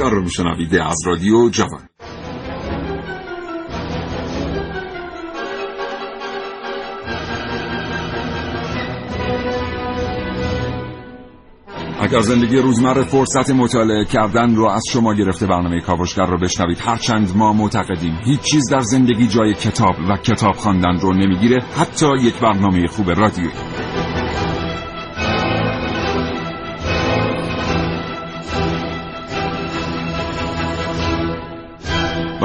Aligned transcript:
کاوشگر 0.00 0.16
رو 0.16 0.22
میشنوید. 0.22 0.76
از 0.76 0.96
رادیو 1.06 1.48
جوان. 1.48 1.80
اگر 12.02 12.20
زندگی 12.20 12.56
روزمره 12.56 13.02
فرصت 13.02 13.50
مطالعه 13.50 14.04
کردن 14.04 14.54
رو 14.54 14.68
از 14.68 14.82
شما 14.90 15.14
گرفته 15.14 15.46
برنامه 15.46 15.80
کاوشگر 15.80 16.26
رو 16.26 16.38
بشنوید 16.38 16.78
هرچند 16.80 17.36
ما 17.36 17.52
معتقدیم 17.52 18.18
هیچ 18.24 18.40
چیز 18.40 18.70
در 18.70 18.80
زندگی 18.80 19.28
جای 19.28 19.54
کتاب 19.54 19.96
و 20.10 20.16
کتاب 20.16 20.54
خواندن 20.54 21.00
رو 21.00 21.12
نمی‌گیره 21.12 21.62
حتی 21.76 22.06
یک 22.22 22.40
برنامه 22.40 22.86
خوب 22.86 23.10
رادیویی. 23.10 23.50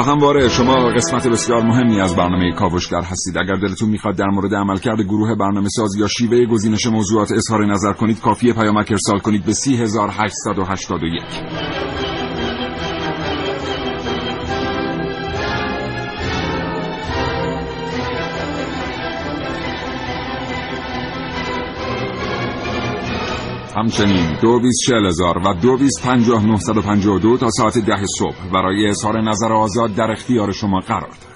همواره 0.06 0.50
شما 0.50 0.90
قسمت 0.90 1.28
بسیار 1.28 1.64
مهمی 1.64 2.02
از 2.02 2.16
برنامه 2.16 2.52
کاوشگر 2.52 3.02
هستید. 3.02 3.38
اگر 3.38 3.56
دلتون 3.56 3.90
می‌خواد 3.90 4.16
در 4.16 4.28
مورد 4.28 4.56
عملکرد 4.56 5.02
گروه 5.02 5.36
برنامه 5.36 5.70
ساز 5.70 5.96
یا 5.96 6.08
شیوه 6.08 6.46
گزینش 6.46 6.86
موضوعات 6.86 7.32
اظهار 7.32 7.66
نظر 7.66 7.94
کنید 7.94 8.22
کافی 8.22 8.54
پیامک 8.54 8.92
ارسال 8.92 9.20
کنید 9.20 9.46
به 9.46 9.54
3881 9.54 12.05
همچنین 23.76 24.38
دو 24.42 24.60
هزار 25.08 25.38
و 25.38 25.54
دو 27.20 27.38
تا 27.38 27.50
ساعت 27.50 27.78
ده 27.78 28.06
صبح 28.20 28.50
برای 28.54 28.90
اظهار 28.90 29.22
نظر 29.22 29.54
آزاد 29.54 29.96
در 29.96 30.12
اختیار 30.12 30.52
شما 30.52 30.80
قرار 30.80 31.02
دارد. 31.02 31.35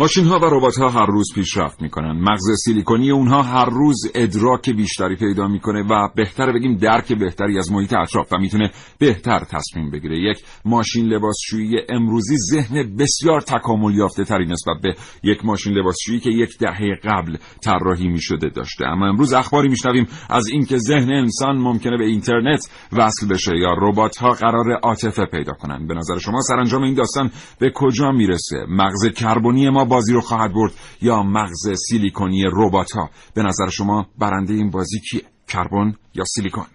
ماشین 0.00 0.26
ها 0.26 0.38
و 0.38 0.44
ربات 0.44 0.76
ها 0.78 0.88
هر 0.88 1.06
روز 1.06 1.32
پیشرفت 1.34 1.82
می‌کنن. 1.82 2.12
مغز 2.12 2.62
سیلیکونی 2.64 3.10
اونها 3.10 3.42
هر 3.42 3.70
روز 3.70 3.96
ادراک 4.14 4.70
بیشتری 4.70 5.16
پیدا 5.16 5.48
می‌کنه 5.48 5.82
و 5.82 6.08
بهتر 6.16 6.52
بگیم 6.52 6.76
درک 6.76 7.12
بهتری 7.12 7.58
از 7.58 7.72
محیط 7.72 7.94
اطراف 7.94 8.32
و 8.32 8.38
می‌تونه 8.38 8.70
بهتر 8.98 9.38
تصمیم 9.38 9.90
بگیره. 9.90 10.18
یک 10.18 10.44
ماشین 10.64 11.06
لباسشویی 11.06 11.78
امروزی 11.88 12.36
ذهن 12.36 12.96
بسیار 12.96 13.40
تکامل 13.40 13.94
یافته 13.94 14.24
تری 14.24 14.46
نسبت 14.46 14.76
به 14.82 14.94
یک 15.22 15.44
ماشین 15.44 15.72
لباسشویی 15.72 16.20
که 16.20 16.30
یک 16.30 16.58
دهه 16.58 16.94
قبل 17.04 17.36
طراحی 17.64 18.08
می‌شده 18.08 18.48
داشته. 18.48 18.86
اما 18.86 19.08
امروز 19.08 19.32
اخباری 19.32 19.68
میشنویم 19.68 20.06
از 20.30 20.48
اینکه 20.52 20.78
ذهن 20.78 21.12
انسان 21.12 21.58
ممکنه 21.58 21.98
به 21.98 22.04
اینترنت 22.04 22.70
وصل 22.92 23.28
بشه 23.28 23.56
یا 23.56 23.74
ربات 23.78 24.16
ها 24.16 24.30
قرار 24.30 24.72
عاطفه 24.82 25.24
پیدا 25.24 25.52
کنن. 25.52 25.86
به 25.86 25.94
نظر 25.94 26.18
شما 26.18 26.40
سرانجام 26.40 26.82
این 26.82 26.94
داستان 26.94 27.30
به 27.58 27.72
کجا 27.74 28.10
می‌رسه؟ 28.10 28.66
مغز 28.68 29.06
کربنی 29.16 29.70
ما 29.70 29.89
بازی 29.90 30.12
رو 30.12 30.20
خواهد 30.20 30.52
برد 30.52 30.72
یا 31.02 31.22
مغز 31.22 31.68
سیلیکونی 31.88 32.44
ربات 32.52 32.92
ها 32.92 33.10
به 33.34 33.42
نظر 33.42 33.68
شما 33.68 34.06
برنده 34.18 34.54
این 34.54 34.70
بازی 34.70 35.00
کیه؟ 35.10 35.22
کربن 35.48 35.94
یا 36.14 36.24
سیلیکون؟ 36.24 36.66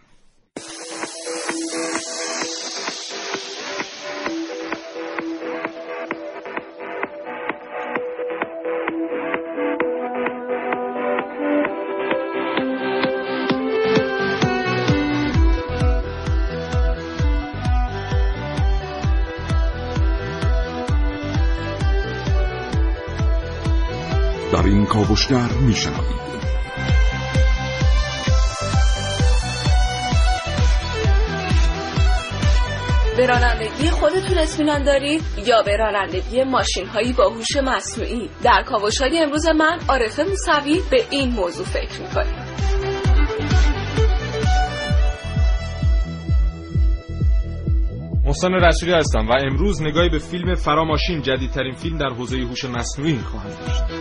کاوشگر 25.15 25.57
میشنوید. 25.61 26.25
به 33.17 33.27
رانندگی 33.27 33.89
خودتون 33.89 34.37
اطمینان 34.37 34.83
دارید 34.83 35.21
یا 35.45 35.61
به 35.61 35.77
رانندگی 35.77 36.43
ماشین 36.43 36.85
هایی 36.87 37.13
با 37.13 37.29
هوش 37.29 37.57
مصنوعی؟ 37.63 38.29
در 38.43 38.63
کاوش 38.63 39.01
های 39.01 39.19
امروز 39.19 39.47
من 39.47 39.79
عارفه 39.87 40.23
موسوی 40.23 40.81
به 40.91 41.03
این 41.09 41.29
موضوع 41.29 41.65
فکر 41.65 42.01
می‌کنیم. 42.01 42.45
محسن 48.25 48.53
رسولی 48.53 48.93
هستم 48.93 49.27
و 49.27 49.33
امروز 49.39 49.81
نگاهی 49.81 50.09
به 50.09 50.19
فیلم 50.19 50.55
فراماشین 50.55 51.21
جدیدترین 51.21 51.73
فیلم 51.73 51.97
در 51.97 52.09
حوزه 52.09 52.37
هوش 52.37 52.65
مصنوعی 52.65 53.17
خواهم 53.17 53.49
داشت. 53.49 53.94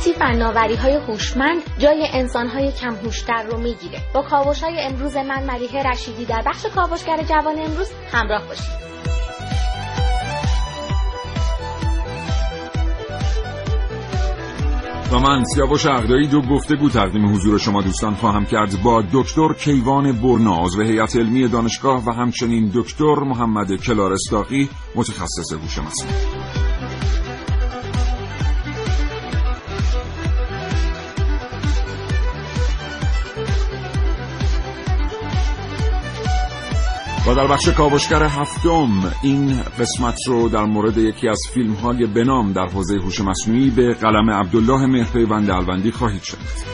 وقتی 0.00 0.12
فناوری 0.12 0.76
های 0.76 0.94
هوشمند 0.94 1.62
جای 1.78 2.06
انسان 2.12 2.48
های 2.48 2.72
کم 2.72 2.94
هوشتر 2.94 3.42
رو 3.42 3.58
می‌گیره. 3.58 3.98
با 4.14 4.22
کاوش 4.22 4.62
های 4.62 4.80
امروز 4.80 5.16
من 5.16 5.44
ملیحه 5.44 5.82
رشیدی 5.82 6.24
در 6.24 6.42
بخش 6.46 6.66
کاوشگر 6.66 7.22
جوان 7.22 7.58
امروز 7.58 7.90
همراه 8.12 8.46
باشید. 8.46 8.90
و 15.12 15.18
من 15.18 15.44
سیاوش 15.44 15.86
اقدایی 15.86 16.26
دو 16.26 16.40
گفتگو 16.42 16.88
تقدیم 16.88 17.34
حضور 17.34 17.58
شما 17.58 17.82
دوستان 17.82 18.14
خواهم 18.14 18.46
کرد 18.46 18.82
با 18.82 19.02
دکتر 19.12 19.52
کیوان 19.52 20.12
برنا 20.12 20.64
عضو 20.64 20.82
هیئت 20.82 21.16
علمی 21.16 21.48
دانشگاه 21.48 22.04
و 22.06 22.12
همچنین 22.12 22.70
دکتر 22.74 23.14
محمد 23.14 23.76
کلارستاقی 23.76 24.68
متخصص 24.94 25.52
هوش 25.52 25.78
مصنوعی 25.78 26.39
در 37.34 37.46
بخش 37.46 37.68
کاوشگر 37.68 38.22
هفتم 38.22 39.12
این 39.22 39.62
قسمت 39.78 40.18
رو 40.26 40.48
در 40.48 40.64
مورد 40.64 40.98
یکی 40.98 41.28
از 41.28 41.40
فیلم 41.54 41.72
های 41.72 42.06
بنام 42.06 42.52
در 42.52 42.66
حوزه 42.66 42.98
هوش 42.98 43.20
مصنوعی 43.20 43.70
به 43.70 43.94
قلم 43.94 44.30
عبدالله 44.30 44.86
مهرپیوند 44.86 45.50
الوندی 45.50 45.90
خواهید 45.90 46.22
شنید. 46.22 46.69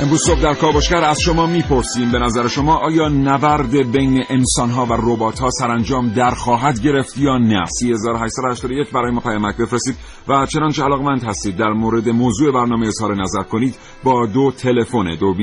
امروز 0.00 0.22
صبح 0.26 0.42
در 0.42 0.54
کاوشگر 0.54 1.04
از 1.04 1.20
شما 1.20 1.46
می‌پرسیم 1.46 2.12
به 2.12 2.18
نظر 2.18 2.48
شما 2.48 2.76
آیا 2.76 3.08
نبرد 3.08 3.92
بین 3.92 4.24
انسانها 4.28 4.86
و 4.86 4.92
ربات 4.92 5.38
ها 5.38 5.50
سرانجام 5.50 6.08
در 6.08 6.30
خواهد 6.30 6.80
گرفت 6.80 7.18
یا 7.18 7.38
نه؟ 7.38 7.64
3881 7.80 8.90
برای 8.90 9.12
ما 9.12 9.20
پیامک 9.20 9.56
بفرستید 9.56 9.96
و 10.28 10.46
چنانچه 10.46 10.82
علاقمند 10.82 11.24
هستید 11.24 11.56
در 11.56 11.72
مورد 11.72 12.08
موضوع 12.08 12.52
برنامه 12.52 12.86
اظهار 12.86 13.22
نظر 13.22 13.42
کنید 13.42 13.74
با 14.04 14.26
دو 14.26 14.50
تلفن 14.50 15.14
دو 15.14 15.34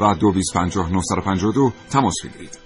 و 0.00 0.14
دو 1.52 1.72
تماس 1.90 2.14
بگیرید. 2.24 2.63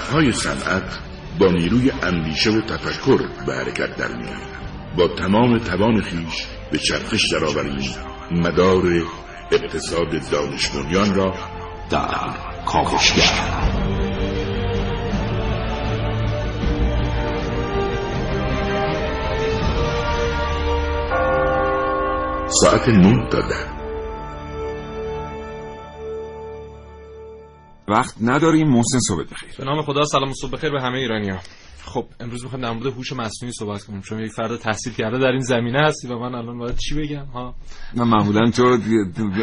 چرخهای 0.00 0.32
صنعت 0.32 0.98
با 1.38 1.46
نیروی 1.46 1.90
اندیشه 2.02 2.50
و 2.50 2.60
تفکر 2.60 3.18
به 3.46 3.54
حرکت 3.54 3.96
در 3.96 4.08
با 4.96 5.08
تمام 5.08 5.58
توان 5.58 6.00
خیش 6.00 6.46
به 6.72 6.78
چرخش 6.78 7.32
درآوریم. 7.32 7.94
مدار 8.30 8.82
اقتصاد 9.52 10.30
دانش 10.30 10.70
را 11.14 11.34
در 11.90 12.34
کاوشگر. 12.66 13.22
ساعت 22.48 22.88
نه 22.88 23.28
تا 23.30 23.40
ده. 23.40 23.79
وقت 27.90 28.14
نداریم 28.20 28.68
محسن 28.68 28.98
صبح 29.08 29.24
بخیر. 29.30 29.50
به 29.58 29.64
نام 29.64 29.82
خدا 29.82 30.04
سلام 30.04 30.30
و 30.30 30.34
صبح 30.42 30.50
بخیر 30.50 30.70
به 30.70 30.80
همه 30.82 30.98
ایرانی‌ها 30.98 31.38
خب 31.84 32.06
امروز 32.20 32.42
می‌خوایم 32.42 32.64
در 32.64 32.72
مورد 32.72 32.86
هوش 32.86 33.12
مصنوعی 33.12 33.52
صحبت 33.52 33.82
کنیم 33.82 34.00
چون 34.00 34.20
یک 34.20 34.32
فرد 34.32 34.56
تحصیل 34.56 34.92
کرده 34.92 35.18
در 35.18 35.30
این 35.30 35.40
زمینه 35.40 35.80
هستی 35.86 36.08
و 36.08 36.18
من 36.18 36.34
الان 36.34 36.58
باید 36.58 36.76
چی 36.76 36.94
بگم؟ 36.94 37.24
ها؟ 37.24 37.54
نه 37.96 38.04
معمولا 38.04 38.50
تو 38.50 38.78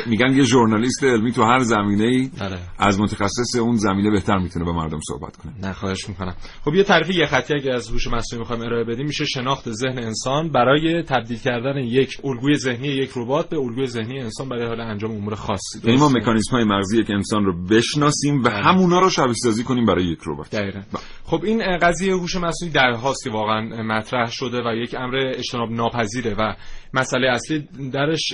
میگن 0.07 0.33
یه 0.33 0.43
ژورنالیست 0.43 1.03
علمی 1.03 1.31
تو 1.31 1.43
هر 1.43 1.59
زمینه 1.59 2.03
ای 2.03 2.29
بله. 2.39 2.59
از 2.79 2.99
متخصص 2.99 3.55
اون 3.61 3.75
زمینه 3.75 4.11
بهتر 4.11 4.37
می‌تونه 4.37 4.65
با 4.65 4.73
مردم 4.73 4.99
صحبت 5.07 5.37
کنه. 5.37 5.53
نه 5.63 5.73
خواهش 5.73 6.09
می‌کنم. 6.09 6.35
خب 6.65 6.73
یه 6.73 6.83
تعریف 6.83 7.09
یه 7.09 7.25
خطی 7.25 7.53
اگه 7.53 7.73
از 7.73 7.89
هوش 7.89 8.07
مصنوعی 8.07 8.39
می‌خوایم 8.39 8.61
ارائه 8.61 8.83
بدیم 8.83 9.05
میشه 9.05 9.25
شناخت 9.25 9.71
ذهن 9.71 9.99
انسان 9.99 10.51
برای 10.51 11.03
تبدیل 11.03 11.37
کردن 11.37 11.77
یک 11.77 12.17
الگوی 12.23 12.55
ذهنی 12.55 12.87
یک 12.87 13.11
ربات 13.15 13.49
به 13.49 13.57
الگوی 13.57 13.87
ذهنی 13.87 14.19
انسان 14.19 14.49
برای 14.49 14.67
حال 14.67 14.81
انجام 14.81 15.11
امور 15.11 15.35
خاصی 15.35 15.79
یعنی 15.83 15.99
ما 15.99 16.09
مکانیزم 16.09 16.51
های 16.51 16.63
مغزی 16.63 16.99
یک 16.99 17.09
انسان 17.09 17.45
رو 17.45 17.63
بشناسیم 17.65 18.39
و 18.39 18.43
بله. 18.43 18.63
همونا 18.63 18.99
رو 18.99 19.09
شبیه 19.09 19.33
سازی 19.33 19.63
کنیم 19.63 19.85
برای 19.85 20.05
یک 20.05 20.19
ربات. 20.27 20.55
دقیقاً. 20.55 20.81
خب 21.23 21.43
این 21.43 21.77
قضیه 21.77 22.13
هوش 22.27 22.35
مصنوعی 22.35 22.73
در 22.73 22.93
که 23.23 23.29
واقعا 23.29 23.61
مطرح 23.83 24.29
شده 24.31 24.61
و 24.61 24.75
یک 24.75 24.95
امر 24.95 25.15
اجتناب 25.15 25.71
ناپذیره 25.71 26.33
و 26.33 26.53
مسئله 26.93 27.27
اصلی 27.27 27.67
درش 27.93 28.33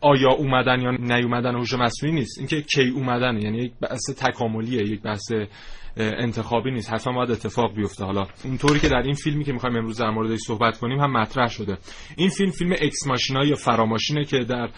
آیا 0.00 0.30
اومدن 0.38 0.80
یا 0.80 0.90
نیومدن 0.90 1.54
هوش 1.54 1.72
مصنوعی 1.72 2.14
نیست. 2.14 2.38
اینکه 2.38 2.62
کی 2.62 2.88
اومدن 2.88 3.36
یعنی 3.42 3.58
یک 3.58 3.72
بحث 3.80 4.10
تکاملیه 4.18 4.82
یک 4.82 5.02
بحث 5.02 5.32
انتخابی 5.96 6.70
نیست. 6.70 6.92
حتما 6.92 7.14
باید 7.14 7.30
اتفاق 7.30 7.74
بیفته. 7.74 8.04
حالا 8.04 8.26
اینطوری 8.44 8.80
که 8.80 8.88
در 8.88 9.02
این 9.02 9.14
فیلمی 9.14 9.44
که 9.44 9.52
می‌خوایم 9.52 9.76
امروز 9.76 10.00
در 10.00 10.10
موردش 10.10 10.38
صحبت 10.46 10.78
کنیم 10.78 11.00
هم 11.00 11.12
مطرح 11.12 11.48
شده. 11.48 11.78
این 12.16 12.28
فیلم 12.28 12.50
فیلم 12.50 12.72
اکس 12.72 13.06
ماشینا 13.06 13.44
یا 13.44 13.54
فراماشینه 13.54 14.24
که 14.24 14.38
در 14.38 14.68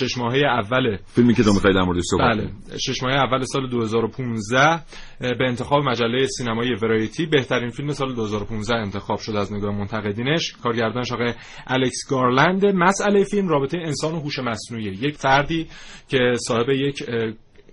شش 0.00 0.18
ماهه 0.18 0.38
اول 0.38 0.96
فیلمی 1.06 1.34
که 1.34 1.42
می‌خوای 1.42 1.74
در 1.74 1.82
موردش 1.82 2.02
صحبت 2.10 2.36
بله 2.36 2.50
شش 2.78 3.02
ماهه 3.02 3.14
اول 3.14 3.44
سال 3.44 3.70
2015 3.70 4.82
به 5.20 5.48
انتخاب 5.48 5.84
مجله 5.84 6.26
سینمایی 6.26 6.74
ورایتی 6.74 7.26
بهترین 7.26 7.70
فیلم 7.70 7.92
سال 7.92 8.14
2015 8.14 8.74
انتخاب 8.74 9.18
شد 9.18 9.36
از 9.36 9.52
نگاه 9.52 9.78
منتقدینش. 9.78 10.52
کارگردانش 10.62 11.12
آقای 11.12 11.32
الکس 11.66 12.08
گارلند 12.10 12.66
مسئله 12.66 13.24
فیلم 13.24 13.48
رابطه 13.48 13.78
انسان 13.78 14.14
و 14.14 14.20
هوش 14.20 14.38
مصنوعی 14.38 14.84
یک 14.84 15.16
فردی 15.16 15.66
که 16.08 16.18
صاحب 16.48 16.68
یک 16.68 17.02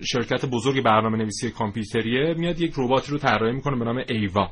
شرکت 0.03 0.45
بزرگ 0.45 0.83
برنامه 0.83 1.17
نویسی 1.17 1.51
کامپیوتریه 1.51 2.33
میاد 2.37 2.61
یک 2.61 2.73
رباتی 2.77 3.11
رو 3.11 3.17
طراحی 3.17 3.53
می‌کنه 3.53 3.79
به 3.79 3.85
نام 3.85 4.03
ایوا. 4.09 4.49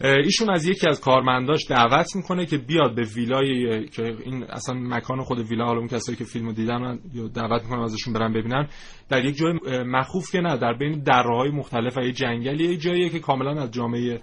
ایشون 0.00 0.50
از 0.50 0.66
یکی 0.66 0.88
از 0.88 1.00
کارمنداش 1.00 1.66
دعوت 1.70 2.16
می‌کنه 2.16 2.46
که 2.46 2.58
بیاد 2.58 2.94
به 2.94 3.02
ویلای 3.02 3.88
که 3.88 4.16
این 4.24 4.44
اصلا 4.44 4.74
مکان 4.74 5.22
خود 5.22 5.38
ویلا 5.38 5.64
حالا 5.64 5.78
اون 5.78 5.88
کسایی 5.88 6.18
که 6.18 6.24
فیلمو 6.24 6.52
دیدن 6.52 6.98
دعوت 7.34 7.62
می‌کنن 7.62 7.82
ازشون 7.82 8.12
برن 8.12 8.32
ببینن 8.32 8.68
در 9.08 9.24
یک 9.24 9.36
جای 9.36 9.52
مخوف 9.82 10.32
که 10.32 10.40
نه 10.40 10.56
در 10.56 10.74
بین 10.74 11.02
دره‌های 11.02 11.50
مختلف 11.50 11.98
و 11.98 12.00
یه 12.00 12.12
جنگلی 12.12 12.64
یه 12.64 12.76
جاییه 12.76 13.08
که 13.08 13.18
کاملا 13.18 13.62
از 13.62 13.70
جامعه 13.70 14.20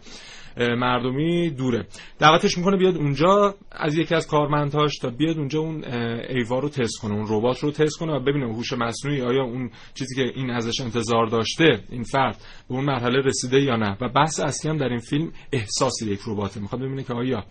مردمی 0.57 1.49
دوره. 1.49 1.87
دعوتش 2.19 2.57
می‌کنه 2.57 2.77
بیاد 2.77 2.95
اونجا 2.95 3.55
از 3.71 3.97
یکی 3.97 4.15
از 4.15 4.27
کارمندهاش 4.27 4.97
تا 4.97 5.09
بیاد 5.09 5.37
اونجا 5.37 5.59
اون 5.59 5.83
ایوا 6.29 6.59
رو 6.59 6.69
تست 6.69 6.99
کنه 7.01 7.13
اون 7.13 7.25
ربات 7.29 7.59
رو 7.59 7.71
تست 7.71 7.97
کنه 7.99 8.13
و 8.13 8.19
ببینه 8.19 8.53
هوش 8.53 8.73
مصنوعی 8.73 9.21
آیا 9.21 9.43
اون 9.43 9.69
چیزی 9.93 10.15
که 10.15 10.39
این 10.39 10.49
ازش 10.49 10.81
انتظار 10.81 11.25
داشته 11.25 11.79
این 11.89 12.03
فرد 12.03 12.37
به 12.69 12.75
اون 12.75 12.85
مرحله 12.85 13.19
رسیده 13.19 13.61
یا 13.61 13.75
نه. 13.75 13.97
و 14.01 14.09
بحث 14.09 14.39
اصلی 14.39 14.71
هم 14.71 14.77
در 14.77 14.89
این 14.89 14.99
فیلم 14.99 15.31
احساس 15.51 16.01
یک 16.01 16.19
رباته. 16.27 16.59
می‌خواد 16.59 16.81
ببینه 16.81 17.03
که 17.03 17.13
آیا 17.13 17.43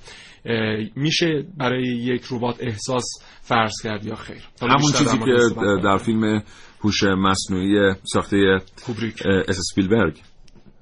میشه 0.96 1.44
برای 1.56 1.82
یک 1.82 2.22
ربات 2.30 2.56
احساس 2.60 3.04
فرض 3.42 3.72
کرد 3.82 4.06
یا 4.06 4.14
خیر. 4.14 4.42
همون 4.62 4.92
چیزی 4.92 5.18
که 5.18 5.54
در 5.84 5.96
فیلم 5.96 6.42
هوش 6.80 7.02
مصنوعی 7.02 7.94
ساخته 8.04 8.58
کوبریک. 8.86 9.22
اسپیلبرگ 9.48 10.16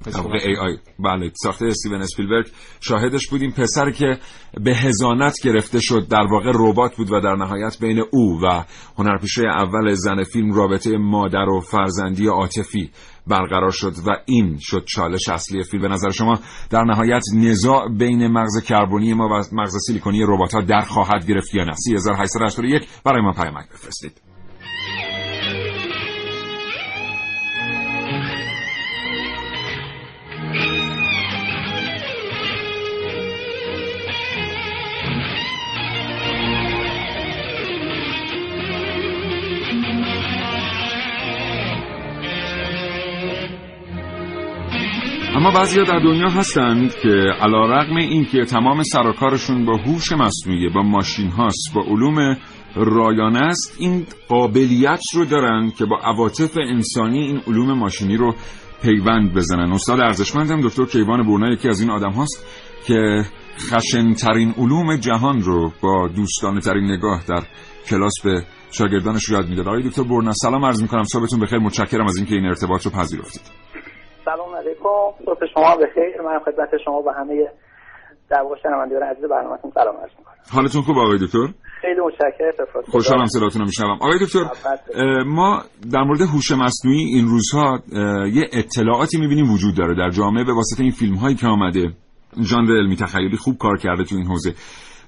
ای 0.06 0.56
آی 0.56 0.76
بله 0.98 1.30
ساخته 1.34 1.66
استیون 1.66 2.02
اسپیلبرگ. 2.02 2.46
شاهدش 2.80 3.28
بودیم 3.28 3.50
پسر 3.50 3.90
که 3.90 4.18
به 4.64 4.74
هزانت 4.76 5.34
گرفته 5.44 5.80
شد 5.80 6.08
در 6.08 6.26
واقع 6.30 6.52
ربات 6.54 6.96
بود 6.96 7.12
و 7.12 7.20
در 7.20 7.34
نهایت 7.34 7.78
بین 7.80 8.02
او 8.12 8.40
و 8.42 8.64
هنرپیشه 8.98 9.42
اول 9.42 9.94
زن 9.94 10.24
فیلم 10.24 10.52
رابطه 10.52 10.96
مادر 10.98 11.48
و 11.48 11.60
فرزندی 11.60 12.26
عاطفی 12.26 12.90
برقرار 13.26 13.70
شد 13.70 13.94
و 14.06 14.10
این 14.26 14.58
شد 14.60 14.84
چالش 14.84 15.28
اصلی 15.28 15.64
فیلم. 15.64 15.82
به 15.82 15.88
نظر 15.88 16.10
شما 16.10 16.38
در 16.70 16.84
نهایت 16.84 17.22
نزاع 17.36 17.88
بین 17.98 18.26
مغز 18.26 18.62
کربنی 18.64 19.14
ما 19.14 19.28
و 19.28 19.42
مغز 19.52 19.76
سیلیکونی 19.86 20.22
ربات 20.28 20.54
ها 20.54 20.60
در 20.60 20.80
خواهد 20.80 21.26
گرفت 21.26 21.54
یا 21.54 21.64
نه؟ 21.64 21.74
3881 21.74 22.88
برای 23.04 23.22
ما 23.22 23.32
پیامک 23.32 23.68
بفرستید. 23.68 24.29
اما 45.40 45.50
بعضی 45.50 45.84
در 45.84 45.98
دنیا 45.98 46.28
هستند 46.28 46.94
که 46.94 47.08
علا 47.40 47.64
رقم 47.64 47.96
این 47.96 48.24
که 48.24 48.44
تمام 48.44 48.82
سرکارشون 48.82 49.66
با 49.66 49.76
هوش 49.76 50.12
مصنوعی 50.12 50.68
با 50.68 50.82
ماشین 50.82 51.28
هاست 51.28 51.74
با 51.74 51.82
علوم 51.82 52.36
رایانه 52.76 53.38
است 53.38 53.76
این 53.78 54.06
قابلیت 54.28 55.00
رو 55.14 55.24
دارن 55.24 55.70
که 55.78 55.84
با 55.84 55.98
عواطف 56.02 56.56
انسانی 56.56 57.18
این 57.18 57.40
علوم 57.46 57.72
ماشینی 57.72 58.16
رو 58.16 58.34
پیوند 58.82 59.34
بزنن. 59.34 59.72
استاد 59.72 60.00
ارزشمندم 60.00 60.60
دکتر 60.60 60.84
کیوان 60.84 61.22
برنا 61.22 61.52
یکی 61.52 61.68
از 61.68 61.80
این 61.80 61.90
آدم 61.90 62.12
هاست 62.12 62.46
که 62.86 63.24
خشنترین 63.58 64.54
علوم 64.58 64.96
جهان 64.96 65.42
رو 65.42 65.72
با 65.82 66.08
دوستانه 66.16 66.60
ترین 66.60 66.84
نگاه 66.84 67.24
در 67.28 67.42
کلاس 67.88 68.14
به 68.24 68.44
شاگردانش 68.72 69.28
یاد 69.28 69.48
می‌داد 69.48 69.68
آقای 69.68 69.82
دکتر 69.82 70.02
برنا 70.02 70.32
سلام 70.32 70.64
عرض 70.64 70.82
می‌کنم 70.82 71.04
صحبتون 71.04 71.40
بخیر. 71.40 71.58
متشکرم 71.58 72.06
از 72.06 72.16
اینکه 72.16 72.34
این 72.34 72.46
ارتباط 72.46 72.84
رو 72.86 72.90
پذیرفتید. 72.90 73.42
سلام 74.30 74.56
علیکم. 74.56 75.24
صبح 75.26 75.46
شما 75.54 75.76
بخیر 75.76 76.22
من 76.22 76.38
خدمت 76.38 76.68
شما 76.84 77.02
و 77.06 77.10
همه 77.10 77.48
در 78.30 78.42
واقع 78.42 78.56
شنوندگان 78.62 79.02
عزیز 79.02 79.24
برنامه‌تون 79.24 79.70
سلام 79.74 79.96
عرض 79.96 80.10
می‌کنم. 80.18 80.34
حالتون 80.52 80.82
خوب 80.82 80.98
آقای 80.98 81.18
دکتر؟ 81.18 81.46
خیلی 81.80 82.00
متشکرم. 82.00 82.82
خوشحالم 82.90 83.26
صداتون 83.26 83.60
رو 83.60 83.66
میشنوم. 83.66 83.98
آقای 84.00 84.18
دکتر 84.24 84.44
ما 85.26 85.62
در 85.92 86.02
مورد 86.02 86.20
هوش 86.20 86.52
مصنوعی 86.52 87.04
این 87.04 87.26
روزها 87.26 87.78
یه 88.26 88.48
اطلاعاتی 88.52 89.18
می‌بینیم 89.20 89.52
وجود 89.52 89.76
داره 89.76 89.94
در 89.94 90.10
جامعه 90.10 90.44
به 90.44 90.52
واسطه 90.52 90.82
این 90.82 90.92
فیلم 90.92 91.14
هایی 91.14 91.36
که 91.36 91.46
آمده. 91.46 91.92
ژانر 92.42 92.70
علمی 92.72 92.96
تخیلی 92.96 93.36
خوب 93.36 93.58
کار 93.58 93.76
کرده 93.78 94.04
تو 94.04 94.16
این 94.16 94.26
حوزه. 94.26 94.50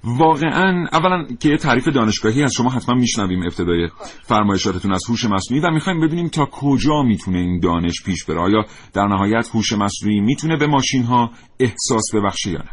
واقعا 0.05 0.87
اولا 0.93 1.27
که 1.41 1.49
یه 1.49 1.57
تعریف 1.57 1.89
دانشگاهی 1.89 2.43
از 2.43 2.53
شما 2.57 2.71
حتما 2.71 2.95
میشنویم 2.95 3.43
ابتدای 3.43 3.89
فرمایشاتتون 4.29 4.93
از 4.93 5.03
هوش 5.11 5.25
مصنوعی 5.25 5.63
و 5.65 5.71
می‌خوایم 5.71 6.01
ببینیم 6.01 6.29
تا 6.29 6.45
کجا 6.45 7.03
می‌تونه 7.03 7.39
این 7.39 7.61
دانش 7.61 8.03
پیش 8.07 8.25
بره. 8.25 8.41
آیا 8.41 8.65
در 8.95 9.07
نهایت 9.07 9.49
هوش 9.55 9.73
مصنوعی 9.73 10.21
می‌تونه 10.21 10.57
به 10.57 10.67
ماشین 10.67 11.03
ها 11.03 11.31
احساس 11.61 12.15
ببخشه 12.15 12.51
یا 12.51 12.59
نه؟ 12.59 12.71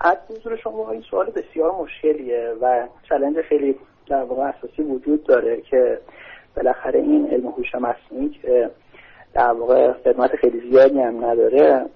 از 0.00 0.16
نظر 0.30 0.56
شما 0.64 0.90
این 0.90 1.02
سوال 1.10 1.26
بسیار 1.26 1.72
مشکلیه 1.82 2.54
و 2.62 2.88
چلنج 3.08 3.36
خیلی 3.48 3.74
در 4.08 4.22
واقع 4.22 4.42
اساسی 4.42 4.82
وجود 4.82 5.26
داره 5.26 5.62
که 5.70 5.98
بالاخره 6.56 7.00
این 7.00 7.28
علم 7.32 7.46
هوش 7.46 7.74
مصنوعی 7.74 8.28
که 8.28 8.70
در 9.34 9.52
واقع 9.52 9.92
خدمت 9.92 10.30
خیلی 10.40 10.70
زیادی 10.70 11.00
هم 11.00 11.24
نداره 11.24 11.86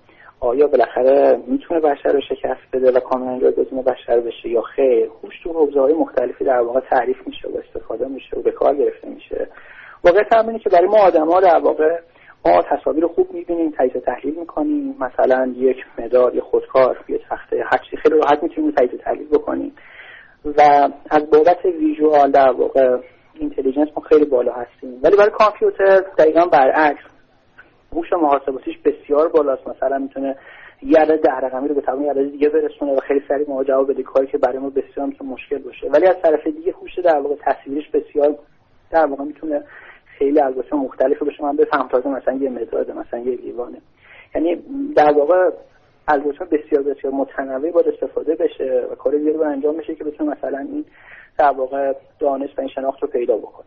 آیا 0.41 0.67
بالاخره 0.67 1.41
می‌تونه 1.47 1.81
بشر 1.81 2.13
رو 2.13 2.21
شکست 2.21 2.61
بده 2.73 2.93
و 2.93 3.01
کاملا 3.01 3.41
جایگزین 3.41 3.83
بشر 3.83 4.21
بشه 4.21 4.49
یا 4.49 4.63
خیر؟ 4.63 5.11
هوش 5.23 5.35
تو 5.45 5.53
حوزه 5.53 5.81
های 5.81 5.93
مختلفی 5.93 6.45
در 6.45 6.61
واقع 6.61 6.81
تعریف 6.81 7.17
میشه 7.27 7.49
و 7.49 7.59
استفاده 7.59 8.09
میشه 8.09 8.37
و 8.37 8.43
به 8.43 8.51
کار 8.51 8.75
گرفته 8.75 9.09
میشه. 9.09 9.49
واقعیت 10.05 10.33
هم 10.33 10.59
که 10.59 10.71
برای 10.71 10.89
ما 10.89 10.99
ها 10.99 11.41
در 11.41 11.59
واقع 11.59 11.99
ما 12.47 12.63
تصاویر 12.63 13.07
خوب 13.07 13.33
می‌بینیم 13.33 13.75
تجزیه 13.79 14.01
تحلیل 14.01 14.35
می‌کنیم. 14.35 14.97
مثلا 15.01 15.53
یک 15.57 15.77
مدار 15.99 16.35
یه 16.35 16.41
خودکار 16.41 17.05
یه 17.09 17.21
تخته 17.31 17.65
هرچی 17.73 17.97
خیلی 17.97 18.19
راحت 18.19 18.43
می‌تونیم 18.43 18.71
تجزیه 18.71 18.99
تحلیل 18.99 19.29
بکنیم. 19.29 19.73
و 20.45 20.89
از 21.11 21.31
بابت 21.31 21.65
ویژوال 21.65 22.31
در 22.31 22.51
واقع 22.51 22.97
اینتلیجنس 23.35 23.89
ما 23.97 24.03
خیلی 24.03 24.25
بالا 24.25 24.53
هستیم. 24.53 25.01
ولی 25.03 25.17
برای 25.17 25.31
کامپیوتر 25.31 26.01
دقیقا 26.19 26.47
برعکس. 26.47 27.18
هوش 27.93 28.13
محاسباتیش 28.13 28.79
بسیار 28.79 29.29
بالاست. 29.29 29.69
مثلا 29.69 29.99
می‌تونه 29.99 30.37
یه 30.83 31.01
عدد 31.01 31.23
ده 31.23 31.33
رقمی 31.33 31.69
رو 31.69 31.75
به 31.75 31.81
تمام 31.81 32.11
عدد 32.11 32.31
دیگه 32.31 32.49
برسونه 32.49 32.93
و 32.93 33.01
خیلی 33.01 33.23
سریع 33.29 33.49
ما 33.51 33.65
جواب 33.65 33.91
بده 33.91 34.03
کاری 34.03 34.27
که 34.27 34.39
برای 34.39 34.59
ما 34.59 34.71
بسیار 34.71 35.07
می‌تونه 35.07 35.31
مشکل 35.31 35.59
باشه. 35.59 35.89
ولی 35.89 36.07
از 36.07 36.17
طرف 36.23 36.47
دیگه 36.47 36.73
هوش 36.73 36.99
در 36.99 37.19
واقع 37.19 37.35
تصویریش 37.47 37.89
بسیار 37.89 38.39
در 38.91 39.07
واقع 39.07 39.25
می‌تونه 39.25 39.65
خیلی 40.19 40.41
الگوریتم 40.41 40.77
مختلفی 40.77 41.25
بشه 41.25 41.45
من 41.45 41.57
بفهم 41.57 41.89
تازه 41.89 42.09
مثلا 42.09 42.35
یه 42.35 42.51
مداد 42.51 42.91
مثلا 42.91 43.21
یه 43.21 43.37
لیوانه 43.37 43.79
یعنی 44.35 44.63
در 44.97 45.13
واقع 45.13 45.51
الگوریتم 46.09 46.45
بسیار 46.45 46.83
بسیار 46.83 47.13
متنوع 47.13 47.71
باید 47.71 47.89
استفاده 47.89 48.35
بشه 48.35 48.87
و 48.91 48.95
کار 48.95 49.15
رو 49.15 49.43
انجام 49.43 49.77
بشه 49.77 49.95
که 49.95 50.05
بتونه 50.05 50.31
مثلا 50.31 50.59
این 50.59 50.85
در 51.39 51.51
واقع 51.51 51.93
دانش 52.19 52.51
و 52.59 52.61
این 52.61 52.71
شناخت 52.71 53.03
رو 53.03 53.09
پیدا 53.09 53.37
بکنه. 53.37 53.67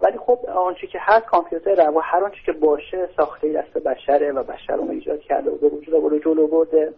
ولی 0.00 0.18
خب 0.18 0.38
آنچه 0.54 0.86
که 0.86 0.98
هست 1.00 1.26
کامپیوتر 1.26 1.90
و 1.90 2.00
هر 2.00 2.24
آنچه 2.24 2.38
که 2.46 2.52
باشه 2.52 3.08
ساخته 3.16 3.52
دست 3.52 3.84
بشره 3.84 4.32
و 4.32 4.42
بشر 4.42 4.74
اون 4.74 4.90
ایجاد 4.90 5.20
کرده 5.20 5.50
و 5.50 5.56
به 5.56 5.68
وجود 5.68 5.94
آورده 5.94 6.18
جلو 6.20 6.46
برده. 6.46 6.92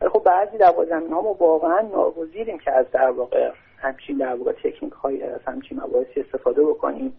ولی 0.00 0.10
خب 0.10 0.22
بعضی 0.24 0.58
در 0.58 0.74
زمین 0.88 1.12
ها 1.12 1.20
ما 1.20 1.32
واقعا 1.32 1.80
ناگزیریم 1.80 2.58
که 2.58 2.72
از 2.72 2.86
در 2.92 3.10
واقع 3.10 3.50
همچین 3.78 4.16
در 4.16 4.34
واقع 4.34 4.52
تکنیک 4.52 4.92
های 4.92 5.22
از 5.22 5.40
همچین 5.46 5.80
مباحثی 5.80 6.20
استفاده 6.20 6.64
بکنیم. 6.64 7.16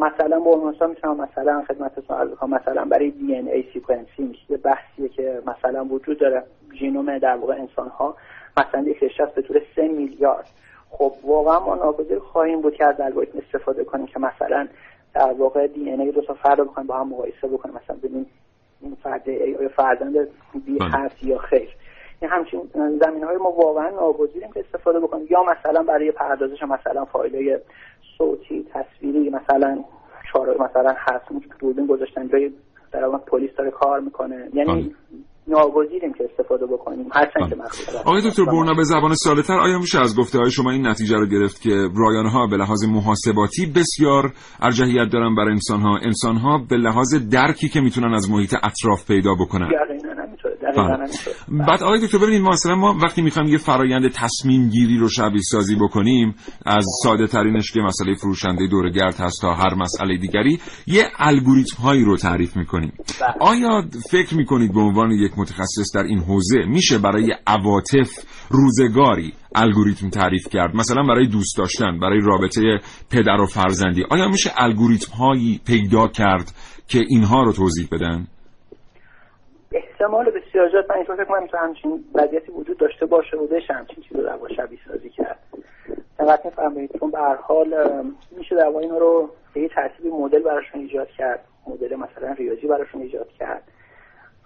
مثلا 0.00 0.40
با 0.40 0.50
عنوان 0.50 0.90
می‌تونم 0.90 1.16
مثلا 1.16 1.64
خدمتتون 1.68 2.16
عرض 2.16 2.30
کنم 2.30 2.54
مثلا 2.54 2.84
برای 2.84 3.10
DNA 3.10 3.48
sequencing 3.48 4.36
یه 4.48 4.56
بحثیه 4.56 5.08
که 5.08 5.42
مثلا 5.46 5.84
وجود 5.84 6.18
داره. 6.18 6.42
ژنوم 6.80 7.18
در 7.18 7.36
واقع 7.36 7.54
انسان 7.54 7.88
ها 7.88 8.16
مثلا 8.56 8.82
یک 8.82 9.02
رشته 9.02 9.26
به 9.26 9.42
طور 9.42 9.62
3 9.76 9.88
میلیارد 9.88 10.48
خب 10.98 11.12
واقعا 11.22 11.60
ما 11.60 11.74
ناگزیر 11.74 12.18
خواهیم 12.18 12.60
بود 12.60 12.74
که 12.74 12.84
از 12.84 13.00
الگوریتم 13.00 13.38
استفاده 13.38 13.84
کنیم 13.84 14.06
که 14.06 14.18
مثلا 14.18 14.68
در 15.14 15.32
واقع 15.32 15.66
DNA 15.66 16.12
دو 16.12 16.20
تا 16.20 16.34
فرد 16.34 16.58
رو 16.58 16.64
بخوایم 16.64 16.86
با 16.86 16.98
هم 16.98 17.08
مقایسه 17.08 17.48
بکنیم 17.48 17.74
مثلا 17.84 17.96
ببینیم 17.96 18.26
این 18.80 18.96
فرد 19.02 19.28
A 19.28 19.68
فرزند 19.68 20.28
B 20.66 20.78
بله. 20.78 20.90
هست 20.90 21.22
یا 21.22 21.38
خیر 21.38 21.68
این 22.20 22.30
همچین 22.30 22.60
زمین 22.74 23.24
های 23.24 23.36
ما 23.36 23.50
واقعا 23.50 23.90
ناگزیریم 23.90 24.52
که 24.52 24.60
استفاده 24.60 25.00
بکنیم 25.00 25.26
یا 25.30 25.42
مثلا 25.42 25.82
برای 25.82 26.12
پردازش 26.12 26.62
مثلا 26.62 27.04
فایل 27.04 27.58
صوتی 28.18 28.66
تصویری 28.74 29.30
مثلا 29.30 29.84
چهار 30.32 30.56
مثلا 30.62 30.94
هست 30.98 31.28
که 31.28 31.54
دوربین 31.58 31.86
گذاشتن 31.86 32.28
جای 32.28 32.52
در 32.92 33.08
پلیس 33.08 33.50
داره 33.56 33.70
کار 33.70 34.00
می‌کنه 34.00 34.48
یعنی 34.54 34.82
بله. 34.82 34.94
ناگزیریم 35.48 36.12
که 36.12 36.24
استفاده 36.30 36.66
بکنیم. 36.66 37.06
هرچند 37.12 37.48
که 37.50 37.56
آقای 38.04 38.22
دکتر 38.30 38.44
برنا 38.44 38.74
به 38.74 38.84
زبان 38.84 39.14
سالتر 39.14 39.60
آیا 39.60 39.78
میشه 39.78 40.00
از 40.00 40.16
گفته 40.18 40.38
های 40.38 40.50
شما 40.50 40.70
این 40.70 40.86
نتیجه 40.86 41.16
رو 41.16 41.26
گرفت 41.26 41.62
که 41.62 41.88
رایانه 41.96 42.30
ها 42.30 42.46
به 42.46 42.56
لحاظ 42.56 42.84
محاسباتی 42.84 43.66
بسیار 43.66 44.32
ارجحیت 44.62 45.08
دارن 45.12 45.34
برای 45.34 45.52
انسان 45.52 45.80
ها 45.80 45.98
انسان 45.98 46.36
ها 46.36 46.58
به 46.70 46.76
لحاظ 46.76 47.14
درکی 47.14 47.68
که 47.68 47.80
می‌تونن 47.80 48.14
از 48.14 48.30
محیط 48.30 48.54
اطراف 48.54 49.06
پیدا 49.06 49.34
بکنن. 49.34 49.70
بله. 50.76 51.66
بعد 51.66 51.82
آقای 51.82 52.06
دکتر 52.06 52.18
ببینید 52.18 52.42
مثلا 52.42 52.74
ما 52.74 52.98
وقتی 53.02 53.22
می‌خوایم 53.22 53.48
یه 53.48 53.58
فرایند 53.58 54.12
تصمیم 54.12 54.68
گیری 54.68 54.98
رو 54.98 55.08
شبیه 55.08 55.42
سازی 55.42 55.76
بکنیم 55.76 56.34
از 56.66 56.86
ساده 57.02 57.26
ترینش 57.26 57.72
که 57.72 57.80
مسئله 57.80 58.14
فروشنده 58.14 58.66
دورگرد 58.66 59.14
هست 59.20 59.40
تا 59.40 59.54
هر 59.54 59.74
مسئله 59.74 60.16
دیگری 60.16 60.60
یه 60.86 61.04
الگوریتم 61.18 61.82
هایی 61.82 62.04
رو 62.04 62.16
تعریف 62.16 62.56
می‌کنیم. 62.56 62.92
بله. 63.20 63.34
آیا 63.40 63.84
فکر 64.10 64.34
می‌کنید 64.34 64.74
به 64.74 64.80
عنوان 64.80 65.10
یک 65.10 65.32
متخصص 65.36 65.94
در 65.94 66.02
این 66.02 66.18
حوزه 66.18 66.64
میشه 66.66 66.98
برای 66.98 67.34
عواطف 67.46 68.10
روزگاری 68.48 69.32
الگوریتم 69.54 70.10
تعریف 70.10 70.48
کرد؟ 70.48 70.76
مثلا 70.76 71.02
برای 71.02 71.26
دوست 71.26 71.56
داشتن 71.58 72.00
برای 72.00 72.20
رابطه 72.20 72.80
پدر 73.10 73.40
و 73.40 73.46
فرزندی. 73.46 74.04
آیا 74.10 74.28
میشه 74.28 74.52
الگوریتم 74.56 75.12
هایی 75.12 75.60
پیدا 75.66 76.08
کرد 76.08 76.54
که 76.88 77.04
اینها 77.08 77.42
رو 77.42 77.52
توضیح 77.52 77.88
بدن؟ 77.92 78.26
احتمال 79.74 80.30
بسیار 80.30 80.70
زیاد. 80.70 80.92
من 80.92 81.02
فکر 81.02 81.24
کنم 81.24 81.46
تو 81.46 81.56
همچین 81.56 82.04
وضعیتی 82.14 82.52
وجود 82.52 82.76
داشته 82.76 83.06
باشه 83.06 83.36
بشه 83.36 83.74
همچین 83.74 84.04
چیزی 84.04 84.20
رو 84.20 84.22
در 84.22 84.54
شبیه 84.56 84.78
سازی 84.88 85.10
کرد. 85.10 85.38
دقت 86.18 86.44
میفرمایید 86.44 86.98
چون 87.00 87.10
به 87.10 87.18
هر 87.18 87.34
حال 87.34 87.74
میشه 88.30 88.56
در 88.56 88.66
اینا 88.66 88.98
رو 88.98 89.30
به 89.54 89.60
یه 89.60 89.68
ترتیب 89.68 90.06
مدل 90.06 90.42
براشون 90.42 90.80
ایجاد 90.80 91.08
کرد. 91.08 91.44
مدل 91.66 91.96
مثلا 91.96 92.32
ریاضی 92.32 92.66
براشون 92.66 93.02
ایجاد 93.02 93.28
کرد. 93.28 93.62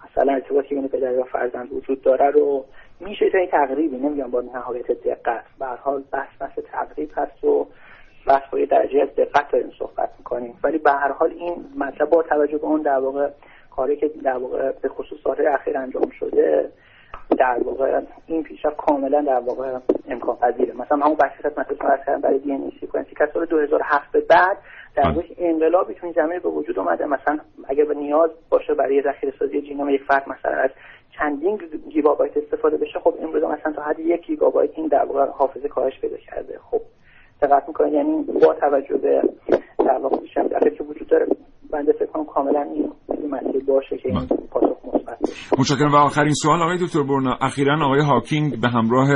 مثلا 0.05 0.33
ارتباطی 0.33 0.75
بین 0.75 0.87
پدر 0.87 1.19
و 1.19 1.23
فرزند 1.23 1.73
وجود 1.73 2.01
داره 2.01 2.29
رو 2.29 2.65
میشه 2.99 3.29
تا 3.29 3.37
این 3.37 3.49
تقریبی 3.49 3.97
نمیگم 3.97 4.31
با 4.31 4.41
نهایت 4.41 4.91
دقت. 4.91 5.43
به 5.59 5.65
هر 5.65 5.75
حال 5.75 6.03
بحث 6.11 6.41
بحث 6.41 6.59
تقریب 6.71 7.11
هست 7.15 7.43
و 7.43 7.67
بحث 8.27 8.49
با 8.51 8.59
درجه 8.69 9.01
از 9.01 9.15
دقت 9.15 9.51
داریم 9.51 9.71
صحبت 9.79 10.09
می‌کنیم. 10.17 10.59
ولی 10.63 10.77
به 10.77 10.91
هر 10.91 11.11
حال 11.11 11.31
این 11.31 11.65
مطلب 11.77 12.09
با 12.09 12.23
توجه 12.23 12.57
به 12.57 12.65
اون 12.65 12.81
در 12.81 12.99
واقع 12.99 13.29
کاری 13.79 13.95
که 13.95 14.07
در 14.23 14.37
واقع 14.37 14.71
به 14.71 14.89
خصوص 14.89 15.19
سالهای 15.23 15.47
اخیر 15.47 15.77
انجام 15.77 16.09
شده 16.19 16.69
در 17.37 17.59
واقع 17.63 18.01
این 18.27 18.43
پیشرفت 18.43 18.77
کاملا 18.77 19.21
در 19.21 19.39
واقع 19.39 19.77
امکان 20.07 20.35
پذیره. 20.35 20.73
مثلا 20.73 20.97
همون 20.97 21.15
بحثی 21.15 21.43
که 21.43 21.51
مثلا 21.57 22.19
برای 22.19 22.39
DNA 22.39 22.71
sequencing 22.79 23.15
که 23.15 23.29
سال 23.33 23.45
2007 23.45 24.11
به 24.11 24.19
بعد 24.19 24.57
در 24.95 25.03
واقع 25.03 25.21
انقلابی 25.37 25.93
تو 25.93 26.05
این 26.05 26.13
زمینه 26.15 26.39
به 26.39 26.49
وجود 26.49 26.79
اومده. 26.79 27.05
مثلا 27.05 27.39
اگر 27.67 27.85
به 27.85 27.93
نیاز 27.93 28.29
باشه 28.49 28.73
برای 28.73 29.01
ذخیره 29.01 29.33
سازی 29.39 29.61
genome 29.61 29.89
یک 29.89 30.03
فرد 30.03 30.29
مثلا 30.29 30.51
از 30.51 30.69
چندین 31.17 31.59
گیگابایت 31.89 32.37
استفاده 32.37 32.77
بشه 32.77 32.99
خب 32.99 33.13
امروز 33.21 33.43
مثلا 33.43 33.71
تا 33.71 33.81
حد 33.81 33.99
یک 33.99 34.25
گیگابایت 34.25 34.71
این 34.75 34.87
در 34.87 35.05
واقع 35.05 35.25
حافظه 35.25 35.67
کاهش 35.67 35.99
پیدا 35.99 36.17
کرده. 36.17 36.59
خب 36.71 36.81
دقت 37.41 37.67
می‌کنید 37.67 37.93
یعنی 37.93 38.23
با 38.23 38.53
توجه 38.53 38.97
به 38.97 39.21
در 39.85 39.97
واقع 39.97 40.17
که 40.69 40.83
وجود 40.83 41.07
داره 41.07 41.27
بنده 41.73 41.93
فکر 41.93 42.05
کنم 42.05 42.25
کاملا 42.25 42.61
این 42.61 42.91
مسئله 43.31 43.59
باشه 43.67 43.97
که 43.97 44.09
این 44.09 44.19
بله. 44.19 44.27
پاسخ 44.51 44.79
متشکرم. 45.59 45.91
و 45.91 45.95
آخرین 45.95 46.33
سوال 46.33 46.61
آقای 46.61 46.77
دکتر 46.77 47.03
برنا. 47.03 47.37
اخیرا 47.41 47.85
آقای 47.85 47.99
هاکینگ 47.99 48.61
به 48.61 48.69
همراه 48.69 49.09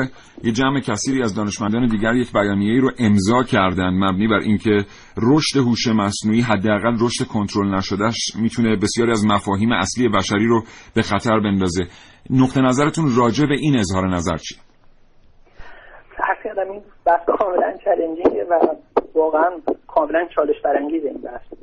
یه 0.44 0.52
جمع 0.52 0.80
کثیری 0.80 1.24
از 1.24 1.36
دانشمندان 1.36 1.88
دیگر 1.88 2.14
یک 2.16 2.34
بیانیه‌ای 2.34 2.80
رو 2.80 2.90
امضا 3.00 3.44
کردند 3.44 4.04
مبنی 4.04 4.28
بر 4.28 4.40
اینکه 4.40 4.86
رشد 5.18 5.58
هوش 5.58 5.88
مصنوعی 5.88 6.42
حداقل 6.42 6.96
رشد 7.02 7.28
کنترل 7.34 7.76
نشدهش 7.76 8.36
می‌تونه 8.42 8.76
بسیاری 8.76 9.12
از 9.12 9.26
مفاهیم 9.26 9.72
اصلی 9.72 10.10
بشری 10.10 10.48
رو 10.48 10.62
به 10.96 11.02
خطر 11.02 11.40
بندازه. 11.40 11.84
نقطه 12.30 12.62
نظرتون 12.62 13.06
راجع 13.18 13.46
به 13.46 13.56
این 13.60 13.80
اظهار 13.80 14.10
نظر 14.10 14.38
چیه؟ 14.38 14.60
این 16.72 16.82
بحث 17.06 17.26
کاملا 17.38 17.78
چالنجینگه 17.86 18.46
و 18.50 18.60
واقعا 19.16 19.50
کاملا 19.88 20.28
چالش 20.36 20.56
برانگیزه 20.64 21.08
این 21.08 21.22
بحث. 21.22 21.63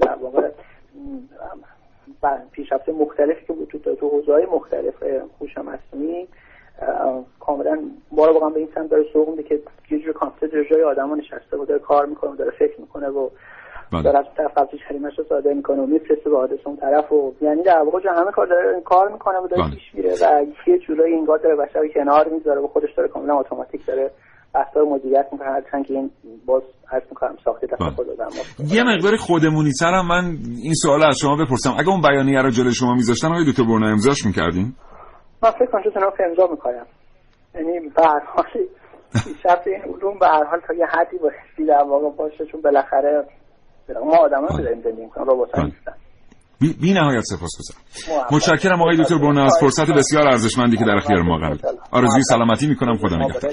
در 0.00 0.14
واقع 0.14 0.50
پیشرفت 2.52 2.88
مختلفی 2.88 3.46
که 3.46 3.52
وجود 3.52 3.82
داره 3.82 3.96
تو 3.96 4.08
حوزه 4.08 4.32
های 4.32 4.46
مختلف 4.46 5.02
هوش 5.40 5.58
مصنوعی 5.58 6.28
کاملا 7.40 7.78
ما 8.12 8.26
رو 8.26 8.32
واقعا 8.32 8.50
به 8.50 8.58
این 8.58 8.68
سمت 8.74 8.90
داره 8.90 9.04
سوق 9.12 9.28
میده 9.28 9.42
که 9.42 9.60
یه 9.90 9.98
جور 9.98 10.12
کامپیوتر 10.12 10.64
جای 10.64 10.82
آدم 10.82 11.14
نشسته 11.14 11.56
و 11.56 11.64
داره 11.64 11.80
کار 11.80 12.06
می‌کنه 12.06 12.30
و 12.30 12.36
داره 12.36 12.50
فکر 12.50 12.80
می‌کنه 12.80 13.08
و 13.08 13.28
بله. 13.92 14.02
داره 14.02 14.18
از 14.18 14.24
طرف 14.36 14.58
قبضش 14.58 14.78
کلمش 14.88 15.18
رو 15.18 15.24
صادر 15.28 15.52
می‌کنه 15.52 15.82
و 15.82 15.86
میفرسته 15.86 16.30
به 16.30 16.36
حادث 16.36 16.58
اون 16.64 16.76
طرف 16.76 17.12
و 17.12 17.34
یعنی 17.40 17.62
در 17.62 17.82
واقع 17.82 18.08
همه 18.08 18.30
کار 18.30 18.46
داره 18.46 18.80
کار 18.80 19.08
می‌کنه 19.08 19.38
و 19.38 19.46
داره 19.46 19.62
بله. 19.62 19.70
پیش 19.70 19.94
میره 19.94 20.14
و 20.22 20.46
یه 20.66 20.78
جورایی 20.78 21.14
انگار 21.14 21.38
داره 21.38 21.56
بشر 21.56 21.88
کنار 21.88 22.28
می‌ذاره 22.28 22.60
و 22.60 22.66
خودش 22.66 22.92
داره 22.92 23.08
کاملا 23.08 23.38
اتوماتیک 23.38 23.86
داره 23.86 24.10
بحثا 24.54 24.80
مدیریت 24.80 25.26
می‌کنه 25.32 25.48
هرچند 25.48 25.86
که 25.86 25.94
این 25.94 26.10
باز 26.46 26.62
عرض 26.92 27.02
می‌کنم 27.10 27.36
ساخته 27.44 27.66
بله. 27.66 27.90
خود 27.90 28.06
یه 28.72 28.82
مقدار 28.82 29.16
خودمونی 29.16 29.72
ترم 29.80 30.06
من 30.06 30.24
این 30.62 30.74
سوال 30.74 31.04
از 31.04 31.16
شما 31.22 31.36
بپرسم. 31.36 31.74
اگه 31.78 31.88
اون 31.88 32.00
بیانیه 32.00 32.42
رو 32.42 32.50
جلوی 32.50 32.74
شما 32.74 32.94
میذاشتن 32.94 33.28
آقای 33.28 33.44
دکتر 33.44 33.62
برنا 33.62 33.88
امضاش 33.88 34.26
می‌کردین؟ 34.26 34.74
من 35.42 35.50
فکر 35.50 35.66
کنم 35.66 35.82
که 36.16 36.24
امضا 36.30 36.46
می‌کنم 36.50 36.86
یعنی 37.54 37.88
به 37.96 38.02
هر 38.02 38.20
حال 38.34 38.44
پیشرفت 39.12 39.66
این 39.66 39.82
علوم 39.82 40.18
به 40.18 40.26
هر 40.26 40.44
حال 40.44 40.60
تا 40.68 40.74
یه 40.74 40.86
حدی 40.86 41.18
بایستی 41.18 41.66
در 41.66 41.84
واقع 41.88 42.16
باشه 42.16 42.46
چون 42.52 42.60
بالاخره 42.60 43.24
ما 44.04 44.16
آدم 44.16 44.46
ها 44.46 44.58
داریم 44.58 44.82
زندگی 44.82 45.02
می‌کنم 45.02 45.24
بله. 45.24 45.64
نیستن. 45.64 45.92
بی, 46.60 46.72
بی 46.80 46.92
نهایت 46.92 47.22
سپاس 47.22 47.50
گذارم. 47.58 48.26
متشکرم 48.32 48.82
آقای 48.82 48.96
دکتر 48.96 49.18
برنا 49.18 49.44
از 49.44 49.56
فرصت 49.60 49.90
بسیار 49.90 50.26
ارزشمندی 50.26 50.76
که 50.76 50.84
در 50.84 50.96
اختیار 50.96 51.22
ما 51.22 51.38
قرار 51.38 51.58
آرزوی 51.92 52.22
سلامتی 52.22 52.66
می‌کنم. 52.66 52.96
خدا 52.96 53.16
نگهدار. 53.16 53.52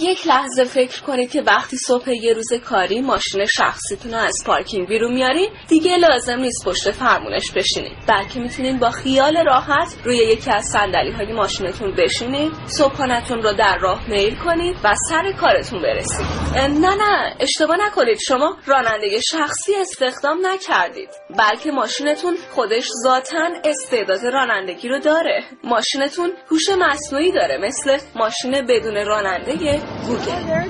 یک 0.00 0.26
لحظه 0.26 0.64
فکر 0.64 1.02
کنید 1.02 1.30
که 1.30 1.42
وقتی 1.42 1.76
صبح 1.76 2.10
یه 2.10 2.32
روز 2.32 2.52
کاری 2.64 3.00
ماشین 3.00 3.46
شخصیتون 3.46 4.14
رو 4.14 4.18
از 4.18 4.34
پارکینگ 4.46 4.88
بیرون 4.88 5.12
میارین 5.12 5.48
دیگه 5.68 5.96
لازم 5.96 6.38
نیست 6.38 6.64
پشت 6.64 6.90
فرمونش 6.90 7.50
بشینید. 7.50 7.92
بلکه 8.08 8.40
می‌تونید 8.40 8.80
با 8.80 8.90
خیال 8.90 9.44
راحت 9.46 9.94
روی 10.04 10.16
یکی 10.16 10.50
از 10.50 10.64
صندلی 10.64 11.10
های 11.10 11.32
ماشینتون 11.32 11.94
بشینید 11.94 12.52
صبحانتون 12.66 13.42
رو 13.42 13.52
در 13.52 13.78
راه 13.78 14.10
میل 14.10 14.34
کنید 14.34 14.76
و 14.84 14.94
سر 15.08 15.32
کارتون 15.32 15.82
برسید. 15.82 16.26
نه 16.56 16.94
نه 16.94 17.36
اشتباه 17.40 17.76
نکنید. 17.86 18.18
شما 18.28 18.56
راننده 18.66 19.20
شخصی 19.20 19.74
استخدام 19.80 20.38
نکردید. 20.46 21.08
بلکه 21.38 21.70
ماشینتون 21.70 22.36
خودش 22.50 22.88
ذاتا 23.04 23.48
استعداد 23.64 24.26
رانندگی 24.26 24.88
رو 24.88 24.98
داره. 24.98 25.44
ماشینتون 25.64 26.32
هوش 26.50 26.68
مصنوعی 26.68 27.32
داره 27.32 27.58
مثل 27.58 27.98
ماشین 28.16 28.66
بدون 28.66 29.06
راننده 29.06 29.82
گوگل. 30.06 30.68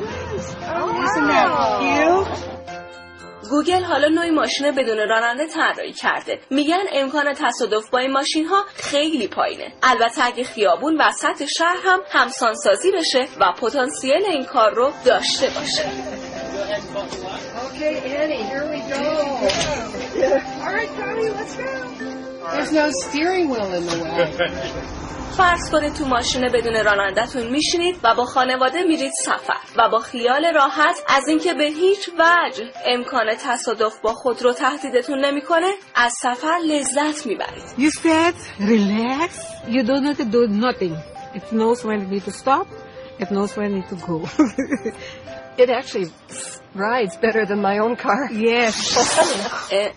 گوگل 3.51 3.85
حالا 3.85 4.09
نوعی 4.09 4.31
ماشین 4.31 4.71
بدون 4.71 4.99
راننده 5.09 5.47
طراحی 5.47 5.93
کرده. 5.93 6.39
میگن 6.51 6.83
امکان 6.93 7.35
تصادف 7.35 7.91
با 7.91 7.99
این 7.99 8.13
ماشین 8.13 8.47
ها 8.47 8.65
خیلی 8.75 9.29
پایینه. 9.29 9.73
البته 9.83 10.25
اگه 10.25 10.45
خیابون 10.45 10.97
و 11.01 11.13
سطح 11.13 11.47
شهر 11.47 11.77
هم 11.85 12.01
همسانسازی 12.11 12.91
بشه 12.93 13.29
و 13.41 13.53
پتانسیل 13.53 14.25
این 14.29 14.45
کار 14.45 14.75
رو 14.75 14.93
داشته 15.05 15.47
باشه. 15.47 15.85
Okay, 17.67 17.95
Annie, 18.21 18.43
here 18.51 18.67
we 18.73 18.81
go. 18.93 19.03
All 20.65 20.73
right, 20.79 20.93
Tommy, 20.99 21.29
let's 21.31 21.55
go. 21.57 22.02
There's 22.55 22.73
no 22.73 22.91
steering 23.05 23.47
wheel 23.51 23.73
in 23.79 23.85
the 23.87 23.99
way. 24.03 25.03
فرض 25.37 25.71
کنید 25.71 25.95
تو 25.95 26.07
ماشین 26.07 26.49
بدون 26.55 26.85
رانندتون 26.85 27.51
میشینید 27.51 27.97
و 28.03 28.15
با 28.15 28.25
خانواده 28.25 28.83
میرید 28.83 29.13
سفر 29.25 29.57
و 29.77 29.89
با 29.89 29.99
خیال 29.99 30.53
راحت 30.55 30.97
از 31.09 31.29
اینکه 31.29 31.55
به 31.55 31.65
هیچ 31.65 32.09
وجه 32.09 32.65
امکان 32.87 33.27
تصادف 33.47 34.01
با 34.01 34.13
خود 34.13 34.43
رو 34.43 34.53
تهدیدتون 34.53 35.25
نمی‌کنه 35.25 35.73
از 35.95 36.13
سفر 36.23 36.59
لذت 36.67 37.27
می‌برید 37.27 37.63
You 37.79 37.91
said 37.91 38.35
relax. 38.61 39.31
You 39.69 39.83
don't 39.83 40.05
need 40.05 40.19
to 40.19 40.25
do 40.25 40.47
nothing. 40.47 40.97
It 41.35 41.53
knows 41.53 41.85
when 41.85 42.01
you 42.01 42.09
need 42.15 42.25
to 42.25 42.33
stop. 42.33 42.67
It 43.21 43.29
knows 43.31 43.57
when 43.57 43.71
you 43.71 43.77
need 43.79 43.89
to 43.89 43.99
go. 44.07 44.17
It 45.63 45.69
actually 45.71 46.09
rides 46.75 47.15
better 47.25 47.45
than 47.51 47.61
my 47.71 47.77
own 47.79 47.97
car. 47.97 48.21
yes. 48.33 48.99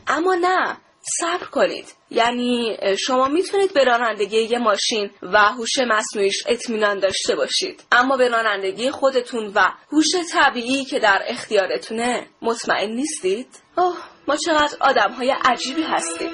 اما 0.08 0.36
نه 0.36 0.78
صبر 1.20 1.46
کنید. 1.46 1.94
یعنی 2.10 2.78
شما 3.00 3.28
می‌تونید 3.28 3.74
به 3.74 3.84
رانندگی 3.84 4.38
یه 4.38 4.60
ماشین 4.60 5.12
و 5.22 5.38
هوش 5.38 5.70
مصنوعیش 5.88 6.44
اطمینان 6.48 7.00
داشته 7.00 7.36
باشید. 7.36 7.84
اما 7.92 8.18
به 8.18 8.30
رانندگی 8.30 8.92
خودتون 8.92 9.52
و 9.56 9.72
هوش 9.92 10.08
طبیعی 10.34 10.86
که 10.86 11.00
در 11.00 11.22
اختیارتونه 11.28 12.28
مطمئن 12.42 12.90
نیستید؟ 12.90 13.48
اوه 13.78 13.98
ما 14.28 14.36
چقدر 14.36 14.78
آدم 14.80 15.12
های 15.12 15.36
عجیبی 15.46 15.84
هستیم. 15.84 16.32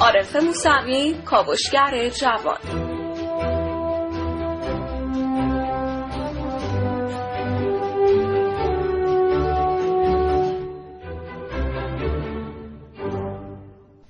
عارف 0.00 0.36
موسوی 0.36 1.14
کاوشگر 1.24 2.08
جوان. 2.08 2.89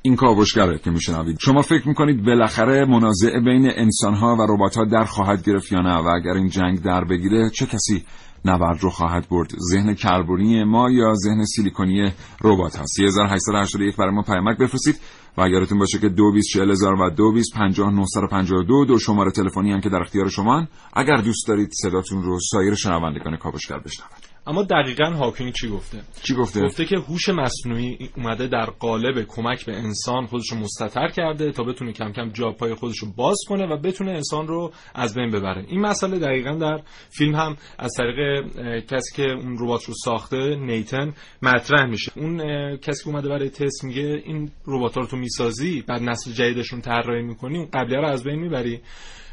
این 0.02 0.16
کاوشگره 0.16 0.78
که 0.78 0.90
میشنوید. 0.90 1.38
شما 1.40 1.62
فکر 1.62 1.88
می‌کنید 1.88 2.24
بالاخره 2.24 2.84
منازعه 2.84 3.40
بین 3.40 3.70
انسانها 3.76 4.36
و 4.36 4.42
رباتها 4.42 4.84
در 4.84 5.04
خواهد 5.04 5.44
گرفت 5.44 5.72
یا 5.72 5.80
نه 5.80 5.94
و 5.94 6.08
اگر 6.08 6.30
این 6.30 6.48
جنگ 6.48 6.82
در 6.82 7.04
بگیره 7.04 7.50
چه 7.50 7.66
کسی 7.66 8.04
نبرد 8.44 8.80
رو 8.80 8.90
خواهد 8.90 9.28
برد؟ 9.28 9.50
ذهن 9.72 9.94
کربونی 9.94 10.64
ما 10.64 10.90
یا 10.90 11.14
ذهن 11.14 11.44
سیلیکونی 11.44 12.12
ربات 12.44 12.76
ها 12.76 12.84
3881 12.86 13.96
برای 13.96 14.14
ما 14.14 14.22
پیامک 14.22 14.58
بفرستید 14.58 15.00
و 15.38 15.48
یادتون 15.48 15.78
باشه 15.78 15.98
که 15.98 16.08
224000 16.08 16.94
و 16.94 17.10
225952 17.10 18.84
دو 18.84 18.98
شماره 18.98 19.30
تلفنی 19.30 19.72
هم 19.72 19.80
که 19.80 19.88
در 19.88 20.00
اختیار 20.00 20.28
شما 20.28 20.66
اگر 20.92 21.16
دوست 21.16 21.48
دارید 21.48 21.70
صداتون 21.72 22.22
رو 22.22 22.38
سایر 22.50 22.74
شنوندگان 22.74 23.36
کاوشگر 23.36 23.78
بشنوند. 23.78 24.29
اما 24.46 24.62
دقیقا 24.62 25.04
هاکینگ 25.04 25.52
چی 25.52 25.68
گفته؟ 25.68 25.98
چی 26.22 26.34
گفته؟ 26.34 26.64
گفته 26.64 26.84
که 26.84 26.96
هوش 26.96 27.28
مصنوعی 27.28 28.10
اومده 28.16 28.46
در 28.46 28.66
قالب 28.66 29.26
کمک 29.28 29.66
به 29.66 29.76
انسان 29.76 30.26
خودش 30.26 30.50
رو 30.50 30.58
مستتر 30.58 31.08
کرده 31.08 31.52
تا 31.52 31.62
بتونه 31.62 31.92
کم 31.92 32.12
کم 32.12 32.28
جا 32.28 32.50
پای 32.50 32.74
خودش 32.74 32.98
رو 32.98 33.08
باز 33.16 33.36
کنه 33.48 33.66
و 33.66 33.76
بتونه 33.76 34.10
انسان 34.10 34.46
رو 34.46 34.72
از 34.94 35.14
بین 35.14 35.30
ببره. 35.30 35.64
این 35.68 35.80
مسئله 35.80 36.18
دقیقا 36.18 36.50
در 36.50 36.80
فیلم 37.10 37.34
هم 37.34 37.56
از 37.78 37.90
طریق 37.96 38.46
کسی 38.86 39.16
که 39.16 39.30
اون 39.30 39.56
ربات 39.60 39.84
رو 39.84 39.94
ساخته 40.04 40.56
نیتن 40.56 41.12
مطرح 41.42 41.86
میشه. 41.86 42.12
اون 42.16 42.36
کسی 42.76 43.04
که 43.04 43.10
اومده 43.10 43.28
برای 43.28 43.50
تست 43.50 43.84
میگه 43.84 44.22
این 44.24 44.50
ربات 44.66 44.96
رو 44.96 45.06
تو 45.06 45.16
می‌سازی 45.16 45.82
بعد 45.82 46.02
نسل 46.02 46.32
جدیدشون 46.32 46.80
طراحی 46.80 47.22
می‌کنی 47.22 47.58
اون 47.58 47.68
قبلی 47.72 47.94
رو 47.94 48.06
از 48.06 48.24
بین 48.24 48.38
می‌بری. 48.38 48.80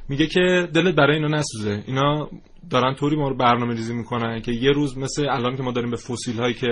میگه 0.09 0.27
که 0.27 0.69
دلت 0.73 0.95
برای 0.95 1.15
اینا 1.15 1.27
نسوزه. 1.27 1.83
اینا 1.87 2.29
دارن 2.69 2.95
طوری 2.95 3.15
ما 3.15 3.29
رو 3.29 3.35
برنامه 3.35 3.73
ریزی 3.73 3.93
می‌کنن 3.93 4.41
که 4.41 4.51
یه 4.51 4.71
روز 4.71 4.97
مثل 4.97 5.29
الان 5.29 5.55
که 5.55 5.63
ما 5.63 5.71
داریم 5.71 5.91
به 5.91 5.97
فسیل 5.97 6.37
هایی 6.37 6.53
که 6.53 6.67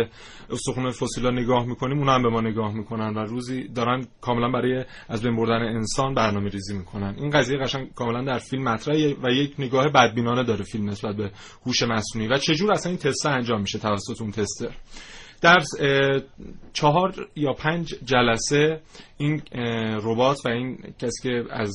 استخون 0.50 0.92
فسیل 0.92 1.26
ها 1.26 1.32
نگاه 1.32 1.66
می‌کنیم 1.66 1.98
اونا 1.98 2.14
هم 2.14 2.24
به 2.24 2.30
ما 2.30 2.42
نگاه 2.42 2.74
می‌کنن 2.74 3.14
و 3.14 3.20
روزی 3.20 3.68
دارن 3.68 4.06
کاملا 4.22 4.50
برای 4.50 4.86
از 5.10 5.24
بین 5.24 5.36
بردن 5.36 5.62
انسان 5.62 6.14
برنامه 6.14 6.50
ریزی 6.50 6.78
می‌کنن. 6.78 7.16
این 7.18 7.30
قضیه 7.30 7.58
قشنگ 7.58 7.94
کاملا 7.94 8.24
در 8.24 8.38
فیلم 8.38 8.64
مطرحه 8.64 9.16
و 9.24 9.32
یک 9.32 9.54
نگاه 9.60 9.90
بدبینانه 9.90 10.44
داره 10.44 10.64
فیلم 10.64 10.90
نسبت 10.90 11.16
به 11.16 11.32
هوش 11.66 11.84
مصنوعی. 11.84 12.28
و 12.28 12.38
چجور 12.38 12.72
اصلا 12.72 12.90
این 12.90 13.00
تست 13.00 13.26
انجام 13.26 13.62
میشه 13.62 13.80
توسط 13.80 14.22
اون 14.22 14.32
تستر؟ 14.32 14.76
در 15.42 15.60
چهار 16.74 17.14
یا 17.36 17.54
پنج 17.54 17.96
جلسه 18.06 18.82
این 19.18 19.42
ربات 20.04 20.38
و 20.46 20.50
این 20.50 20.78
کسی 21.00 21.30
که 21.30 21.44
از 21.50 21.74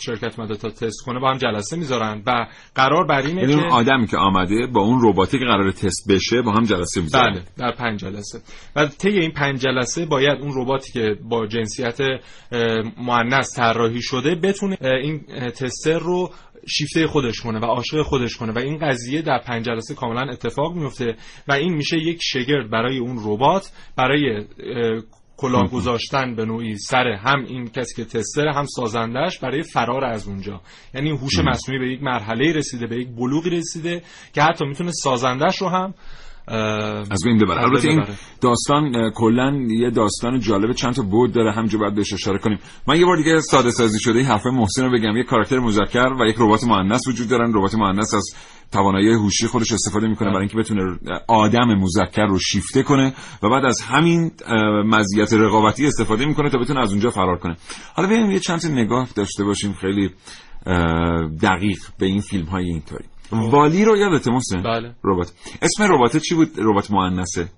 شرکت 0.00 0.38
اومده 0.38 0.56
تا 0.56 0.70
تست 0.70 1.02
کنه 1.06 1.20
با 1.20 1.30
هم 1.30 1.36
جلسه 1.36 1.76
می‌ذارن 1.76 2.22
و 2.26 2.46
قرار 2.74 3.06
بر 3.06 3.20
اینه 3.20 3.46
که 3.46 3.52
اون 3.52 3.72
آدمی 3.72 4.06
که 4.06 4.16
آمده 4.16 4.66
با 4.66 4.80
اون 4.80 5.00
رباتی 5.02 5.38
که 5.38 5.44
قرار 5.44 5.72
تست 5.72 6.10
بشه 6.10 6.42
با 6.42 6.52
هم 6.52 6.64
جلسه 6.64 7.00
می‌ذارن. 7.00 7.32
بله 7.32 7.42
در 7.58 7.72
پنج 7.72 8.00
جلسه. 8.00 8.40
و 8.76 8.86
طی 8.86 9.08
این 9.08 9.30
پنج 9.30 9.60
جلسه 9.60 10.06
باید 10.06 10.40
اون 10.40 10.52
رباتی 10.54 10.92
که 10.92 11.16
با 11.28 11.46
جنسیت 11.46 11.98
مؤنث 12.96 13.56
طراحی 13.56 14.02
شده 14.02 14.34
بتونه 14.34 14.76
این 14.82 15.20
تستر 15.50 15.98
رو 15.98 16.30
شیفته 16.68 17.06
خودش 17.06 17.40
کنه 17.40 17.58
و 17.58 17.64
عاشق 17.64 18.02
خودش 18.02 18.36
کنه. 18.36 18.52
و 18.52 18.58
این 18.58 18.78
قضیه 18.78 19.22
در 19.22 19.38
پنج 19.46 19.64
جلسه 19.64 19.94
کاملا 19.94 20.32
اتفاق 20.32 20.74
میفته 20.74 21.16
و 21.48 21.52
این 21.52 21.74
میشه 21.74 21.96
یک 21.96 22.18
شگرد 22.22 22.70
برای 22.70 22.98
اون 22.98 23.20
ربات 23.24 23.70
برای 23.96 24.44
کلاه 25.42 25.70
گذاشتن 25.70 26.34
به 26.34 26.44
نوعی 26.44 26.78
سر 26.78 27.08
هم 27.08 27.44
این 27.44 27.68
کسی 27.68 27.94
که 27.94 28.04
تستر 28.04 28.48
هم 28.48 28.66
سازندش 28.76 29.38
برای 29.38 29.62
فرار 29.62 30.04
از 30.04 30.28
اونجا. 30.28 30.60
یعنی 30.94 31.10
هوش 31.10 31.38
مصنوعی 31.38 31.80
به 31.80 31.92
یک 31.92 32.02
مرحله 32.02 32.52
رسیده 32.52 32.86
به 32.86 32.96
یک 32.96 33.08
بلوغی 33.08 33.50
رسیده 33.50 34.02
که 34.32 34.42
حتی 34.42 34.64
می‌تونه 34.64 34.90
سازندش 34.92 35.56
رو 35.56 35.68
هم 35.68 35.94
از 37.10 37.24
بین 37.24 37.38
ببره. 37.38 37.62
البته 37.62 37.88
این. 37.88 38.04
داستان 38.40 39.10
کلا 39.14 39.66
یه 39.70 39.90
داستان 39.90 40.40
جالب 40.40 40.72
چند 40.72 40.94
تا 40.94 41.02
بود 41.02 41.32
داره 41.32 41.52
همینجا 41.52 41.78
باید 41.78 41.94
بهش 41.94 42.12
اشاره 42.12 42.38
کنیم. 42.38 42.58
من 42.86 42.98
یه 42.98 43.06
بار 43.06 43.16
دیگه 43.16 43.40
ساده 43.40 43.70
سازی 43.70 44.00
شده 44.00 44.18
این 44.18 44.28
حرف 44.28 44.46
محسن 44.46 44.84
رو 44.84 44.90
بگم. 44.92 45.16
یه 45.16 45.24
کاراکتر 45.24 45.58
مذکر 45.58 46.12
و 46.20 46.26
یک 46.26 46.36
ربات 46.38 46.64
مؤنث 46.64 47.08
وجود 47.08 47.28
دارن. 47.28 47.52
ربات 47.54 47.74
مؤنث 47.74 48.14
از 48.14 48.34
توانایی 48.72 49.12
هوشی 49.12 49.46
خودش 49.46 49.72
استفاده 49.72 50.08
می‌کنه 50.08 50.28
برای 50.28 50.40
اینکه 50.40 50.56
بتونه 50.56 50.98
آدم 51.28 51.74
مذکر 51.74 52.26
رو 52.26 52.38
شیفته 52.38 52.82
کنه 52.82 53.14
و 53.42 53.48
بعد 53.48 53.64
از 53.64 53.80
همین 53.80 54.30
مزیت 54.84 55.32
رقابتی 55.32 55.86
استفاده 55.86 56.26
می‌کنه 56.26 56.50
تا 56.50 56.58
بتونه 56.58 56.80
از 56.80 56.90
اونجا 56.90 57.10
فرار 57.10 57.38
کنه. 57.38 57.56
حالا 57.94 58.08
بیایم 58.08 58.30
یه 58.30 58.38
چند 58.38 58.60
تا 58.60 58.68
نگاه 58.68 59.08
داشته 59.16 59.44
باشیم 59.44 59.72
خیلی 59.72 60.10
دقیق 61.42 61.78
به 61.98 62.06
این 62.06 62.20
فیلم 62.20 62.46
های 62.46 62.64
اینطوری. 62.64 63.04
والی 63.32 63.84
رو 63.84 63.96
یادته 63.96 64.30
محسن؟ 64.30 64.62
بله. 64.62 64.94
ربات. 65.04 65.32
اسم 65.62 65.82
ربات 65.82 66.16
چی 66.16 66.34
بود؟ 66.34 66.50
ربات 66.58 66.90
مؤنثه 66.90 67.48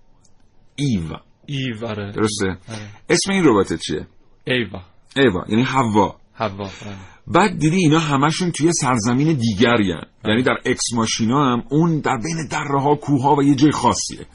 ایو 0.77 1.03
ایو 1.47 1.87
آره. 1.87 2.13
درسته؟ 2.13 2.47
آره. 2.47 2.89
اسم 3.09 3.33
این 3.33 3.45
ربات 3.45 3.73
چیه؟ 3.73 4.07
ایوا. 4.45 4.81
ایوا 5.17 5.45
یعنی 5.49 5.63
حوا. 5.63 6.17
حوا 6.35 6.65
آره. 6.65 6.97
بعد 7.27 7.59
دیدی 7.59 7.77
اینا 7.77 7.99
همشون 7.99 8.51
توی 8.51 8.73
سرزمین 8.73 9.33
دیگری 9.33 9.93
هن. 9.93 10.03
یعنی 10.25 10.43
در 10.43 10.57
Ex 10.67 10.93
Machina 10.95 11.53
هم 11.53 11.63
اون 11.71 12.01
در 12.01 12.17
بین 12.17 12.49
دره 12.51 12.81
ها 12.81 12.95
کوه 12.95 13.23
ها 13.23 13.35
و 13.35 13.43
یه 13.43 13.55
جای 13.55 13.71
خاصیه. 13.71 14.27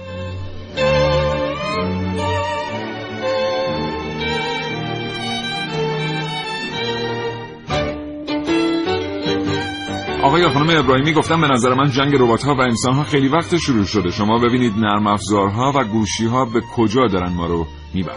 آقای 10.37 10.49
خانم 10.49 10.79
ابراهیمی 10.79 11.13
گفتن 11.13 11.41
به 11.41 11.49
نظر 11.49 11.75
من 11.75 11.91
جنگ 11.91 12.15
ربات 12.15 12.43
ها 12.43 12.55
و 12.55 12.61
انسان 12.61 12.95
ها 12.95 13.05
خیلی 13.05 13.29
وقت 13.29 13.57
شروع 13.57 13.85
شده. 13.85 14.11
شما 14.11 14.39
ببینید 14.39 14.73
نرم 14.79 15.07
افزارها 15.07 15.73
و 15.75 15.85
گوشی 15.85 16.27
ها 16.27 16.45
به 16.45 16.61
کجا 16.61 17.07
دارن 17.07 17.33
ما 17.33 17.47
رو 17.47 17.67
می‌برن. 17.95 18.17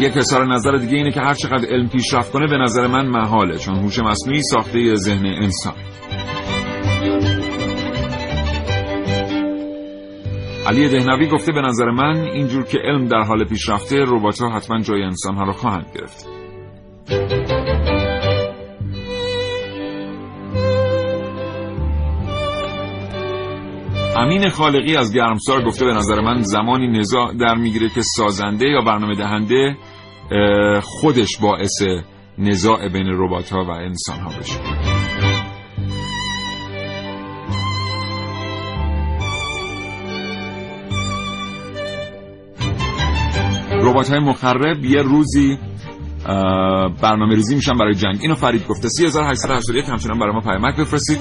یک 0.00 0.16
اظهار 0.16 0.54
نظر 0.54 0.72
دیگه 0.76 0.96
اینه 0.96 1.10
که 1.10 1.20
هر 1.20 1.34
چقدر 1.34 1.68
علم 1.68 1.88
پیشرفت 1.88 2.32
کنه 2.32 2.46
به 2.46 2.56
نظر 2.56 2.86
من 2.86 3.06
محاله 3.06 3.58
چون 3.58 3.74
هوش 3.74 3.98
مصنوعی 3.98 4.42
ساخته 4.42 4.94
ذهن 4.94 5.26
انسان. 5.26 5.74
علی 10.70 10.88
دهنوی 10.88 11.26
گفته 11.26 11.52
به 11.52 11.60
نظر 11.60 11.90
من 11.90 12.16
اینجور 12.16 12.64
که 12.64 12.78
علم 12.78 13.08
در 13.08 13.22
حال 13.22 13.44
پیشرفته 13.44 14.04
ربات 14.08 14.40
ها 14.40 14.48
حتما 14.48 14.80
جای 14.80 15.02
انسان 15.02 15.36
ها 15.36 15.44
را 15.44 15.52
خواهند 15.52 15.86
گرفت. 15.94 16.28
امین 24.16 24.48
خالقی 24.48 24.96
از 24.96 25.14
گرمسار 25.14 25.64
گفته 25.64 25.84
به 25.84 25.92
نظر 25.92 26.20
من 26.20 26.42
زمانی 26.42 26.98
نزاع 26.98 27.34
در 27.40 27.54
می‌گیره 27.54 27.88
که 27.88 28.02
سازنده 28.02 28.68
یا 28.68 28.80
برنامه 28.80 29.14
دهنده 29.14 29.76
خودش 30.82 31.38
باعث 31.42 31.82
نزاع 32.38 32.88
بین 32.88 33.06
ربات 33.06 33.50
ها 33.50 33.64
و 33.64 33.70
انسان 33.70 34.18
ها 34.20 34.28
بشه. 34.40 34.79
ربات 43.82 44.10
های 44.10 44.18
مخرب 44.18 44.84
یه 44.84 45.02
روزی 45.02 45.58
برنامه 47.02 47.34
ریزی 47.34 47.54
میشن 47.54 47.78
برای 47.78 47.94
جنگ. 47.94 48.18
اینو 48.20 48.34
فرید 48.34 48.66
گفته. 48.66 48.88
3881 48.88 49.88
همچنان 49.88 50.18
برای 50.18 50.32
ما 50.32 50.40
پیامک 50.40 50.76
بفرستید 50.76 51.18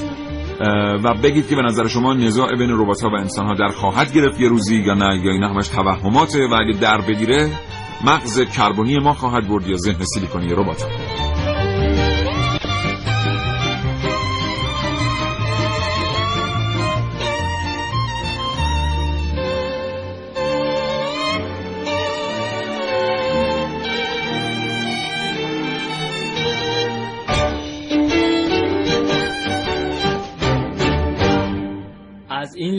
و 1.04 1.13
بگید 1.24 1.48
که 1.48 1.56
به 1.56 1.62
نظر 1.62 1.88
شما 1.88 2.13
نزاع 2.13 2.56
بین 2.56 2.69
ربات 2.69 3.02
ها 3.02 3.10
و 3.10 3.15
انسان 3.15 3.48
ها 3.48 3.54
در 3.54 3.67
خواهد 3.67 4.13
گرفت 4.13 4.41
یه 4.41 4.50
روزی 4.50 4.76
یا 4.76 4.93
نه 4.93 5.26
یا 5.26 5.32
این 5.32 5.43
همش 5.43 5.67
توهماته 5.67 6.48
و 6.48 6.54
اگه 6.54 6.80
در 6.80 7.02
بگیره 7.02 7.50
مغز 8.06 8.41
کربنی 8.41 9.00
ما 9.00 9.13
خواهد 9.13 9.48
برد 9.48 9.67
یا 9.67 9.76
ذهن 9.76 10.04
سیلیکونی 10.04 10.48
ربات 10.48 10.82
ها 10.82 10.89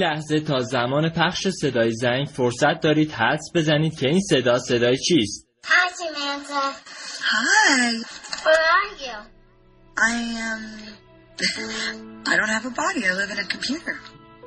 لحظه 0.01 0.41
تا 0.41 0.61
زمان 0.61 1.09
پخش 1.09 1.49
صدای 1.49 1.93
زنگ 1.93 2.27
فرصت 2.27 2.81
دارید 2.83 3.13
حدس 3.13 3.51
بزنید 3.55 3.99
که 3.99 4.09
این 4.09 4.21
صدا 4.31 4.59
صدای 4.59 4.97
چیست 4.97 5.47
Hi, 5.67 5.89
Samantha. 6.01 6.63
Hi. 7.33 8.03
Where 8.45 8.65
are 8.79 8.93
you? 9.05 9.19
I 10.11 10.13
am. 10.49 10.61
I 12.31 12.37
don't 12.39 12.49
have 12.57 12.67
a 12.73 12.75
body. 12.83 13.03
I 13.11 13.13
live 13.21 13.31
in 13.31 13.39
a 13.39 13.49
computer. 13.55 13.97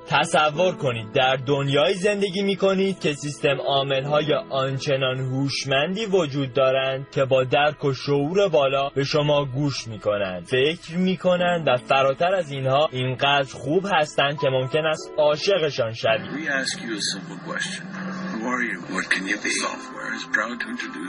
تصور 0.08 0.76
کنید 0.76 1.12
در 1.12 1.36
دنیایی 1.36 1.94
زندگی 1.94 2.42
می 2.42 2.56
کنید 2.56 3.00
که 3.00 3.14
سیستم 3.14 3.58
عاملهای 3.68 4.34
آنچنان 4.50 5.20
هوشمندی 5.20 6.06
وجود 6.06 6.54
دارند 6.54 7.10
که 7.12 7.26
با 7.26 7.44
درک 7.44 7.86
و 7.86 7.94
شعور 7.94 8.50
بالا 8.50 8.90
به 8.90 9.04
شما 9.04 9.46
گوش 9.46 9.88
می 9.88 10.00
کنند 10.00 10.46
فکر 10.46 10.98
می 10.98 11.18
کنند 11.18 11.68
و 11.68 11.78
فراتر 11.78 12.36
از 12.36 12.52
اینها 12.52 12.90
اینقدر 12.92 13.54
خوب 13.54 13.86
هستند 13.94 14.40
که 14.40 14.48
ممکن 14.50 14.86
است 14.86 15.12
عاشقشان 15.18 15.94
شوید 15.94 16.22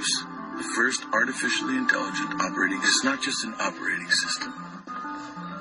is 0.04 0.26
the 0.58 0.68
first 0.76 1.04
artificially 1.12 1.76
intelligent 1.76 2.30
operating. 2.40 2.78
It's 2.82 3.04
not 3.04 3.22
just 3.22 3.44
an 3.44 3.54
operating 3.58 4.10
system. 4.10 4.73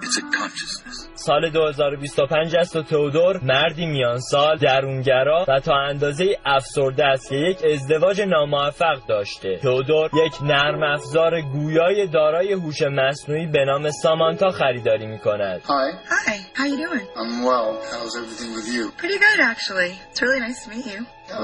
It's 0.03 0.17
a 0.17 0.37
consciousness. 0.37 1.09
سال 1.15 1.49
2025 1.49 2.55
است 2.55 2.75
و 2.75 2.83
تئودور 2.83 3.39
مردی 3.43 3.85
میان 3.85 4.19
سال 4.19 4.57
درونگرا 4.57 5.45
و 5.47 5.59
تا 5.59 5.73
اندازه 5.75 6.37
افسرده 6.45 7.05
است 7.05 7.29
که 7.29 7.35
یک 7.35 7.57
ازدواج 7.73 8.21
ناموفق 8.21 9.05
داشته 9.07 9.57
تئودور 9.61 10.09
یک 10.25 10.43
نرم 10.43 10.83
افزار 10.83 11.41
گویای 11.41 12.07
دارای 12.07 12.53
هوش 12.53 12.81
مصنوعی 12.81 13.45
به 13.47 13.65
نام 13.65 13.91
سامانتا 13.91 14.51
خریداری 14.51 15.07
می 15.07 15.19
کند 15.19 15.61
Hi. 15.61 15.91
Hi. 16.09 16.35
How 16.57 16.65
you 16.65 16.77
doing? 16.87 17.05
I'm 17.21 17.43
well. 17.49 17.69
How's 17.91 18.15
everything 18.21 18.51
with 18.57 18.67
you? 18.75 18.83
Pretty 19.03 19.19
good, 19.27 19.39
actually. 19.51 19.91
It's 20.11 20.21
really 20.25 20.41
nice 20.47 20.59
to 20.63 20.69
meet 20.73 20.85
you. 20.93 20.99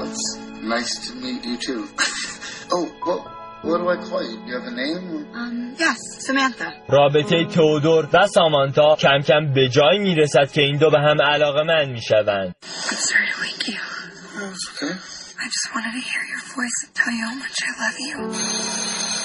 It's 0.06 0.38
nice 0.76 0.92
to 1.06 1.10
meet 1.24 1.42
you 1.48 1.56
too. 1.66 1.82
oh, 2.74 2.86
well, 3.06 3.39
what 3.62 3.78
do 3.78 3.88
I 3.88 3.96
call 3.96 4.22
you? 4.28 4.36
Do 4.40 4.46
you 4.46 4.54
have 4.58 4.66
a 4.72 4.76
name? 4.82 5.26
Um, 5.34 5.74
yes, 5.78 5.98
Samantha. 6.26 6.72
رابطه 6.88 7.44
تئودور 7.44 8.08
و 8.12 8.26
سامانتا 8.26 8.96
کم 8.96 9.18
کم 9.18 9.52
به 9.52 9.68
جای 9.68 9.98
می 9.98 10.14
رسد 10.14 10.52
که 10.52 10.62
این 10.62 10.76
دو 10.78 10.90
به 10.90 10.98
هم 10.98 11.22
علاقه 11.22 11.62
من 11.62 11.88
می 11.90 12.02
شوند 12.02 12.54
I'm 12.62 12.94
sorry 12.94 13.26
to 13.32 13.40
wake 13.42 13.68
you. 13.68 13.78
Oh, 13.78 14.52
it's 14.52 14.82
okay. 14.82 14.94
I 15.42 15.46
just 15.56 15.68
wanted 15.74 15.92
to 15.98 16.02
hear 16.10 16.22
your 16.32 16.42
voice 16.56 16.78
and 16.84 16.94
tell 16.94 17.12
you 17.18 17.24
how 17.30 17.34
much 17.34 17.56
I 17.68 17.70
love 17.82 17.98
you. 18.08 19.19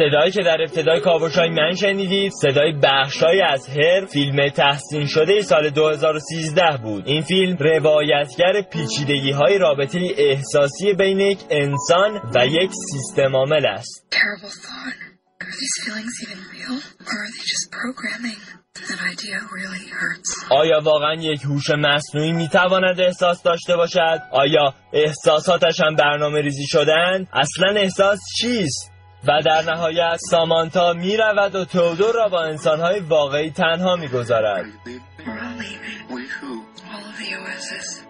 صدایی 0.00 0.32
که 0.32 0.42
در 0.42 0.60
ابتدای 0.60 1.00
کاوشای 1.00 1.48
من 1.50 1.74
شنیدید 1.74 2.32
صدای 2.32 2.72
بخشای 2.82 3.42
از 3.42 3.68
هر 3.68 4.06
فیلم 4.06 4.48
تحسین 4.48 5.06
شده 5.06 5.42
سال 5.42 5.70
2013 5.70 6.62
بود 6.82 7.06
این 7.06 7.22
فیلم 7.22 7.56
روایتگر 7.56 8.62
پیچیدگی 8.72 9.30
های 9.30 9.58
رابطه 9.58 9.98
احساسی 10.16 10.92
بین 10.92 11.20
یک 11.20 11.38
انسان 11.50 12.20
و 12.34 12.46
یک 12.46 12.70
سیستم 12.92 13.36
عامل 13.36 13.66
است. 13.66 14.06
آیا 20.50 20.80
واقعا 20.82 21.14
یک 21.14 21.42
هوش 21.44 21.70
مصنوعی 21.70 22.32
می‌تواند 22.32 23.00
احساس 23.00 23.42
داشته 23.42 23.76
باشد؟ 23.76 24.18
آیا 24.32 24.74
احساساتش 24.92 25.80
هم 25.80 25.96
برنامه 25.96 26.40
ریزی 26.40 26.66
شدن؟ 26.66 27.26
اصلا 27.32 27.80
احساس 27.80 28.18
چیست؟ 28.40 28.89
و 29.28 29.42
در 29.46 29.62
نهایت 29.62 30.16
سامانتا 30.30 30.92
می 30.92 31.16
رود 31.16 31.54
و 31.54 31.64
تودور 31.64 32.14
را 32.14 32.28
با 32.28 32.42
انسانهای 32.42 33.00
واقعی 33.00 33.50
تنها 33.50 33.96
می 33.96 34.08
گذارد. 34.08 34.64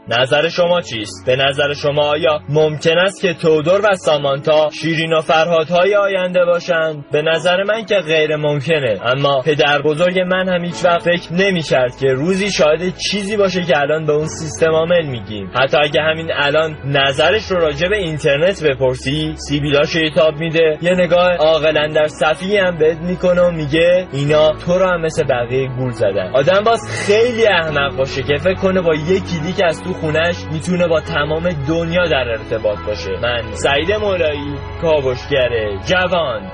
نظر 0.09 0.49
شما 0.49 0.81
چیست؟ 0.81 1.27
به 1.27 1.37
نظر 1.37 1.75
شما 1.75 2.03
آیا 2.03 2.41
ممکن 2.49 2.99
است 2.99 3.23
که 3.23 3.35
تودور 3.35 3.81
و 3.85 3.97
سامانتا 3.97 4.71
شیرین 4.71 5.13
و 5.13 5.21
فرهادهای 5.21 5.97
آینده 5.97 6.45
باشند؟ 6.45 7.05
به 7.13 7.23
نظر 7.23 7.63
من 7.63 7.85
که 7.85 7.95
غیر 7.95 8.37
ممکنه. 8.37 9.01
اما 9.05 9.41
پدر 9.41 9.83
بزرگ 9.83 10.21
من 10.21 10.49
هم 10.49 10.65
هیچ 10.65 10.85
وقت 10.85 11.03
فکر 11.03 11.33
نمی 11.33 11.63
کرد 11.63 11.97
که 11.97 12.07
روزی 12.07 12.51
شاهد 12.51 12.97
چیزی 13.11 13.37
باشه 13.37 13.63
که 13.63 13.79
الان 13.79 14.07
به 14.07 14.13
اون 14.13 14.27
سیستم 14.27 14.71
عامل 14.71 15.07
میگیم. 15.07 15.51
حتی 15.55 15.77
اگه 15.77 16.01
همین 16.03 16.31
الان 16.33 16.77
نظرش 16.85 17.45
رو 17.51 17.59
راجع 17.59 17.89
به 17.89 17.97
اینترنت 17.97 18.63
بپرسی 18.65 19.35
سیبیلا 19.37 19.83
شیطاب 19.85 20.35
میده. 20.37 20.79
یه 20.83 20.93
نگاه 20.93 21.37
عاقلا 21.37 21.87
در 21.95 22.07
صفی 22.07 22.57
هم 22.57 22.79
بهت 22.79 22.99
می‌کنه 22.99 23.41
و 23.41 23.51
میگه 23.51 24.09
اینا 24.13 24.53
تو 24.53 24.79
رو 24.79 24.87
هم 24.87 25.01
مثل 25.01 25.25
بقیه 25.25 25.69
گول 25.79 25.91
زدن. 25.91 26.31
آدم 26.35 26.65
باز 26.65 26.81
خیلی 27.07 27.47
احمق 27.47 27.97
باشه 27.97 28.23
که 28.23 28.37
فکر 28.37 28.55
کنه 28.55 28.81
با 28.81 28.95
یه 29.11 29.21
کلیک 29.21 29.61
از 29.69 29.83
تو 29.83 29.93
خونش 29.93 30.45
می‌تونه 30.53 30.89
با 30.89 31.01
تمام 31.01 31.49
دنیا 31.51 32.07
در 32.07 32.29
ارتباط 32.29 32.79
باشه. 32.87 33.11
من 33.23 33.55
سعید 33.55 33.93
مولایی 33.93 34.55
کاوشگر 34.83 35.49
جوان. 35.87 36.51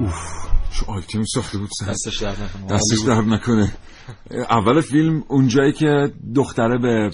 اوف 0.00 0.14
چه 0.72 0.86
آیتمی 0.92 1.24
ساخته 1.26 1.58
بود 1.58 1.68
سر. 1.78 1.86
دستش 1.86 2.22
در 2.22 2.30
نکنه. 2.30 2.66
دستش 2.70 2.98
در 3.06 3.20
نکنه. 3.20 3.72
اول 4.50 4.80
فیلم 4.80 5.24
اونجایی 5.28 5.72
که 5.72 6.12
دختره 6.34 6.78
به 6.78 7.10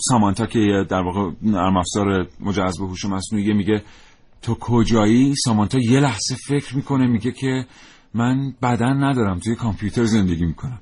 سامانتا 0.00 0.46
که 0.46 0.84
در 0.88 1.02
واقع 1.02 1.30
نرم 1.42 1.76
افزار 1.76 2.26
مجهز 2.40 2.78
به 2.78 2.86
هوش 2.86 3.04
مصنوعی 3.04 3.52
میگه 3.52 3.82
تو 4.42 4.54
کجایی؟ 4.54 5.34
سامانتا 5.44 5.78
یه 5.78 6.00
لحظه 6.00 6.34
فکر 6.48 6.76
می‌کنه 6.76 7.06
میگه 7.06 7.32
که 7.32 7.64
من 8.14 8.54
بدن 8.62 9.04
ندارم 9.04 9.38
توی 9.38 9.54
کامپیوتر 9.54 10.04
زندگی 10.04 10.44
می‌کنم. 10.44 10.80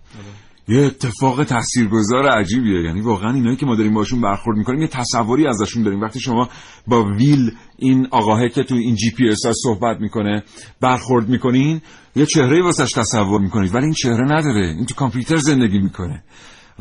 یه 0.68 0.81
اتفاق 0.81 1.44
تاثیرگذار 1.44 2.27
عجیبیه. 2.27 2.83
یعنی 2.83 3.01
واقعا 3.01 3.33
اینایی 3.33 3.57
که 3.57 3.66
ما 3.66 3.77
داریم 3.77 3.94
باشون 3.94 4.20
برخورد 4.20 4.59
می‌کنیم 4.59 4.81
یه 4.81 4.88
تصوری 4.88 5.46
ازشون 5.46 5.83
داریم. 5.83 6.01
وقتی 6.01 6.20
شما 6.20 6.49
با 6.87 7.05
ویل 7.05 7.51
این 7.79 8.09
آقاهه 8.11 8.49
که 8.49 8.62
تو 8.62 8.75
این 8.75 8.94
جی 8.94 9.11
پی 9.11 9.29
اس 9.29 9.38
صحبت 9.62 10.01
می‌کنه 10.01 10.42
برخورد 10.81 11.29
می‌کنین 11.29 11.81
یه 12.16 12.27
چهره 12.27 12.62
واسش 12.62 12.92
تصور 12.92 13.40
می‌کنید. 13.40 13.75
ولی 13.75 13.85
این 13.85 13.94
چهره 13.94 14.25
نداره. 14.25 14.66
این 14.66 14.87
تو 14.87 14.94
کامپیوتر 14.94 15.37
زندگی 15.37 15.79
می‌کنه. 15.79 16.23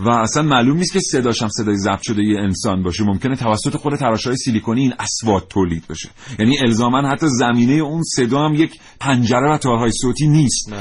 و 0.06 0.10
اصلا 0.10 0.44
معلوم 0.44 0.78
نیست 0.78 0.94
که 0.94 1.00
صداش 1.00 1.42
هم 1.42 1.50
صدای 1.50 1.78
ضبط 1.78 2.02
شده 2.02 2.24
یه 2.24 2.40
انسان 2.40 2.84
باشه. 2.84 3.04
ممکنه 3.04 3.36
توسط 3.36 3.78
خود 3.78 3.96
تراشهای 3.96 4.36
سیلیکونی 4.36 4.82
این 4.82 4.94
اصوات 5.00 5.50
تولید 5.50 5.84
بشه. 5.90 6.10
یعنی 6.40 6.60
الزاما 6.60 7.10
حتی 7.10 7.28
زمینه 7.30 7.74
اون 7.74 8.04
صدا 8.04 8.46
هم 8.46 8.56
یک 8.56 8.80
حنجره 9.00 9.54
و 9.54 9.58
تارهای 9.58 9.92
صوتی 9.92 10.28
نیست. 10.28 10.74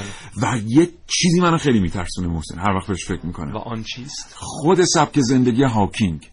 و 0.43 0.59
یه 0.67 0.89
چیزی 1.07 1.41
منو 1.41 1.59
خیلی 1.59 1.81
میترسونه 1.81 2.29
محسن. 2.29 2.59
هر 2.59 2.71
وقت 2.71 2.87
بهش 2.87 3.05
فکر 3.05 3.27
می‌کنم. 3.27 3.55
و 3.55 3.59
آن 3.59 3.83
چیست؟ 3.83 4.35
خود 4.35 4.85
سبک 4.85 5.21
زندگی 5.21 5.63
هاکینگ. 5.63 6.31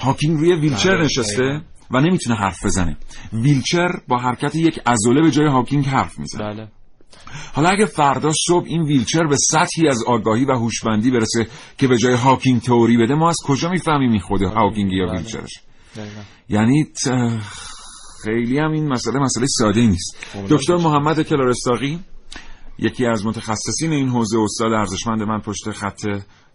هاکینگ 0.00 0.38
روی 0.38 0.54
ویلچر 0.54 0.96
بله، 0.96 1.04
نشسته 1.04 1.42
دقیقاً. 1.42 1.60
و 1.90 2.00
نمی‌تونه 2.00 2.36
حرف 2.36 2.64
بزنه. 2.64 2.96
ویلچر 3.32 3.88
با 4.08 4.18
حرکت 4.18 4.54
یک 4.54 4.78
عضله 4.86 5.22
به 5.22 5.30
جای 5.30 5.46
هاکینگ 5.46 5.86
حرف 5.86 6.18
می‌زنه. 6.18 6.44
بله. 6.44 6.68
حالا 7.54 7.68
اگه 7.68 7.86
فردا 7.86 8.30
صبح 8.46 8.64
این 8.66 8.82
ویلچر 8.82 9.26
به 9.26 9.36
سطحی 9.36 9.88
از 9.88 10.04
آگاهی 10.06 10.44
و 10.44 10.52
هوشمندی 10.52 11.10
برسه 11.10 11.46
که 11.78 11.88
به 11.88 11.96
جای 11.96 12.14
هاکینگ 12.14 12.60
تئوری 12.60 12.96
بده 12.96 13.14
ما 13.14 13.28
از 13.28 13.36
کجا 13.46 13.70
می‌فهمیم 13.70 14.10
این 14.10 14.20
خود 14.20 14.42
هاکینگ 14.42 14.92
یا 14.92 15.06
بله. 15.06 15.16
ویلچرش. 15.16 15.60
یعنی 16.48 16.86
خیلی 18.24 18.58
هم 18.58 18.72
این 18.72 18.88
مسئله 18.88 19.18
مسئله 19.18 19.46
ساده 19.48 19.80
نیست. 19.80 20.16
خب، 20.32 20.56
دکتر 20.56 20.76
محمد 20.76 21.22
کلارستاقی 21.22 21.98
یکی 22.78 23.06
از 23.06 23.26
متخصصین 23.26 23.92
این 23.92 24.08
حوزه 24.08 24.38
استاد 24.38 24.72
ارزشمند 24.72 25.22
من 25.22 25.40
پشت 25.40 25.70
خط 25.70 26.00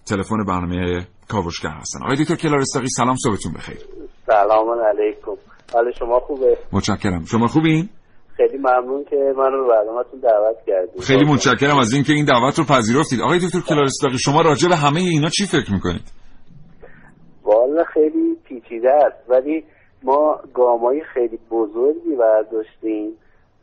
تلفن 0.05 0.45
برنامه 0.47 1.07
کاوشگر 1.27 1.69
هستن. 1.69 2.03
آقای 2.03 2.15
دکتر 2.15 2.35
کلارستاقی 2.35 2.87
سلام 2.87 3.15
صبحتون 3.15 3.53
بخیر. 3.53 3.77
سلام 4.25 4.67
علیکم. 4.69 5.31
حال 5.73 5.91
شما 5.99 6.19
خوبه؟ 6.19 6.57
متشکرم. 6.71 7.25
شما 7.25 7.47
خوبین؟ 7.47 7.89
خیلی 8.47 8.57
ممنون 8.57 9.03
که 9.03 9.33
من 9.37 9.51
رو 9.51 9.67
برنامه‌تون 9.67 10.19
دعوت 10.19 10.57
کردید. 10.67 11.01
خیلی 11.01 11.25
متشکرم 11.25 11.77
از 11.79 11.93
اینکه 11.93 12.13
این 12.13 12.25
دعوت 12.25 12.59
رو 12.59 12.65
پذیرفتید. 12.65 13.21
آقای 13.21 13.39
دکتر 13.39 13.59
کلارستاقی 13.69 14.17
شما 14.17 14.41
راجع 14.41 14.69
به 14.69 14.75
همه 14.75 14.99
اینا 14.99 15.29
چی 15.29 15.45
فکر 15.45 15.73
می‌کنید؟ 15.73 16.11
والا 17.43 17.83
خیلی 17.83 18.35
پیچیده 18.47 18.91
است. 18.91 19.29
ولی 19.29 19.63
ما 20.03 20.39
گامای 20.53 21.01
خیلی 21.13 21.39
بزرگی 21.51 22.15
برداشتیم 22.15 23.11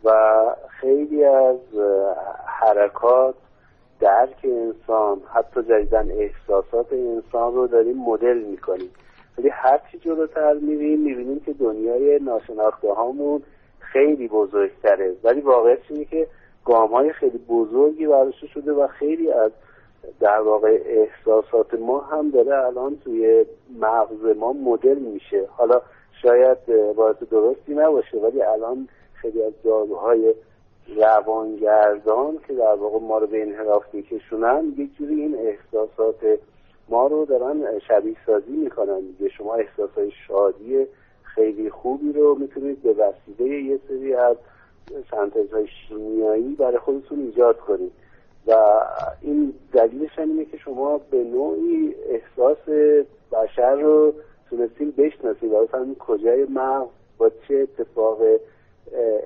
و 0.05 0.11
خیلی 0.81 1.25
از 1.25 1.61
حرکات 2.61 3.35
درک 4.01 4.45
انسان 4.45 5.21
حتی 5.35 5.63
جدیدن 5.63 6.11
احساسات 6.11 6.93
انسان 6.93 7.55
رو 7.55 7.67
داریم 7.67 7.97
مدل 7.97 8.39
می‌کنیم. 8.51 8.91
ولی 9.39 9.49
هرچی 9.53 9.99
جلوتر 9.99 10.53
میریم 10.53 11.01
می‌بینیم 11.01 11.41
که 11.41 11.53
دنیای 11.53 12.19
ناشناخته 12.23 12.89
هامون 12.89 13.43
خیلی 13.93 14.29
بزرگتره. 14.29 15.17
ولی 15.25 15.41
واقعیت 15.41 15.79
اینه 15.89 16.05
که 16.05 16.27
گام 16.65 16.91
های 16.91 17.13
خیلی 17.13 17.39
بزرگی 17.39 18.07
برداشته 18.07 18.47
شده 18.47 18.73
و 18.73 18.87
خیلی 18.87 19.33
از 19.33 19.51
در 20.21 20.41
واقع 20.41 20.79
احساسات 20.85 21.75
ما 21.75 22.01
هم 22.01 22.31
داره 22.31 22.67
الان 22.67 22.99
توی 23.05 23.45
مغز 23.81 24.37
ما 24.37 24.53
مدل 24.53 24.99
میشه. 24.99 25.49
حالا 25.57 25.83
شاید 26.23 26.59
عبارت 26.91 27.31
درستی 27.31 27.75
نباشه 27.75 28.19
ولی 28.19 28.43
الان 28.43 28.89
خیلی 29.15 29.43
از 29.43 29.53
داروهای 29.65 30.35
روانگردان 30.97 32.39
که 32.49 32.55
در 32.55 32.75
واقع 32.75 32.99
ما 32.99 33.19
رو 33.19 33.27
به 33.27 33.43
انحراف 33.43 33.83
میکشونن 33.93 34.75
یک 34.77 34.97
جوری 34.99 35.15
این 35.15 35.37
احساسات 35.39 36.39
ما 36.89 37.07
رو 37.07 37.25
دارن 37.25 37.79
شبیه 37.89 38.17
سازی 38.27 38.53
می‌کنن. 38.53 39.01
دیگه 39.01 39.31
شما 39.31 39.55
احساسات 39.55 40.09
شادی 40.29 40.87
خیلی 41.35 41.71
خوبی 41.71 42.13
رو 42.13 42.35
می‌تونید 42.35 42.83
به 42.83 42.93
وسیله 42.93 43.63
یه 43.63 43.79
سری 43.89 44.15
از 44.15 44.37
سنتزهای 45.11 45.67
شیمیایی 45.89 46.55
برای 46.55 46.79
خودتون 46.79 47.19
ایجاد 47.21 47.59
کنید. 47.59 47.93
و 48.47 48.55
این 49.23 49.55
دلیلش 49.73 50.19
هم 50.19 50.29
اینه 50.31 50.45
که 50.45 50.57
شما 50.57 51.01
به 51.11 51.25
نوعی 51.25 51.95
احساس 52.09 52.59
بشر 53.33 53.75
رو 53.75 54.15
تونستین 54.51 54.91
بشناسید. 54.91 55.53
و 55.53 55.63
بفهمید 55.63 55.99
کجای 55.99 56.45
مغز 56.45 56.89
با 57.19 57.31
چه 57.49 57.55
اتفاق 57.55 58.19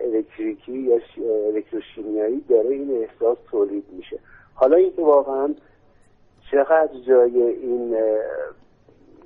الکتریکی 0.04 0.78
یا 0.78 1.00
الکتروشیمیایی 1.46 2.44
داره 2.48 2.68
این 2.68 2.90
احساس 3.02 3.38
تولید 3.50 3.84
میشه. 3.92 4.18
حالا 4.54 4.76
اینکه 4.76 5.02
واقعا 5.02 5.54
چقدر 6.50 7.00
جای 7.06 7.42
این 7.42 7.96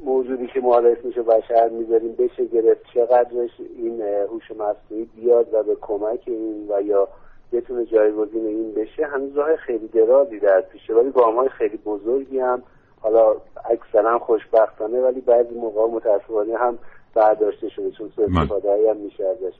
موجودی 0.04 0.46
که 0.46 0.60
ما 0.60 0.78
اسمشو 0.78 1.22
بشر 1.22 1.68
می‌ذاریم 1.68 2.12
بشه 2.12 2.44
گرفت 2.44 2.80
چقدرش 2.94 3.50
این 3.76 4.02
هوش 4.02 4.50
مصنوعی 4.50 5.04
بیاد 5.16 5.54
و 5.54 5.62
به 5.62 5.76
کمک 5.80 6.20
این 6.26 6.66
و 6.68 6.82
یا 6.82 7.08
بتونه 7.52 7.84
جایگزین 7.84 8.46
این 8.46 8.72
بشه 8.72 9.06
هنوز 9.06 9.36
راه 9.36 9.56
خیلی 9.56 9.88
درازی 9.88 10.38
در 10.38 10.60
پیشه 10.60 10.94
ولی 10.94 11.10
گام 11.10 11.48
خیلی 11.48 11.76
بزرگی 11.76 12.38
هم 12.38 12.62
حالا 13.00 13.36
اکثرا 13.70 14.18
خوشبختانه 14.18 15.00
ولی 15.00 15.20
بعضی 15.20 15.54
موقع 15.54 15.94
متاسفانه 15.94 16.56
هم 16.56 16.78
برداشته 17.16 17.68
شده 17.76 17.90
چون 17.98 18.10
سوء 18.16 18.24
استفاده 18.24 18.68
هم 18.90 18.96
میشه 19.04 19.24
ازش 19.24 19.56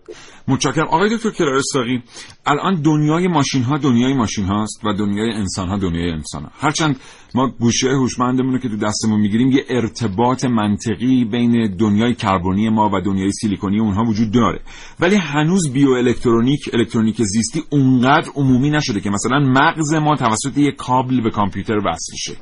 متشکرم. 0.49 0.89
آقای 0.89 1.17
دکتر 1.17 1.31
کلارستاقی 1.31 2.03
الان 2.47 2.83
دنیای 2.83 3.29
ماشین 3.29 3.63
ها 3.63 3.79
دنیای 3.79 4.15
ماشین 4.15 4.45
هاست 4.45 4.85
و 4.85 4.93
دنیای 4.93 5.33
انسان 5.33 5.69
ها 5.69 5.77
دنیای 5.77 6.11
انسان 6.11 6.43
ها 6.43 6.51
هرچند 6.59 6.97
ما 7.35 7.49
گوشه 7.61 7.89
هوشمندمون 7.89 8.53
رو 8.53 8.59
که 8.59 8.69
تو 8.69 8.77
دستمون 8.77 9.21
می‌گیریم 9.21 9.51
یه 9.51 9.65
ارتباط 9.69 10.45
منطقی 10.45 11.25
بین 11.25 11.77
دنیای 11.77 12.15
کربنی 12.15 12.69
ما 12.69 12.91
و 12.95 13.01
دنیای 13.01 13.33
سیلیکونی 13.33 13.81
اونها 13.81 14.03
وجود 14.05 14.33
داره. 14.33 14.61
ولی 15.01 15.17
هنوز 15.17 15.73
بیو 15.73 15.91
الکترونیک 15.91 16.71
الکترونیک 16.73 17.23
زیستی 17.23 17.63
اونقدر 17.71 18.31
عمومی 18.37 18.71
نشده 18.71 19.01
که 19.01 19.11
مثلا 19.11 19.39
مغز 19.39 19.95
ما 19.95 20.17
توسط 20.17 20.59
یک 20.59 20.77
کابل 20.77 21.21
به 21.21 21.31
کامپیوتر 21.31 21.77
وصل 21.77 22.17
شه. 22.17 22.37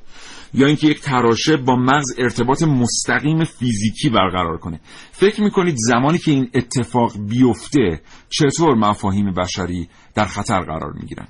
یا 0.56 0.66
اینکه 0.66 0.86
یک 0.86 1.00
تراشه 1.00 1.56
با 1.66 1.76
مغز 1.76 2.18
ارتباط 2.18 2.62
مستقیم 2.62 3.44
فیزیکی 3.44 4.10
برقرار 4.10 4.56
کنه. 4.56 4.80
فکر 5.12 5.42
می‌کنید 5.42 5.74
زمانی 5.76 6.18
که 6.18 6.30
این 6.30 6.50
اتفاق 6.54 7.12
بیفته 7.30 8.00
چطور 8.28 8.74
مفاهیم 8.74 9.34
بشری 9.34 9.88
در 10.16 10.24
خطر 10.24 10.60
قرار 10.60 10.92
می‌گیرن؟ 11.00 11.26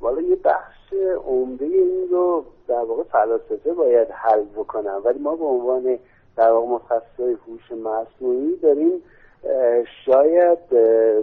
والا 0.00 0.22
یه 0.22 0.36
بخش 0.44 0.92
عمده 1.26 1.64
این 1.64 2.08
رو 2.10 2.44
در 2.68 2.84
واقع 2.88 3.02
فلاسفه 3.02 3.72
باید 3.72 4.08
حل 4.10 4.44
بکنن 4.56 5.00
ولی 5.04 5.18
ما 5.18 5.36
به 5.36 5.44
عنوان 5.44 5.98
در 6.36 6.50
واقع 6.50 6.66
متخصصای 6.66 7.36
هوش 7.46 7.72
مصنوعی 7.72 8.56
داریم 8.62 9.02
شاید 10.06 10.58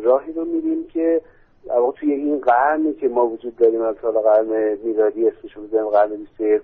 راهی 0.03 0.33
رو 0.33 0.45
میریم 0.45 0.87
که 0.93 1.21
در 1.65 1.91
توی 1.95 2.11
این 2.11 2.39
قرنی 2.39 2.93
که 2.93 3.07
ما 3.07 3.27
وجود 3.27 3.55
داریم 3.55 3.81
از 3.81 3.95
سال 4.01 4.13
قرن 4.13 4.77
میلادی 4.83 5.27
اسمش 5.27 5.53
رو 5.53 5.63
بزنیم 5.63 5.89
قرن 5.89 6.09
21 6.09 6.61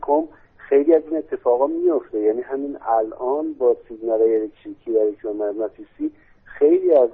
خیلی 0.57 0.95
از 0.95 1.03
این 1.10 1.17
اتفاقا 1.17 1.67
میفته 1.67 2.19
یعنی 2.19 2.41
همین 2.41 2.77
الان 2.81 3.53
با 3.53 3.75
سیگنال 3.88 4.21
الکتریکی 4.21 4.91
و 4.91 4.97
الکترومغناطیسی 4.97 6.12
خیلی 6.43 6.93
از 6.93 7.10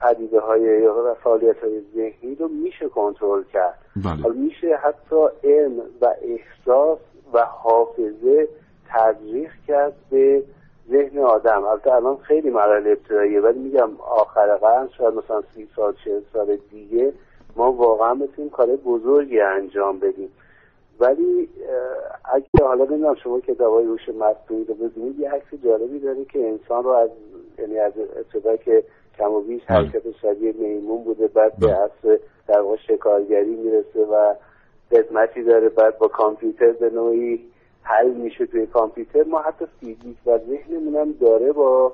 پدیده 0.00 0.40
های 0.40 0.82
یا 0.82 1.16
فعالیت 1.24 1.58
های 1.58 1.82
ذهنی 1.94 2.34
رو 2.34 2.48
میشه 2.48 2.88
کنترل 2.88 3.42
کرد 3.52 3.78
بله. 3.96 4.34
میشه 4.34 4.76
حتی 4.76 5.26
علم 5.44 5.80
و 6.00 6.14
احساس 6.22 6.98
و 7.32 7.44
حافظه 7.44 8.48
تزریق 8.88 9.50
کرد 9.68 9.92
به 10.10 10.42
ذهن 10.90 11.18
آدم. 11.18 11.64
البته 11.64 11.92
الان 11.92 12.16
خیلی 12.16 12.50
مراحل 12.50 12.86
ابتداییه 12.86 13.40
ولی 13.40 13.58
میگم 13.58 13.90
آخر 14.00 14.56
قرن 14.56 14.88
شاید 14.98 15.14
مثلا 15.14 15.42
سی 15.54 15.68
سال 15.76 15.94
چهل 16.04 16.20
سال 16.32 16.56
دیگه 16.70 17.12
ما 17.56 17.72
واقعا 17.72 18.14
بتونیم 18.14 18.50
کار 18.50 18.66
بزرگی 18.66 19.40
انجام 19.40 19.98
بدیم. 19.98 20.32
ولی 21.00 21.48
اگه 22.24 22.46
حالا 22.60 22.84
نمی‌دونم 22.84 23.14
شما 23.14 23.40
کتابای 23.40 23.84
هوش 23.84 24.08
مصنوعی 24.08 24.64
رو 24.64 24.74
ببینید 24.74 25.18
یه 25.18 25.30
عکس 25.30 25.54
جالبی 25.64 25.98
داره 25.98 26.24
که 26.24 26.48
انسان 26.48 26.84
رو 26.84 26.90
از 26.90 27.10
یعنی 27.58 27.78
از 27.78 27.92
ابتدا 28.16 28.56
که 28.56 28.84
کم 29.18 29.32
و 29.32 29.40
بیش 29.40 29.62
حرکت 29.64 30.02
شبیه 30.22 30.52
میمون 30.52 31.04
بوده 31.04 31.26
بعد 31.26 31.52
به 31.60 31.72
اصل 31.72 32.18
در 32.48 32.60
واقع 32.60 32.76
شکارگری 32.76 33.56
می‌رسه 33.56 34.04
و 34.12 34.34
قسمتی 34.90 35.42
داره 35.42 35.68
بعد 35.68 35.98
با 35.98 36.08
کامپیوتر 36.08 36.72
به 36.72 36.90
نوعی 36.90 37.40
حل 37.86 38.10
میشه 38.10 38.46
توی 38.46 38.66
کامپیوتر. 38.66 39.24
ما 39.24 39.38
حتی 39.38 39.64
فیزیک 39.80 40.16
و 40.26 40.38
ذهنمون 40.38 40.96
هم 40.96 41.12
داره 41.12 41.52
با 41.52 41.92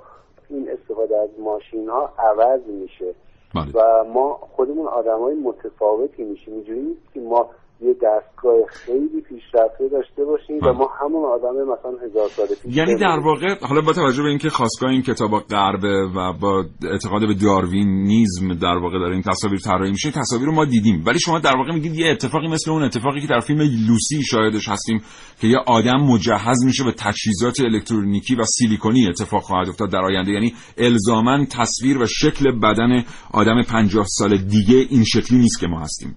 این 0.49 0.71
استفاده 0.71 1.17
از 1.17 1.31
ماشین 1.39 1.89
ها 1.89 2.13
عوض 2.19 2.61
میشه. 2.67 3.15
بله. 3.55 3.73
و 3.75 4.05
ما 4.05 4.35
خودمون 4.57 4.87
آدمای 4.87 5.35
متفاوتی 5.35 6.25
میشیم. 6.25 6.55
اینجوری 6.55 6.81
نیست 6.81 7.13
که 7.15 7.21
ما 7.21 7.51
یه 7.83 7.95
دستگاه 7.95 8.55
خیلی 8.69 9.21
پیشرفته 9.29 9.89
داشته 9.93 10.25
باشیم 10.25 10.59
و 10.63 10.73
ما 10.73 10.91
همون 11.01 11.25
آدم 11.25 11.55
مثلا 11.73 12.07
هزار 12.07 12.29
سال 12.29 12.47
پیش 12.47 12.77
یعنی 12.77 12.97
در. 12.97 13.19
واقع 13.25 13.55
حالا 13.69 13.81
با 13.81 13.93
توجه 13.93 14.23
به 14.23 14.29
اینکه 14.29 14.51
خواستگاه 14.51 14.91
این 14.91 15.03
کتاب 15.03 15.31
غربه 15.41 16.09
و 16.17 16.33
با 16.33 16.65
اعتقاد 16.93 17.21
به 17.21 17.35
داروینیزم 17.35 18.55
در 18.55 18.77
واقع 18.77 18.99
داره 18.99 19.13
این 19.13 19.23
تصاویر 19.23 19.61
طراحی 19.61 19.91
میشه 19.91 20.09
این 20.09 20.23
تصاویر 20.23 20.47
رو 20.47 20.55
ما 20.55 20.65
دیدیم. 20.65 21.03
ولی 21.07 21.19
شما 21.19 21.39
در 21.39 21.57
واقع 21.57 21.73
میگید 21.75 21.95
یه 21.95 22.11
اتفاقی 22.11 22.49
مثل 22.49 22.71
اون 22.71 22.83
اتفاقی 22.83 23.21
که 23.21 23.27
در 23.27 23.41
فیلم 23.41 23.61
لوسی 23.61 24.23
شاهدش 24.23 24.69
هستیم 24.69 25.03
که 25.41 25.47
یه 25.49 25.59
آدم 25.67 25.97
مجهز 25.97 26.65
میشه 26.65 26.85
به 26.85 26.93
تجهیزات 26.93 27.61
الکترونیکی 27.61 28.35
و 28.35 28.45
سیلیکونی 28.45 29.09
اتفاق 29.09 29.43
خواهد 29.43 29.69
افتاد 29.69 29.91
در 29.91 30.05
آینده. 30.05 30.31
یعنی 30.33 30.55
الزاما 30.79 31.45
تصویر 31.45 31.99
و 31.99 32.07
شکل 32.07 32.61
بدن 32.61 33.05
آدم 33.33 33.63
50 33.63 34.07
سال 34.09 34.37
دیگه 34.37 34.77
این 34.91 35.05
شکلی 35.05 35.39
نیست 35.39 35.61
که 35.61 35.67
ما 35.67 35.81
هستیم. 35.81 36.17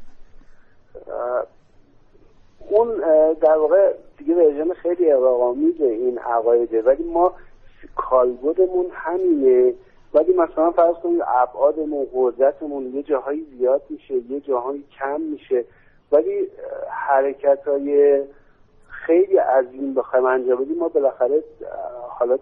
اون 2.75 2.89
در 3.33 3.57
واقع 3.57 3.93
دیگه 4.17 4.35
ورژن 4.35 4.73
خیلی 4.73 5.11
اقراق‌آمیز 5.11 5.81
این 5.81 6.17
عقایده. 6.17 6.81
ولی 6.81 7.03
ما 7.03 7.33
کالبدمون 7.95 8.85
همینه. 8.91 9.73
ولی 10.13 10.33
مثلا 10.33 10.71
فرض 10.71 10.95
کنید 10.95 11.21
ابعادمون 11.27 12.07
قدرتمون 12.13 12.95
یه 12.95 13.03
جاهایی 13.03 13.47
زیاد 13.57 13.81
میشه 13.89 14.13
یه 14.13 14.39
جاهایی 14.39 14.83
کم 14.99 15.21
میشه. 15.21 15.65
ولی 16.11 16.47
حرکت 16.89 17.67
های 17.67 18.21
خیلی 18.87 19.37
عظیم 19.37 19.93
بخوایم 19.93 20.25
انجام 20.25 20.63
بدیم 20.63 20.77
ما 20.77 20.87
بالاخره 20.87 21.43
حالا 22.09 22.37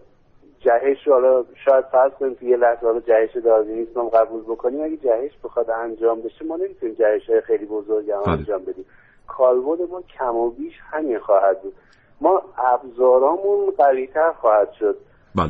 جهش 0.59 1.07
رو 1.07 1.13
حالا 1.13 1.43
شاید 1.65 1.85
فرض 1.85 2.11
کنیم 2.11 2.35
که 2.35 2.45
یه 2.45 2.57
لحظه 2.57 2.87
حالا 2.87 2.99
جهش 2.99 3.37
داروینیسم 3.37 3.99
هم 3.99 4.09
قبول 4.09 4.41
بکنیم. 4.41 4.81
اگه 4.81 4.97
جهش 4.97 5.31
بخواد 5.43 5.69
انجام 5.69 6.21
بشه 6.21 6.45
ما 6.45 6.55
نمی‌تونیم 6.55 6.95
جهش 6.95 7.29
های 7.29 7.41
خیلی 7.41 7.65
بزرگ 7.65 8.11
هم 8.11 8.21
بله. 8.21 8.31
انجام 8.31 8.61
بدیم. 8.63 8.85
کالبد 9.27 9.81
ما 9.91 10.01
کم 10.01 10.35
و 10.35 10.49
بیش 10.49 10.73
همین 10.91 11.19
خواهد 11.19 11.61
بود. 11.61 11.73
ما 12.21 12.41
ابزارامون 12.73 13.71
قویتر 13.77 14.31
خواهد 14.41 14.69
شد. 14.79 14.97
بله. 15.35 15.49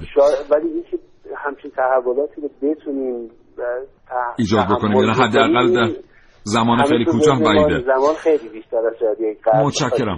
ولی 0.49 0.69
اینکه 0.69 0.99
همچین 1.35 1.71
تحولاتی 1.71 2.41
رو 2.41 2.49
بتونیم 2.61 3.31
ایجاد 4.37 4.65
بکنیم 4.65 4.97
یعنی 4.97 5.11
حداقل 5.11 5.73
در 5.73 5.89
زمان 6.43 6.83
خیلی 6.83 7.05
کوتاه 7.05 7.39
بعیده. 7.39 7.79
زمان 7.85 8.15
خیلی 8.15 8.49
بیشتر 8.49 8.77
از 8.77 9.65
متشکرم. 9.65 10.17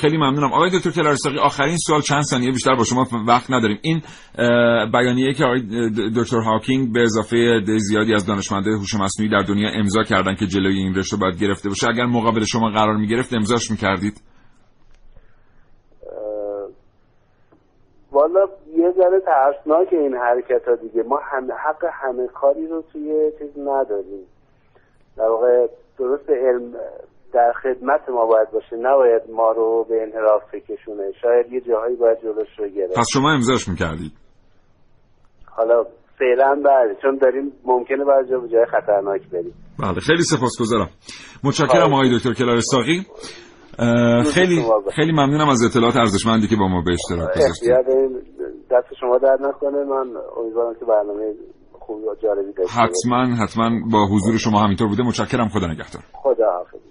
خیلی 0.00 0.16
ممنونم. 0.16 0.52
آقای 0.52 0.70
دکتر 0.70 0.90
کلارساقی 0.90 1.38
آخرین 1.38 1.76
سوال 1.86 2.00
چند 2.00 2.22
ثانیه 2.22 2.50
بیشتر 2.50 2.74
با 2.74 2.84
شما 2.84 3.06
وقت 3.28 3.50
نداریم. 3.50 3.78
این 3.82 4.02
بیانیه 4.92 5.32
که 5.32 5.44
آقای 5.44 5.60
دکتر 6.16 6.40
هاکینگ 6.40 6.92
به 6.92 7.02
اضافه 7.02 7.36
زیادی 7.78 8.14
از 8.14 8.26
دانشمندای 8.26 8.74
هوش 8.74 8.94
مصنوعی 8.94 9.30
در 9.30 9.42
دنیا 9.48 9.70
امضا 9.74 10.02
کردن 10.02 10.34
که 10.34 10.46
جلوی 10.46 10.78
این 10.78 10.94
رشته 10.94 11.16
باید 11.16 11.40
گرفته 11.40 11.68
باشه. 11.68 11.88
اگر 11.88 12.06
مقابل 12.06 12.44
شما 12.44 12.70
قرار 12.70 12.96
می‌گرفت 12.96 13.34
امضاش 13.34 13.70
می‌کردید؟ 13.70 14.22
والا 18.12 18.40
یه 18.76 18.92
ذره 18.96 19.20
ترسناک 19.20 19.88
این 19.92 20.14
حرکت 20.14 20.68
ها 20.68 20.74
دیگه. 20.74 21.02
ما 21.08 21.20
هم 21.32 21.48
حق 21.52 21.84
همه 22.02 22.26
کاری 22.34 22.66
رو 22.66 22.84
توی 22.92 23.30
چیز 23.38 23.58
نداریم. 23.58 24.26
در 25.16 25.28
واقع 25.28 25.66
درست 25.98 26.30
علم 26.30 26.72
در 27.32 27.52
خدمت 27.62 28.08
ما 28.08 28.26
باید 28.26 28.50
باشه 28.50 28.76
نباید 28.76 29.22
ما 29.32 29.52
رو 29.52 29.86
به 29.88 30.02
انحراف 30.02 30.42
بکشونه. 30.52 31.12
شاید 31.22 31.52
یه 31.52 31.60
جاهایی 31.60 31.96
باید 31.96 32.18
جلوش 32.22 32.48
رو 32.58 32.68
گرفت. 32.68 32.98
پس 32.98 33.06
شما 33.12 33.32
امضاش 33.32 33.68
می‌کردید؟ 33.68 34.12
حالا 35.46 35.84
فعلا 36.18 36.62
بله 36.64 36.96
چون 37.02 37.16
داریم 37.16 37.52
ممکنه 37.64 38.04
بعضی 38.04 38.30
جا 38.30 38.38
به 38.38 38.48
جای 38.48 38.66
خطرناک 38.66 39.30
بریم. 39.32 39.54
بله 39.78 40.00
خیلی 40.00 40.22
سپاسگزارم. 40.22 40.88
متشکرم 41.44 41.92
آقای 41.94 42.18
دکتر 42.18 42.32
کلارساقی 42.32 43.06
خیلی 44.34 44.62
خیلی 44.96 45.12
ممنونم 45.12 45.48
از 45.48 45.62
اطلاعات 45.64 45.96
ارزشمندی 45.96 46.46
که 46.48 46.56
با 46.56 46.68
ما 46.68 46.82
به 46.86 46.92
اشتراک 46.92 47.36
گذاشتید. 47.36 47.70
دست 48.70 48.94
شما 49.00 49.18
درد 49.18 49.42
نکنه. 49.42 49.84
من 49.84 50.06
امیدوارم 50.36 50.74
که 50.74 50.84
برنامه 50.84 51.34
خوب 51.86 52.04
و 52.04 52.14
جالبی 52.22 52.52
داشته 52.52 52.62
باشیم. 52.62 53.14
حتما 53.14 53.44
حتما 53.44 53.70
با 53.92 54.06
حضور 54.06 54.38
شما 54.38 54.60
همینطور 54.60 54.88
بوده. 54.88 55.02
متشکرم. 55.02 55.48
خدا 55.48 55.66
نگهدار. 55.66 56.02
خدا 56.12 56.52
حافظ 56.52 56.86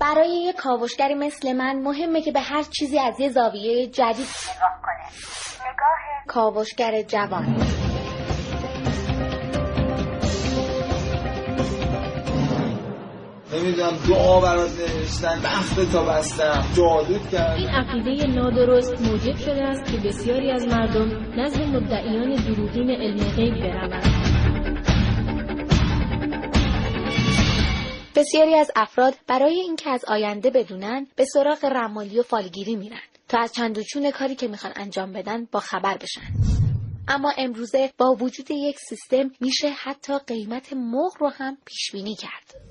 برای 0.00 0.30
یک 0.30 0.56
کاوشگری 0.56 1.14
مثل 1.14 1.52
من 1.52 1.82
مهمه 1.82 2.22
که 2.22 2.32
به 2.32 2.40
هر 2.40 2.62
چیزی 2.62 2.98
از 2.98 3.20
یه 3.20 3.28
زاویه 3.28 3.86
جدید 3.86 4.26
نگاه 4.56 4.80
کنه. 4.82 5.04
نگاه 5.72 6.26
کاوشگر 6.26 7.02
جوان. 7.02 7.56
نمی‌دونم 13.68 13.96
دعا 14.08 14.40
برات 14.40 14.70
نوشتن 14.80 15.40
بخت 15.44 15.92
تا 15.92 16.04
بستم. 16.04 16.64
جادوت 16.76 17.30
کرد 17.30 17.56
این 17.58 17.68
عقیده 17.68 18.26
نادرست 18.26 19.00
موجب 19.00 19.36
شده 19.36 19.62
است 19.62 19.92
که 19.92 20.08
بسیاری 20.08 20.50
از 20.50 20.66
مردم 20.66 21.40
نزد 21.40 21.60
مدعیان 21.60 22.34
دروغین 22.34 22.90
علم 22.90 23.30
غیب 23.36 23.54
بروند. 23.54 24.04
بسیاری 28.16 28.54
از 28.54 28.70
افراد 28.76 29.14
برای 29.26 29.60
اینکه 29.60 29.90
از 29.90 30.04
آینده 30.08 30.50
بدونن 30.50 31.06
به 31.16 31.24
سراغ 31.24 31.64
رمالی 31.64 32.18
و 32.18 32.22
فالگیری 32.22 32.76
میرن 32.76 33.00
تا 33.28 33.38
از 33.38 33.52
چند 33.52 33.78
و 33.78 33.82
چون 33.82 34.10
کاری 34.10 34.34
که 34.34 34.48
می‌خوان 34.48 34.72
انجام 34.76 35.12
بدن 35.12 35.44
با 35.52 35.60
خبر 35.60 35.96
بشن. 35.96 36.32
اما 37.08 37.32
امروزه 37.38 37.90
با 37.98 38.16
وجود 38.20 38.50
یک 38.50 38.76
سیستم 38.88 39.30
میشه 39.40 39.70
حتی 39.70 40.12
قیمت 40.26 40.72
مرغ 40.72 41.12
رو 41.20 41.28
هم 41.28 41.56
پیش 41.64 41.90
بینی 41.92 42.14
کرد. 42.14 42.67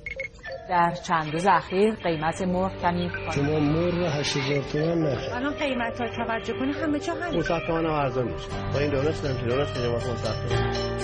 در 0.69 0.93
چند 1.07 1.33
روز 1.33 1.45
اخیر 1.47 1.93
قیمت 1.93 2.41
مرغ 2.41 2.81
کمی 2.81 3.11
شما 3.35 3.59
مرغ 3.59 4.19
8000 4.19 4.63
تومان 4.63 5.03
نه 5.03 5.35
الان 5.35 5.53
قیمت 5.53 6.01
ها 6.01 6.07
توجه 6.07 6.53
کنه 6.53 6.71
همه 6.71 6.99
جا 6.99 7.13
همین. 7.13 7.41
500 7.41 7.59
تومان 7.67 7.85
هم 7.85 7.91
ارزان 7.91 8.27
میشه. 8.27 8.47
با 8.73 8.79
این 8.79 8.91
دانش 8.91 9.23
نمیشه 9.23 9.45
دانش 9.45 9.67
خیلی 9.67 9.87
ما 9.87 9.97
500 9.97 10.49
تومان. 10.49 10.97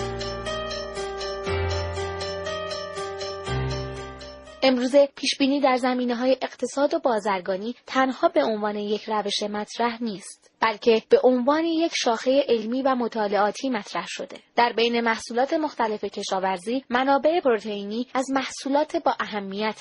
امروزه 4.63 5.09
پیشبینی 5.15 5.61
در 5.61 5.75
زمینه 5.75 6.15
های 6.15 6.37
اقتصاد 6.41 6.93
و 6.93 6.99
بازرگانی 6.99 7.75
تنها 7.87 8.29
به 8.29 8.43
عنوان 8.43 8.75
یک 8.75 9.09
روش 9.09 9.43
مطرح 9.43 10.03
نیست. 10.03 10.42
بلکه 10.63 11.01
به 11.09 11.19
عنوان 11.23 11.65
یک 11.65 11.91
شاخه 11.95 12.45
علمی 12.47 12.81
و 12.81 12.95
مطالعاتی 12.95 13.69
مطرح 13.69 14.05
شده 14.07 14.37
در 14.55 14.73
بین 14.73 15.01
محصولات 15.01 15.53
مختلف 15.53 16.03
کشاورزی 16.03 16.83
منابع 16.89 17.39
پروتئینی 17.39 18.07
از 18.13 18.25
محصولات 18.31 18.95
با 18.97 19.15
اهمیت 19.19 19.75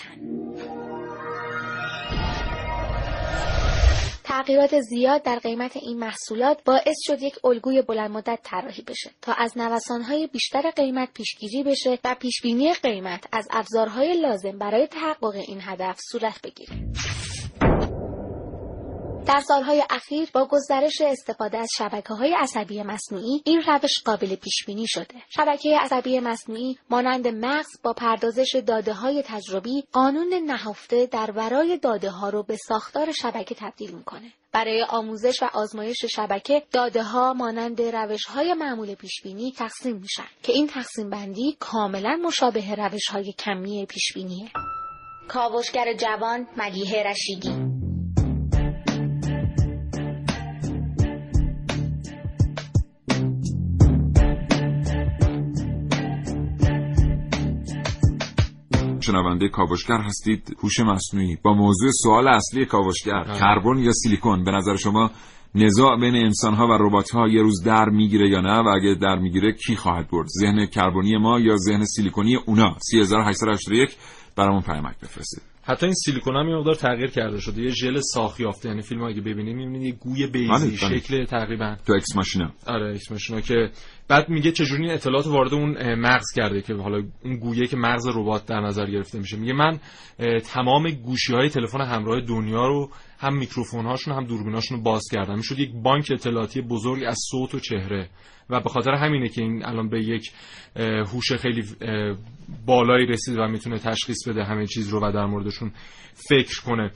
تغییرات 4.25 4.81
زیاد 4.81 5.23
در 5.23 5.38
قیمت 5.38 5.77
این 5.77 5.99
محصولات 5.99 6.64
باعث 6.64 6.97
شد 7.07 7.23
یک 7.23 7.45
الگوی 7.45 7.83
بلند 7.83 8.11
مدت 8.11 8.40
طراحی 8.42 8.83
بشه 8.83 9.11
تا 9.23 9.33
از 9.33 9.59
نوسانهای 9.59 10.27
بیشتر 10.27 10.71
قیمت 10.71 11.09
پیشگیری 11.14 11.62
بشه 11.62 11.99
و 12.05 12.14
پیشبینی 12.21 12.73
قیمت 12.73 13.25
از 13.33 13.49
ابزارهای 13.51 14.21
لازم 14.21 14.59
برای 14.59 14.87
تحقق 14.87 15.35
این 15.49 15.59
هدف 15.62 15.99
صورت 16.11 16.42
بگیره. 16.42 16.77
در 19.26 19.40
سالهای 19.40 19.85
اخیر 19.90 20.28
با 20.35 20.48
گسترش 20.50 21.00
استفاده 21.00 21.58
از 21.58 21.68
شبکه 21.78 22.14
های 22.14 22.35
عصبی 22.35 22.82
مصنوعی 22.82 23.42
این 23.44 23.62
روش 23.66 24.02
قابل 24.04 24.35
پیش 24.35 24.64
بینی 24.66 24.87
شده. 24.88 25.14
شبکه 25.28 25.78
عصبی 25.80 26.20
مصنوعی 26.20 26.78
مانند 26.90 27.28
مغز 27.28 27.82
با 27.82 27.92
پردازش 27.92 28.62
داده 28.66 28.92
های 28.92 29.22
تجربی 29.26 29.85
قانون 29.92 30.35
نهفته 30.46 31.06
در 31.06 31.30
ورای 31.30 31.78
داده 31.78 32.11
ها 32.11 32.28
رو 32.28 32.42
به 32.42 32.56
ساختار 32.56 33.12
شبکه 33.12 33.54
تبدیل 33.54 33.90
می‌کنه. 33.90 34.33
برای 34.52 34.83
آموزش 34.83 35.42
و 35.42 35.46
آزمایش 35.54 36.04
شبکه 36.04 36.62
داده 36.73 37.02
ها 37.02 37.35
مانند 37.35 37.83
روش 37.83 38.25
های 38.25 38.54
معمول 38.54 38.94
پیش 38.94 39.23
بینی 39.23 39.52
تقسیم 39.52 39.96
میشن 39.96 40.29
که 40.42 40.52
این 40.52 40.66
تقسیم 40.66 41.10
بندی 41.10 41.56
کاملا 41.60 42.16
مشابه 42.25 42.75
روش 42.75 43.08
های 43.08 43.33
کمی 43.33 43.87
پیش 43.87 44.12
بینیه. 44.14 44.50
کاوشگر 45.29 45.92
جوان 45.92 46.48
ملیحه 46.56 47.02
رشیدی 47.02 47.71
شنونده 59.03 59.48
کاوشگر 59.48 60.00
هستید. 60.00 60.57
هوش 60.63 60.81
مصنوعی. 60.81 61.37
با 61.42 61.55
موضوع 61.55 61.90
سوال 62.03 62.29
اصلی 62.29 62.67
کاوشگر. 62.67 63.23
کربن 63.40 63.79
یا 63.79 63.92
سیلیکون؟ 63.92 64.44
به 64.44 64.50
نظر 64.50 64.77
شما 64.77 65.11
نزاع 65.55 66.00
بین 66.00 66.15
انسان 66.15 66.55
ها 66.55 66.67
و 66.67 66.73
ربات 66.73 67.11
ها 67.11 67.29
یه 67.29 67.42
روز 67.42 67.63
در 67.63 67.88
می‌گیره 67.88 68.29
یا 68.29 68.40
نه؟ 68.40 68.59
و 68.59 68.69
اگه 68.69 68.94
در 68.94 69.19
می‌گیره 69.19 69.53
کی 69.53 69.77
خواهد 69.77 70.11
برد؟ 70.11 70.27
ذهن 70.40 70.67
کربنی 70.67 71.17
ما 71.17 71.40
یا 71.40 71.57
ذهن 71.57 71.85
سیلیکونی 71.85 72.37
اونا؟ 72.37 72.77
3881 72.90 73.96
برامون 74.37 74.61
پیامک 74.63 75.00
بفرستید. 75.00 75.42
حتی 75.65 75.87
این 75.87 75.94
سیلیکون 75.94 76.37
هم 76.37 76.48
یه 76.48 76.57
مقدار 76.57 76.75
تغییر 76.75 77.11
کرده 77.11 77.40
شده. 77.40 77.63
یه 77.63 77.71
ژل 77.71 78.00
ساخت 78.00 78.40
یافته 78.40 78.69
یعنی 78.69 78.83
فیلم 78.83 79.03
اگه 79.03 79.21
ببینید 79.21 79.57
می‌بینید 79.57 79.83
یه 79.83 79.92
گوی 79.92 80.27
بیضی. 80.27 80.48
بله. 80.48 80.98
شکل 80.98 81.25
تقریبا. 81.25 81.77
تو 81.87 81.92
اکس 81.92 82.17
ماشینا. 82.17 82.53
آره 82.67 82.94
اکس 82.94 83.11
ماشینا 83.11 83.40
که 83.40 83.71
بعد 84.13 84.29
میگه 84.29 84.52
چجوری 84.52 84.83
این 84.83 84.92
اطلاعات 84.92 85.27
وارد 85.27 85.54
اون 85.54 85.94
مغز 85.94 86.33
کرده 86.37 86.63
که 86.63 86.75
حالا 86.75 87.02
اون 87.25 87.37
گویه 87.37 87.67
که 87.67 87.77
مغز 87.77 88.06
ربات 88.15 88.46
در 88.46 88.60
نظر 88.60 88.87
گرفته 88.87 89.19
میشه. 89.19 89.37
میگه 89.37 89.52
من 89.52 89.79
تمام 90.44 90.90
گوشی 90.90 91.33
های 91.33 91.48
تلفن 91.48 91.81
همراه 91.81 92.21
دنیا 92.21 92.67
رو 92.67 92.90
هم 93.19 93.37
میکروفون 93.37 93.87
هاشون 93.87 94.15
هم 94.15 94.25
دوربیناشون 94.25 94.77
رو 94.77 94.83
باز 94.83 95.02
کردم. 95.13 95.35
می‌شد 95.37 95.58
یک 95.58 95.71
بانک 95.83 96.08
اطلاعاتی 96.13 96.60
بزرگ 96.60 97.04
از 97.06 97.19
صوت 97.31 97.54
و 97.54 97.60
چهره. 97.60 98.08
و 98.53 98.61
به 98.61 98.69
خاطر 98.69 98.90
همینه 98.90 99.29
که 99.29 99.42
این 99.42 99.65
الان 99.67 99.88
به 99.88 100.03
یک 100.03 100.31
هوش 101.13 101.33
خیلی 101.33 101.65
بالایی 102.67 103.07
رسید 103.07 103.38
و 103.38 103.48
می‌تونه 103.48 103.79
تشخیص 103.79 104.29
بده 104.29 104.44
همه 104.44 104.67
چیز 104.67 104.88
رو 104.88 105.00
و 105.00 105.13
در 105.13 105.27
موردشون 105.27 105.73
فکر 106.15 106.63
کنه. 106.63 106.90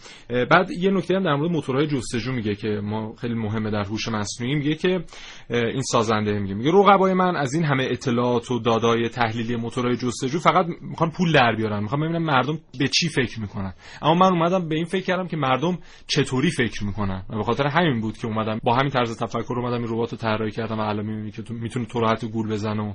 بعد 0.51 0.71
یه 0.71 0.91
نکته 0.91 1.17
هم 1.17 1.25
در 1.25 1.35
مورد 1.35 1.51
موتورهای 1.51 1.87
جستجو 1.87 2.33
میگه 2.33 2.55
که 2.55 2.69
ما 2.69 3.15
خیلی 3.21 3.35
مهمه 3.35 3.71
در 3.71 3.85
هوش 3.85 4.09
مصنوعی. 4.09 4.55
میگه 4.55 4.75
که 4.75 5.05
این 5.51 5.83
سازنده 5.83 6.39
میگه 6.39 6.55
میگه 6.55 6.71
رقبای 6.71 7.15
من 7.15 7.37
از 7.37 7.55
این 7.55 7.65
همه 7.65 7.89
اطلاعات 7.91 8.51
و 8.51 8.59
دادای 8.59 9.09
تحلیلی 9.09 9.57
موتورهای 9.57 9.97
جستجو 9.97 10.39
فقط 10.39 10.67
می‌خوان 10.81 11.11
پول 11.11 11.33
در 11.33 11.57
بیارن. 11.57 11.83
می‌خوان 11.83 12.01
ببینم 12.01 12.23
مردم 12.23 12.59
به 12.79 12.89
چی 12.89 13.09
فکر 13.09 13.41
می‌کنن. 13.41 13.75
اما 14.03 14.15
من 14.15 14.33
اومدم 14.33 14.69
به 14.69 14.75
این 14.75 14.85
فکر 14.85 15.05
کردم 15.05 15.27
که 15.27 15.37
مردم 15.37 15.79
چطوری 16.07 16.51
فکر 16.51 16.85
می‌کنن. 16.85 17.25
و 17.31 17.37
به 17.37 17.43
خاطر 17.43 17.67
همین 17.67 18.01
بود 18.01 18.19
که 18.19 18.27
اومدم 18.27 18.61
با 18.63 18.75
همین 18.75 18.91
طرز 18.91 19.19
تفکر 19.19 19.55
اومدم 19.59 19.83
این 19.83 19.93
ربات 19.93 20.13
رو 20.13 20.19
طراحی 20.19 20.51
کردم 20.51 20.79
و 20.79 20.81
الان 20.81 21.07
می‌بینی 21.07 21.31
که 21.31 21.43
می‌تونه 21.55 21.87
تو 21.87 22.01
راحت 22.01 22.25
گول 22.25 22.49
بزنه 22.49 22.83
و 22.83 22.93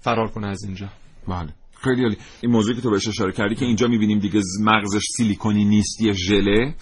فرار 0.00 0.28
کنه 0.28 0.46
از 0.46 0.64
اینجا. 0.64 0.88
بله. 1.28 1.48
خیلی 1.84 2.02
عالی. 2.02 2.16
این 2.42 2.52
موضوعی 2.52 2.76
که 2.76 2.82
تو 2.82 2.90
بهش 2.90 3.08
اشاره 3.08 3.32
کردی 3.32 3.54
که 3.54 3.64
اینجا 3.64 3.88
می‌بینیم 3.88 4.18
دیگه 4.18 4.40
مغزش 4.60 5.02
سیلیکونی 5.16 5.64
نیست 5.64 6.00
یه 6.00 6.12
ژله. 6.12 6.74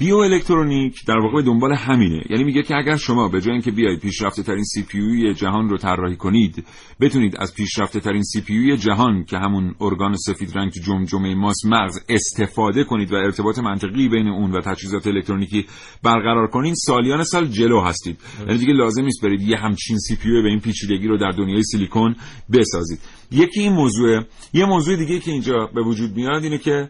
بیوالکترونیک 0.00 1.06
در 1.06 1.18
واقع 1.18 1.42
دنبال 1.42 1.72
همینه. 1.72 2.22
یعنی 2.30 2.44
میگه 2.44 2.62
که 2.62 2.76
اگر 2.76 2.96
شما 2.96 3.28
به 3.28 3.40
جای 3.40 3.52
اینکه 3.52 3.70
بیاید 3.70 4.00
پیشرفته 4.00 4.42
ترین 4.42 4.64
CPU 4.64 5.34
جهان 5.34 5.68
رو 5.68 5.76
طراحی 5.76 6.16
کنید 6.16 6.64
بتونید 7.00 7.36
از 7.38 7.54
پیشرفته 7.54 8.00
ترین 8.00 8.22
CPU 8.22 8.76
جهان 8.76 9.24
که 9.24 9.38
همون 9.38 9.74
ارگان 9.80 10.16
سفید 10.16 10.58
رنگ 10.58 10.72
تو 10.72 10.80
جمجمه 10.80 11.34
ماست 11.34 11.66
مغز 11.66 11.98
استفاده 12.08 12.84
کنید 12.84 13.12
و 13.12 13.16
ارتباط 13.16 13.58
منطقی 13.58 14.08
بین 14.08 14.28
اون 14.28 14.50
و 14.50 14.60
تجهیزات 14.60 15.06
الکترونیکی 15.06 15.66
برقرار 16.02 16.46
کنید 16.46 16.74
سالیان 16.74 17.24
سال 17.24 17.46
جلو 17.46 17.80
هستید. 17.80 18.20
یعنی 18.46 18.58
دیگه 18.58 18.72
لازم 18.72 19.04
نیست 19.04 19.22
برید 19.22 19.42
یه 19.42 19.56
همچین 19.56 19.98
سی 19.98 20.16
پی 20.16 20.42
به 20.42 20.48
این 20.48 20.60
پیچیدگی 20.60 21.06
رو 21.06 21.18
در 21.18 21.30
دنیای 21.30 21.62
سیلیکون 21.62 22.16
بسازید. 22.52 22.98
یکی 23.30 23.60
این 23.60 23.72
موضوع 23.72 24.20
یه 24.52 24.64
موضوع 24.64 24.96
دیگه 24.96 25.18
که 25.18 25.30
اینجا 25.30 25.70
به 25.74 25.82
وجود 25.82 26.16
میاد 26.16 26.44
اینه 26.44 26.58
که 26.58 26.88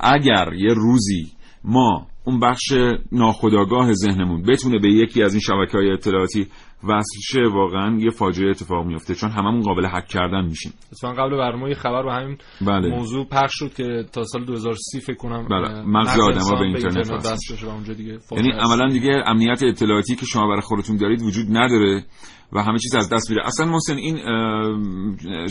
اگر 0.00 0.52
یه 0.52 0.74
روزی 0.74 1.38
ما 1.64 2.06
اون 2.28 2.40
بخش 2.40 2.72
ناخودآگاه 3.12 3.92
ذهنمون 3.92 4.42
بتونه 4.42 4.78
به 4.78 4.88
یکی 4.92 5.22
از 5.22 5.34
این 5.34 5.40
شبکه 5.40 5.78
های 5.78 5.90
اطلاعاتی 5.90 6.46
وصل 6.84 7.20
شه 7.28 7.40
واقعا 7.52 7.98
یه 8.00 8.10
فاجعه 8.10 8.50
اتفاق 8.50 8.86
میفته 8.86 9.14
چون 9.14 9.30
هممون 9.30 9.60
قابل 9.60 9.86
حک 9.86 10.06
کردن 10.06 10.44
میشیم. 10.44 10.72
اتفاقا 10.92 11.22
قبل 11.22 11.36
برنامه 11.36 11.74
خبر 11.74 12.02
رو 12.02 12.10
همین 12.10 12.38
بله. 12.60 12.88
موضوع 12.88 13.26
پخش 13.28 13.52
شد 13.52 13.74
که 13.74 14.04
تا 14.12 14.24
سال 14.24 14.44
2030 14.44 15.00
فکر 15.00 15.16
کنم 15.16 15.48
بله. 15.48 15.82
مغز 15.82 16.20
آدما 16.20 16.58
به 16.58 16.64
اینترنت 16.64 17.10
وصل 17.10 17.66
و 17.66 17.70
اونجا 17.70 17.92
دیگه 17.92 18.18
یعنی 18.32 18.50
عملا 18.50 18.88
دیگه 18.88 19.22
امنیت 19.26 19.62
اطلاعاتی 19.62 20.16
که 20.16 20.26
شما 20.26 20.48
برای 20.48 20.60
خودتون 20.60 20.96
دارید 20.96 21.22
وجود 21.22 21.46
نداره 21.50 22.04
و 22.52 22.62
همه 22.62 22.78
چیز 22.78 22.94
از 22.94 23.08
دست 23.08 23.30
میره. 23.30 23.46
اصلا 23.46 23.66
محسن 23.66 23.96
این 23.96 24.18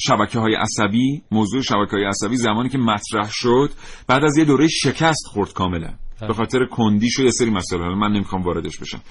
شبکه 0.07 0.39
های 0.39 0.55
عصبی 0.55 1.23
موضوع 1.31 1.61
شبکه 1.61 1.91
های 1.91 2.05
عصبی 2.05 2.35
زمانی 2.35 2.69
که 2.69 2.77
مطرح 2.77 3.29
شد 3.31 3.69
بعد 4.07 4.23
از 4.23 4.37
یه 4.37 4.45
دوره 4.45 4.67
شکست 4.67 5.27
خورد 5.27 5.53
کاملا. 5.53 5.93
به 6.21 6.33
خاطر 6.33 6.65
کندیش 6.65 7.19
و 7.19 7.23
یه 7.23 7.31
سری 7.31 7.49
مسائل 7.49 7.95
من 7.95 8.11
نمی‌خوام 8.11 8.41
واردش 8.41 8.77
بشم. 8.79 9.01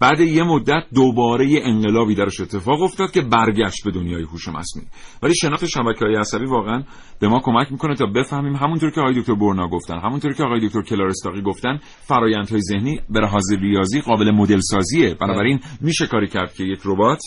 بعد 0.00 0.20
یه 0.20 0.42
مدت 0.42 0.84
دوباره 0.94 1.46
یه 1.46 1.60
انقلابی 1.64 2.14
درش 2.14 2.40
اتفاق 2.40 2.82
افتاد 2.82 3.10
که 3.10 3.22
برگشت 3.22 3.84
به 3.84 3.90
دنیای 3.90 4.22
هوش 4.22 4.48
مصنوعی. 4.48 4.88
ولی 5.22 5.34
شناخت 5.34 5.66
شبکه‌های 5.66 6.16
عصبی 6.16 6.46
واقعا 6.46 6.82
به 7.20 7.28
ما 7.28 7.40
کمک 7.44 7.72
می‌کنه 7.72 7.94
تا 7.94 8.06
بفهمیم 8.06 8.56
همونطور 8.56 8.90
که 8.90 9.00
آقای 9.00 9.20
دکتر 9.20 9.34
برنا 9.34 9.68
گفتن 9.68 9.98
همونطور 9.98 10.32
که 10.32 10.42
آقای 10.42 10.66
دکتر 10.66 10.82
کلارستاقی 10.82 11.42
گفتن 11.42 11.80
فرایندهای 11.82 12.60
ذهنی 12.60 13.00
به 13.10 13.20
لحاظ 13.20 13.52
ریاضی 13.60 14.00
قابل 14.00 14.30
مدل 14.30 14.60
سازیه 14.60 15.14
بنابراین 15.14 15.60
میشه 15.80 16.06
کاری 16.06 16.28
کرد 16.28 16.54
که 16.54 16.64
یک 16.64 16.80
ربات 16.84 17.20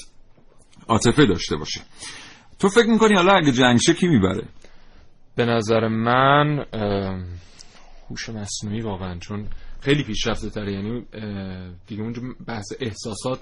عاطفه 0.88 1.26
داشته 1.26 1.56
باشه. 1.56 1.82
تو 2.60 2.70
فکر 2.70 2.88
می‌کنی 2.88 3.16
حالا 3.16 3.34
اگه 3.34 3.52
جنگ 3.52 3.80
کی 3.80 4.08
می‌بره؟ 4.08 4.44
به 5.36 5.46
نظر 5.46 5.88
من 5.88 6.66
هوش 8.10 8.30
مصنوعی 8.30 8.82
واقعا 8.82 9.20
چون 9.20 9.48
خیلی 9.82 10.04
پیشرفته 10.04 10.50
تره. 10.50 10.74
یعنی 10.74 11.06
دیگه 11.88 12.04
اونجا 12.04 12.22
بحث 12.48 12.66
احساسات 12.80 13.40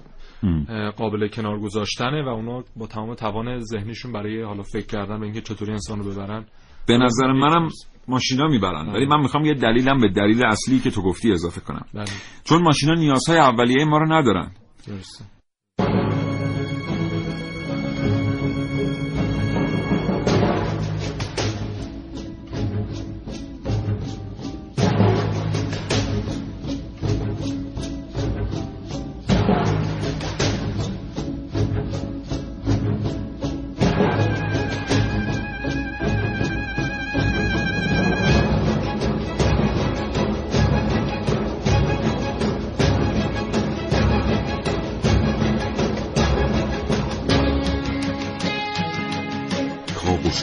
قابل 0.96 1.28
کنار 1.28 1.60
گذاشتنه 1.60 2.24
و 2.24 2.28
اونا 2.28 2.64
با 2.76 2.86
تمام 2.86 3.14
توان 3.14 3.60
ذهنیشون 3.60 4.12
برای 4.12 4.42
حالا 4.42 4.62
فکر 4.62 4.86
کردن 4.86 5.18
به 5.18 5.24
اینکه 5.24 5.40
چطوری 5.40 5.72
انسان 5.72 5.98
رو 5.98 6.10
ببرن. 6.10 6.44
به 6.86 6.98
نظر 6.98 7.32
منم 7.32 7.68
ماشینا 8.08 8.48
می‌برن. 8.48 8.88
ولی 8.88 9.06
من 9.06 9.20
می‌خوام 9.20 9.44
یه 9.44 9.54
دلیلم 9.54 10.00
به 10.00 10.08
دلیل 10.08 10.44
اصلی 10.44 10.78
که 10.78 10.90
تو 10.90 11.02
گفتی 11.02 11.32
اضافه 11.32 11.60
کنم. 11.60 11.86
بله. 11.94 12.04
چون 12.44 12.62
ماشینا 12.62 12.94
نیازهای 12.94 13.38
اولیه 13.38 13.84
ما 13.84 13.98
رو 13.98 14.12
ندارن. 14.12 14.50
درسته. 14.86 15.24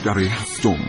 در 0.04 0.20
هفتم 0.20 0.80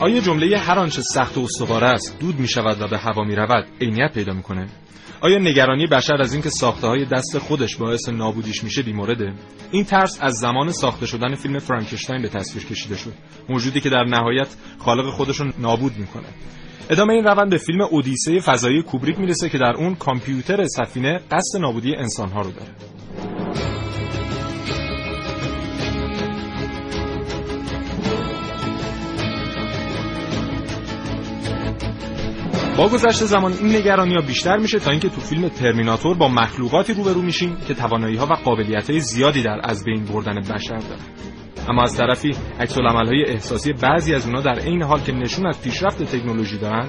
آیا 0.00 0.20
جمله 0.20 0.58
هر 0.58 0.78
آنچه 0.78 1.02
سخت 1.02 1.38
و 1.38 1.40
استوار 1.40 1.84
است 1.84 2.18
دود 2.20 2.40
می 2.40 2.48
شود 2.48 2.82
و 2.82 2.88
به 2.88 2.98
هوا 2.98 3.24
می 3.24 3.36
رود 3.36 3.66
عینیت 3.80 4.12
پیدا 4.14 4.32
می‌کنه؟ 4.32 4.66
آیا 5.20 5.38
نگرانی 5.38 5.86
بشر 5.86 6.22
از 6.22 6.32
اینکه 6.32 6.50
ساخته 6.50 6.86
های 6.86 7.04
دست 7.04 7.38
خودش 7.38 7.76
باعث 7.76 8.08
نابودیش 8.08 8.64
میشه 8.64 8.82
بیمورده؟ 8.82 9.34
این 9.70 9.84
ترس 9.84 10.18
از 10.20 10.34
زمان 10.34 10.72
ساخته 10.72 11.06
شدن 11.06 11.34
فیلم 11.34 11.58
فرانکشتاین 11.58 12.22
به 12.22 12.28
تصویر 12.28 12.64
کشیده 12.64 12.96
شد. 12.96 13.12
موجودی 13.48 13.80
که 13.80 13.90
در 13.90 14.04
نهایت 14.04 14.48
خالق 14.78 15.10
خودش 15.10 15.36
رو 15.40 15.52
نابود 15.58 15.96
می‌کنه. 15.96 16.28
ادامه 16.90 17.14
این 17.14 17.24
روند 17.24 17.50
به 17.50 17.56
فیلم 17.56 17.80
اودیسه 17.80 18.40
فضایی 18.40 18.82
کوبریک 18.82 19.18
می‌رسه 19.18 19.48
که 19.48 19.58
در 19.58 19.72
اون 19.76 19.94
کامپیوتر 19.94 20.64
سفینه 20.64 21.20
قصد 21.30 21.60
نابودی 21.60 21.94
انسانها 21.94 22.40
رو 22.40 22.50
داره. 22.50 22.70
با 32.76 32.88
گذشت 32.88 33.24
زمان 33.24 33.52
این 33.52 33.76
نگرانی 33.76 34.14
ها 34.14 34.20
بیشتر 34.20 34.56
میشه 34.56 34.78
تا 34.78 34.90
اینکه 34.90 35.08
تو 35.08 35.20
فیلم 35.20 35.48
ترمیناتور 35.48 36.16
با 36.16 36.28
مخلوقاتی 36.28 36.94
روبرو 36.94 37.22
میشیم 37.22 37.56
که 37.68 37.74
توانایی 37.74 38.16
ها 38.16 38.26
و 38.26 38.34
قابلیت 38.44 38.90
های 38.90 39.00
زیادی 39.00 39.42
در 39.42 39.60
از 39.64 39.84
بین 39.84 40.04
بردن 40.04 40.40
بشر 40.40 40.78
دارن. 40.78 41.29
اما 41.68 41.82
از 41.82 41.96
طرفی 41.96 42.36
عکس 42.60 42.78
های 42.78 43.24
احساسی 43.28 43.72
بعضی 43.72 44.14
از 44.14 44.26
اونا 44.26 44.40
در 44.40 44.58
عین 44.58 44.82
حال 44.82 45.00
که 45.00 45.12
نشون 45.12 45.46
از 45.46 45.62
پیشرفت 45.62 46.02
تکنولوژی 46.02 46.58
دارن 46.58 46.88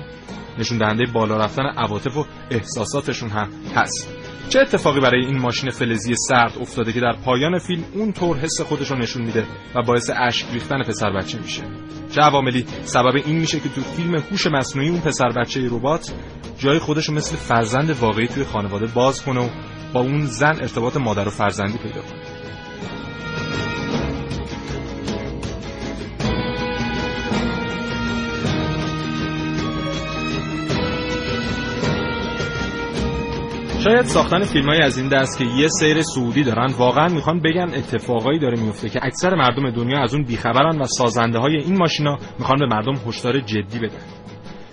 نشون 0.60 0.78
دهنده 0.78 1.06
بالا 1.14 1.38
رفتن 1.38 1.66
عواطف 1.66 2.18
و 2.18 2.26
احساساتشون 2.52 3.30
هم 3.30 3.50
هست. 3.76 4.10
چه 4.50 4.60
اتفاقی 4.60 5.00
برای 5.00 5.26
این 5.26 5.40
ماشین 5.40 5.70
فلزی 5.70 6.14
سرد 6.16 6.58
افتاده 6.62 6.94
که 6.94 7.00
در 7.00 7.16
پایان 7.26 7.60
فیلم 7.60 7.84
اون 7.94 8.12
طور 8.12 8.38
حس 8.38 8.62
خودش 8.62 8.92
رو 8.92 8.98
نشون 8.98 9.22
میده 9.22 9.46
و 9.76 9.82
باعث 9.82 10.10
اشک 10.16 10.46
ریختن 10.54 10.84
پسر 10.84 11.12
بچه 11.12 11.40
میشه؟ 11.40 11.64
چه 12.12 12.22
عواملی؟ 12.22 12.66
سبب 12.84 13.16
این 13.26 13.40
میشه 13.40 13.60
که 13.60 13.70
تو 13.70 13.82
فیلم 13.82 14.16
هوش 14.16 14.48
مصنوعی 14.48 14.90
اون 14.90 15.02
پسر 15.02 15.30
بچه 15.30 15.68
ربات 15.70 16.14
جای 16.58 16.80
خودش 16.80 17.10
مثل 17.10 17.36
فرزند 17.36 17.90
واقعی 17.90 18.28
توی 18.28 18.44
خانواده 18.44 18.86
باز 18.86 19.24
کنه 19.24 19.46
و 19.46 19.50
با 19.94 20.00
اون 20.00 20.26
زن 20.26 20.56
ارتباط 20.62 20.98
مادر 20.98 21.28
و 21.28 21.32
فرزندی 21.32 21.78
پیدا 21.78 22.02
کنه. 22.02 22.31
شاید 33.84 34.06
ساختن 34.06 34.44
فیلم 34.44 34.66
های 34.66 34.82
از 34.82 34.98
این 34.98 35.08
دست 35.08 35.38
که 35.38 35.46
یه 35.46 35.68
سیر 35.68 36.02
سعودی 36.02 36.44
دارن 36.44 36.74
واقعا 36.78 37.08
می‌خوان 37.08 37.40
بگن 37.40 37.74
اتفاقایی 37.74 38.40
داره 38.40 38.60
میفته 38.60 38.90
که 38.90 39.00
اکثر 39.04 39.36
مردم 39.36 39.72
دنیا 39.72 40.02
از 40.02 40.14
اون 40.14 40.24
بیخبرن 40.24 40.82
و 40.82 40.86
سازنده 40.86 41.40
های 41.40 41.56
این 41.56 41.78
ماشینا 41.78 42.18
می‌خوان 42.40 42.60
به 42.60 42.66
مردم 42.66 42.94
هشدار 43.08 43.40
جدی 43.40 43.80
بدن. 43.80 44.02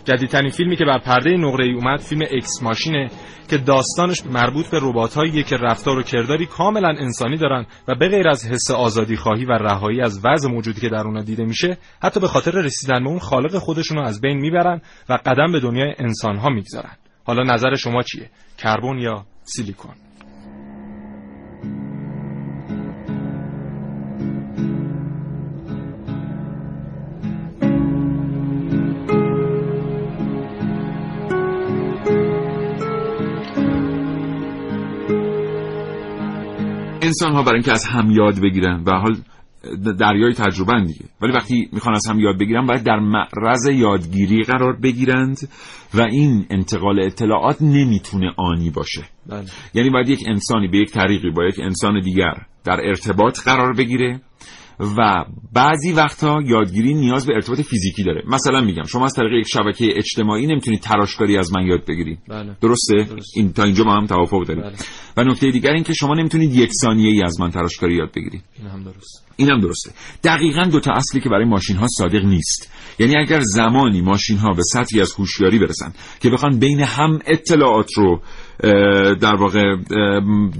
جدیدترین 0.05 0.51
فیلمی 0.51 0.77
که 0.77 0.85
بر 0.85 0.99
پرده 0.99 1.31
نقره 1.31 1.65
ای 1.65 1.75
اومد 1.75 2.01
فیلم 2.01 2.23
اکس 2.31 2.63
ماشینه 2.63 3.11
که 3.51 3.59
داستانش 3.59 4.27
مربوط 4.27 4.71
به 4.71 4.79
ربات‌هایی 4.83 5.43
که 5.43 5.57
رفتار 5.57 5.99
و 5.99 6.03
کرداری 6.03 6.47
کاملا 6.47 6.89
انسانی 6.89 7.37
دارن 7.37 7.67
و 7.89 7.95
به 7.95 8.09
غیر 8.09 8.29
از 8.29 8.47
حس 8.47 8.71
آزادی 8.71 9.17
خواهی 9.17 9.45
و 9.45 9.53
رهایی 9.53 10.01
از 10.01 10.21
وضع 10.25 10.49
موجودی 10.49 10.81
که 10.81 10.89
در 10.89 11.07
اونها 11.07 11.23
دیده 11.23 11.45
میشه 11.45 11.79
حتی 12.03 12.21
به 12.21 12.29
خاطر 12.29 12.51
رسیدن 12.51 13.05
به 13.05 13.09
اون 13.09 13.19
خالق 13.19 13.59
خودشون 13.59 13.99
از 13.99 14.21
بین 14.21 14.39
می‌برن 14.39 14.81
و 15.09 15.19
قدم 15.27 15.53
به 15.53 15.61
دنیای 15.61 15.95
انسانها 15.99 16.49
می‌گذارن. 16.49 16.97
حالا 17.25 17.43
نظر 17.55 17.75
شما 17.75 18.03
چیه؟ 18.03 18.31
کربن 18.59 18.99
یا 18.99 19.27
سیلیکون. 19.45 19.95
انسان 37.03 37.33
ها 37.33 37.43
برای 37.43 37.55
اینکه 37.55 37.73
از 37.73 37.85
هم 37.85 38.11
یاد 38.11 38.41
بگیرن 38.41 38.83
و 38.87 38.91
حال 38.91 39.17
دریای 39.99 40.33
تجربه 40.33 40.85
دیگه. 40.87 41.05
ولی 41.21 41.33
وقتی 41.33 41.69
می‌خوان 41.73 41.95
از 41.95 42.07
هم 42.07 42.21
یاد 42.21 42.39
بگیرن 42.39 42.67
باید 42.67 42.83
در 42.83 42.99
معرض 42.99 43.67
یادگیری 43.67 44.43
قرار 44.43 44.77
بگیرند 44.77 45.49
و 45.95 46.01
این 46.01 46.47
انتقال 46.51 47.01
اطلاعات 47.01 47.63
نمی‌تونه 47.63 48.33
آنی 48.37 48.71
باشه. 48.71 49.03
بله. 49.27 49.45
یعنی 49.75 49.91
باید 49.91 50.09
یک 50.09 50.21
انسانی 50.27 50.69
به 50.69 50.79
یک 50.79 50.91
طریقی 50.91 51.31
با 51.31 51.45
یک 51.45 51.61
انسان 51.61 52.01
دیگر 52.01 52.35
در 52.65 52.81
ارتباط 52.85 53.41
قرار 53.45 53.73
بگیره. 53.73 54.21
و 54.81 55.25
بعضی 55.53 55.93
وقتها 55.93 56.43
یادگیری 56.47 56.95
نیاز 56.95 57.27
به 57.27 57.35
ارتباط 57.35 57.61
فیزیکی 57.61 58.03
داره. 58.03 58.23
مثلا 58.29 58.61
میگم 58.61 58.83
شما 58.83 59.05
از 59.05 59.15
طریق 59.15 59.33
یک 59.33 59.47
شبکه 59.49 59.93
اجتماعی 59.97 60.47
نمی‌تونید 60.47 60.81
تراشکاری 60.81 61.39
از 61.39 61.53
من 61.53 61.67
یاد 61.67 61.87
بگیری 61.89 62.19
بله. 62.29 62.57
درسته؟ 62.61 63.07
این 63.37 63.53
تا 63.53 63.65
اینجا 63.65 63.85
ما 63.85 63.97
هم 63.97 64.07
توافق 64.07 64.45
داریم 64.45 64.63
بله. 64.63 64.77
و 65.17 65.25
نکته 65.25 65.51
دیگر 65.51 65.71
این 65.71 65.85
که 65.85 65.93
شما 65.93 66.15
نمی‌تونید 66.15 66.55
یک 66.55 66.71
ثانیه 66.83 67.11
ای 67.11 67.23
از 67.23 67.41
من 67.41 67.51
تراشکاری 67.51 67.95
یاد 67.95 68.11
بگیری 68.17 68.41
این 68.59 68.69
هم 68.69 68.85
درست 68.85 69.25
این 69.37 69.51
هم 69.51 69.61
درسته. 69.61 69.91
دقیقا 70.25 70.65
دو 70.65 70.81
تا 70.81 70.93
اصلی 70.93 71.21
که 71.21 71.29
برای 71.29 71.45
ماشین 71.45 71.77
ها 71.77 71.87
صادق 71.99 72.25
نیست. 72.25 72.73
یعنی 72.99 73.17
اگر 73.17 73.41
زمانی 73.41 74.01
ماشین 74.01 74.37
ها 74.37 74.53
به 74.53 74.63
سطحی 74.63 75.01
از 75.01 75.13
هوشیاری 75.19 75.59
برسن 75.59 75.93
که 76.21 76.31
بخوان 76.31 76.59
بین 76.59 76.81
هم 76.81 77.19
اطلاعات 77.27 77.93
رو 77.97 78.21
در 79.15 79.35
واقع 79.35 79.77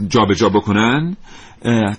جابجا 0.09 0.49
بکنن 0.49 1.17
اه، 1.17 1.48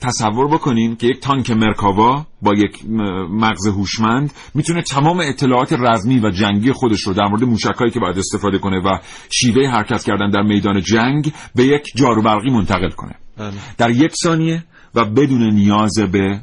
تصور 0.02 0.48
بکنین 0.48 0.96
که 0.96 1.08
یک 1.08 1.20
تانک 1.20 1.52
مرکاوا 1.52 2.26
با 2.42 2.54
یک 2.54 2.86
مغز 3.30 3.68
هوشمند 3.68 4.34
می‌تونه 4.54 4.82
تمام 4.82 5.20
اطلاعات 5.20 5.74
رزمی 5.74 6.20
و 6.20 6.30
جنگی 6.30 6.72
خودش 6.72 7.02
رو 7.02 7.14
در 7.14 7.28
مورد 7.28 7.44
موشکایی 7.44 7.92
که 7.92 8.00
باید 8.00 8.18
استفاده 8.18 8.58
کنه 8.58 8.80
و 8.80 9.00
شیوه 9.30 9.70
حرکت 9.72 10.04
کردن 10.04 10.30
در 10.30 10.42
میدان 10.42 10.82
جنگ 10.82 11.34
به 11.56 11.64
یک 11.64 11.84
جارو 11.96 12.22
برقی 12.22 12.50
منتقل 12.50 12.90
کنه 12.90 13.16
بله. 13.38 13.54
در 13.78 13.90
یک 13.90 14.12
ثانیه 14.24 14.64
و 14.96 15.06
بدون 15.06 15.54
نیاز 15.54 16.00
به 16.12 16.42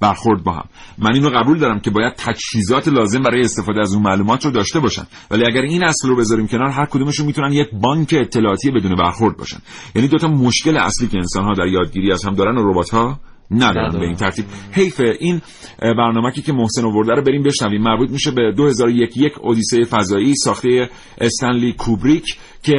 برخورد 0.00 0.44
با 0.44 0.52
هم. 0.52 0.64
من 0.98 1.14
اینو 1.14 1.30
قبول 1.30 1.58
دارم 1.58 1.80
که 1.80 1.90
باید 1.90 2.14
تجهیزات 2.16 2.88
لازم 2.88 3.22
برای 3.22 3.40
استفاده 3.40 3.80
از 3.80 3.94
اون 3.94 4.02
معلومات 4.02 4.44
رو 4.44 4.50
داشته 4.50 4.80
باشن. 4.80 5.06
ولی 5.30 5.46
اگر 5.46 5.60
این 5.60 5.84
اصل 5.84 6.08
رو 6.08 6.16
بذاریم 6.16 6.46
کنار 6.46 6.70
هر 6.70 6.86
کدومشون 6.86 7.26
می‌تونن 7.26 7.52
یک 7.52 7.68
بانک 7.72 8.14
اطلاعاتی 8.18 8.70
بدون 8.70 8.96
برخورد 8.96 9.36
باشن. 9.36 9.58
یعنی 9.94 10.08
دوتا 10.08 10.28
مشکل 10.28 10.76
اصلی 10.76 11.08
که 11.08 11.16
انسان 11.16 11.44
ها 11.44 11.54
در 11.54 11.66
یادگیری 11.66 12.12
از 12.12 12.24
هم 12.24 12.34
دارن 12.34 12.58
و 12.58 12.70
ربات 12.70 12.90
ها 12.90 13.20
ندارن. 13.50 13.98
به 13.98 14.06
این 14.06 14.16
ترتیب. 14.16 14.44
حیفه 14.72 15.16
این 15.20 15.40
برنامه 15.80 16.32
که 16.32 16.52
محسن 16.52 16.84
آورده 16.84 17.12
رو 17.12 17.22
بریم 17.22 17.42
بشنویم. 17.42 17.82
مربوط 17.82 18.10
میشه 18.10 18.30
به 18.30 18.52
2001 18.56 19.16
یک 19.16 19.32
اودیسه 19.40 19.84
فضایی 19.84 20.34
ساخته 20.34 20.90
استنلی 21.20 21.72
کوبریک 21.72 22.38
که 22.62 22.74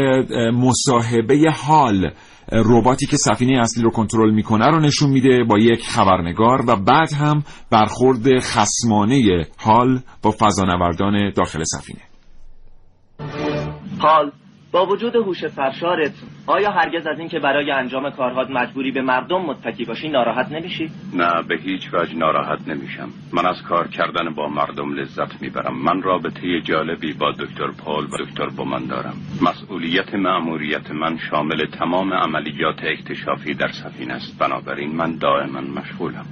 مصاحبه 0.53 1.51
حال 1.51 2.11
رباتی 2.51 3.05
که 3.05 3.17
سفینه 3.17 3.61
اصلی 3.61 3.83
رو 3.83 3.89
کنترل 3.89 4.33
می‌کنه 4.33 4.65
رو 4.65 4.79
نشون 4.79 5.09
میده 5.09 5.43
با 5.43 5.59
یک 5.59 5.85
خبرنگار 5.85 6.63
و 6.67 6.75
بعد 6.75 7.13
هم 7.13 7.43
برخورد 7.71 8.39
خسمانه 8.39 9.47
حال 9.57 10.01
با 10.21 10.31
فضانوردان 10.31 11.31
داخل 11.35 11.63
سفینه. 11.63 12.01
حال 13.99 14.31
با 14.71 14.85
وجود 14.85 15.15
هوش 15.15 15.47
سرشارت 15.47 16.13
آیا 16.47 16.71
هرگز 16.71 17.07
از 17.07 17.19
اینکه 17.19 17.39
برای 17.39 17.71
انجام 17.71 18.09
کارهات 18.09 18.49
مجبوری 18.49 18.91
به 18.91 19.01
مردم 19.01 19.41
متکی 19.41 19.85
باشی 19.85 20.09
ناراحت 20.09 20.51
نمیشی؟ 20.51 20.91
نه 21.13 21.43
به 21.47 21.55
هیچ 21.55 21.93
وجه 21.93 22.15
ناراحت 22.15 22.67
نمیشم. 22.67 23.09
من 23.33 23.45
از 23.45 23.63
کار 23.63 23.87
کردن 23.87 24.33
با 24.33 24.49
مردم 24.49 24.93
لذت 24.93 25.41
می‌برم. 25.41 25.83
من 25.83 26.01
رابطه 26.01 26.61
جالبی 26.61 27.13
با 27.13 27.31
دکتر 27.31 27.71
پول 27.71 28.05
و 28.05 28.17
دکتر 28.25 28.49
بومن 28.49 28.85
دارم. 28.85 29.13
مسئولیت 29.41 30.15
مأموریت 30.15 30.91
من 30.91 31.17
شامل 31.17 31.65
تمام 31.65 32.13
عملیات 32.13 32.83
اکتشافی 32.83 33.53
در 33.53 33.71
سفینه 33.71 34.13
است. 34.13 34.39
بنابراین 34.39 34.95
من 34.95 35.17
دائما 35.17 35.61
مشغولم. 35.61 36.25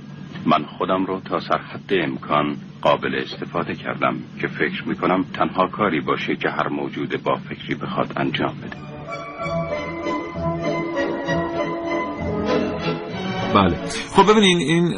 من 0.48 0.64
خودم 0.66 1.06
رو 1.06 1.20
تا 1.20 1.40
سرحد 1.40 1.90
امکان 1.90 2.58
قابل 2.82 3.16
استفاده 3.16 3.76
کردم 3.76 4.16
که 4.42 4.48
فکر 4.48 4.88
می‌کنم 4.88 5.26
تنها 5.34 5.68
کاری 5.68 6.02
باشه 6.02 6.36
که 6.36 6.50
هر 6.50 6.68
موجود 6.68 7.24
با 7.24 7.36
فکری 7.36 7.76
بخواد 7.76 8.14
انجام 8.16 8.56
بده. 8.58 8.97
بله. 13.62 13.90
خب 14.16 14.32
ببینین 14.32 14.58
این 14.58 14.94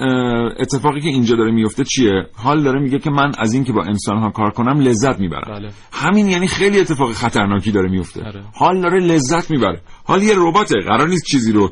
اتفاقی 0.60 1.01
که 1.01 1.10
اینجا 1.10 1.36
داره 1.36 1.51
میفته 1.51 1.84
چیه؟ 1.84 2.26
حال 2.36 2.64
داره 2.64 2.80
میگه 2.80 2.99
که 2.99 3.10
من 3.10 3.32
از 3.38 3.53
اینکه 3.53 3.74
با 3.74 3.84
انسان 3.84 4.18
ها 4.18 4.30
کار 4.30 4.51
کنم 4.51 4.80
لذت 4.80 5.20
می‌برم. 5.20 5.60
بله. 5.60 5.70
همین 5.93 6.30
یعنی 6.30 6.47
خیلی 6.47 6.80
اتفاق 6.80 7.12
خطرناکی 7.12 7.72
داره 7.72 7.89
میفته. 7.89 8.24
آره. 8.26 8.43
حال 8.55 8.82
داره 8.82 8.99
لذت 8.99 9.51
می‌بره. 9.51 9.82
حال 10.05 10.24
یه 10.24 10.34
رباته 10.38 10.80
قرار 10.80 11.07
نیست 11.07 11.26
چیزی 11.26 11.51
رو 11.51 11.72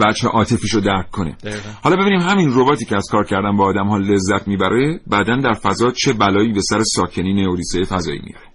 وجه 0.00 0.28
عاطفیشو 0.28 0.80
درک 0.80 1.10
کنه. 1.10 1.36
دقیقا. 1.42 1.68
حالا 1.84 1.96
ببینیم 1.96 2.20
همین 2.20 2.50
رباتی 2.54 2.84
که 2.84 2.96
از 2.96 3.08
کار 3.10 3.24
کردن 3.24 3.56
با 3.56 3.64
آدم 3.64 3.88
ها 3.88 3.96
لذت 3.96 4.48
می‌بره 4.48 5.00
بعدا 5.06 5.36
در 5.36 5.52
فضا 5.52 5.90
چه 5.90 6.12
بلایی 6.12 6.52
به 6.52 6.60
سر 6.60 6.80
ساکنین 6.82 7.46
اودیسه 7.46 7.84
فضایی 7.84 8.20
میاره؟ 8.24 8.46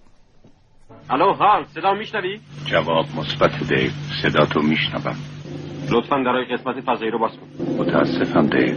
الو 1.10 1.34
حال 1.34 1.64
صدا 1.64 1.94
میشنوی؟ 1.94 2.40
جواب 2.66 3.06
مثبت 3.16 3.68
دیو 3.68 3.90
صدا 4.22 4.46
تو 4.46 4.60
میشنوم. 4.60 5.16
لطفا 5.92 6.22
درای 6.22 6.44
قسمت 6.44 6.80
فضایی 6.80 7.10
رو 7.10 7.18
باز 7.18 7.30
کن. 7.32 7.64
متاسفم 7.78 8.46
دیو. 8.46 8.74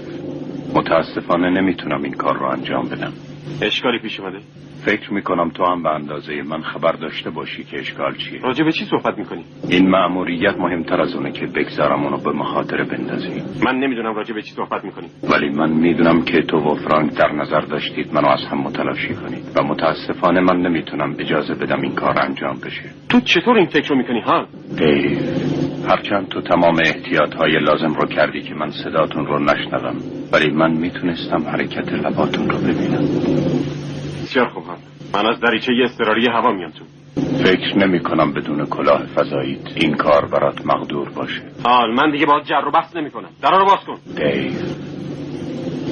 متاسفانه 0.75 1.49
نمی‌تونم 1.61 2.03
این 2.03 2.13
کار 2.13 2.37
رو 2.37 2.45
انجام 2.45 2.89
بدم. 2.89 3.13
اشکالی 3.61 3.99
پیش 3.99 4.19
اومده؟ 4.19 4.37
فکر 4.85 5.13
می‌کنم 5.13 5.49
تو 5.49 5.65
هم 5.65 5.83
به 5.83 5.89
اندازه 5.89 6.41
من 6.41 6.61
خبر 6.61 6.91
داشته 6.91 7.29
باشی 7.29 7.63
که 7.63 7.79
اشکال 7.79 8.15
چیه. 8.15 8.41
راجع 8.41 8.63
به 8.63 8.71
چی 8.71 8.85
صحبت 8.85 9.17
می‌کنی؟ 9.17 9.43
این 9.69 9.89
مأموریت 9.89 10.57
مهمتر 10.57 11.01
از 11.01 11.15
اونه 11.15 11.31
که 11.31 11.45
بگذارم 11.45 12.03
اونو 12.03 12.17
به 12.17 12.31
مخاطره 12.31 12.83
بندازی. 12.83 13.41
من 13.65 13.75
نمی‌دونم 13.75 14.15
راجع 14.15 14.33
به 14.33 14.41
چی 14.41 14.51
صحبت 14.51 14.85
می‌کنی. 14.85 15.07
ولی 15.23 15.49
من 15.49 15.69
می‌دونم 15.69 16.21
که 16.21 16.41
تو 16.41 16.57
و 16.57 16.75
فرانک 16.75 17.13
در 17.13 17.31
نظر 17.31 17.59
داشتید 17.59 18.13
منو 18.13 18.27
از 18.27 18.45
هم 18.51 18.57
متلاشی 18.57 19.15
کنید. 19.15 19.43
و 19.55 19.63
متاسفانه 19.63 20.41
من 20.41 20.61
نمی‌تونم 20.61 21.15
اجازه 21.19 21.53
بدم 21.53 21.81
این 21.81 21.95
کار 21.95 22.19
انجام 22.19 22.57
بشه. 22.65 22.83
تو 23.09 23.19
چطور 23.19 23.57
این 23.57 23.67
فکر 23.67 23.89
رو 23.89 23.97
می‌کنی 23.97 24.19
ها؟ 24.19 24.45
دیو. 24.77 25.60
هرچند 25.89 26.27
تو 26.27 26.41
تمام 26.41 26.75
احتیاط 26.85 27.33
های 27.35 27.59
لازم 27.59 27.93
رو 27.93 28.07
کردی 28.07 28.41
که 28.41 28.53
من 28.53 28.71
صداتون 28.71 29.25
رو 29.25 29.39
نشنوم 29.39 29.95
ولی 30.31 30.51
من 30.51 30.71
می‌تونستم 30.71 31.43
حرکت 31.47 31.93
لباتون 31.93 32.49
رو 32.49 32.57
ببینم. 32.57 33.05
بسیار 34.23 34.47
خوب 34.47 34.63
هم. 34.63 34.77
من 35.13 35.29
از 35.29 35.39
دریچه 35.39 35.71
اضطراری 35.83 36.27
هوا 36.27 36.51
میام 36.51 36.71
تو. 36.71 36.85
فکر 37.43 37.77
نمی 37.77 37.99
کنم 37.99 38.33
بدون 38.33 38.65
کلاه 38.65 39.05
فضاییت 39.05 39.67
این 39.75 39.93
کار 39.93 40.25
برات 40.25 40.65
مقدور 40.65 41.09
باشه. 41.09 41.41
حال 41.63 41.93
من 41.93 42.11
دیگه 42.11 42.25
باید 42.25 42.43
جر 42.43 42.67
و 42.67 42.71
بحث 42.71 42.95
نمی 42.95 43.11
کنم 43.11 43.29
درا 43.41 43.57
رو 43.57 43.65
باز 43.65 43.79
کن. 43.87 43.97
دیو 44.15 44.51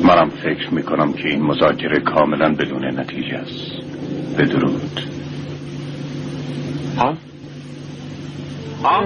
منم 0.08 0.30
فکر 0.30 0.74
می 0.74 0.84
کنم 0.84 1.14
که 1.14 1.28
این 1.28 1.42
مذاکره 1.42 2.00
کاملا 2.00 2.56
بدون 2.56 3.00
نتیجه 3.00 3.36
است. 3.36 3.82
بدرود. 4.38 5.02
حال؟ 6.98 7.16
حال 8.84 9.04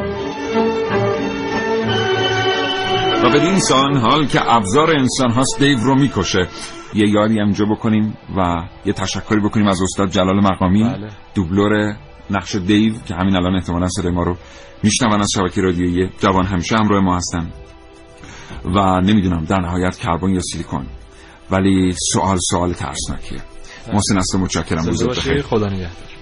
و 3.23 3.29
بدین 3.29 3.59
سان 3.59 3.97
حال 3.97 4.27
که 4.27 4.53
ابزار 4.53 4.89
انسان 4.99 5.31
هاست 5.31 5.59
دیو 5.59 5.77
رو 5.77 5.95
می‌کشه. 5.95 6.47
یه 6.93 7.09
یادی 7.09 7.39
هم 7.39 7.53
بکنیم 7.75 8.17
و 8.37 8.63
یه 8.85 8.93
تشکری 8.93 9.39
بکنیم 9.39 9.67
از 9.67 9.81
استاد 9.81 10.09
جلال 10.09 10.39
مقامی 10.39 10.83
بله. 10.83 11.09
دوبلور 11.35 11.95
نقش 12.29 12.55
دیو 12.55 12.93
که 13.05 13.15
همین 13.15 13.35
الان 13.35 13.55
احتمالا 13.55 13.87
صدای 13.87 14.11
ما 14.11 14.23
رو 14.23 14.37
میشنون 14.83 15.21
از 15.21 15.29
شبکه 15.35 15.61
رادیویی 15.61 16.09
جوان 16.19 16.45
همیشه 16.45 16.75
همراه 16.75 17.03
ما 17.03 17.15
هستن. 17.15 17.51
و 18.65 19.01
نمی‌دونم 19.01 19.45
در 19.45 19.59
نهایت 19.59 19.97
کربن 19.97 20.29
یا 20.29 20.41
سیلیکون. 20.41 20.85
ولی 21.51 21.93
سوال 22.13 22.37
سوال 22.51 22.73
ترسناکیه. 22.73 23.41
محسن 23.93 24.17
است 24.17 24.35
متشکرم. 24.35 24.85
روزت 24.85 25.09
بخیر. 25.09 25.41
خدا 25.41 25.67
نگهدار. 25.67 26.12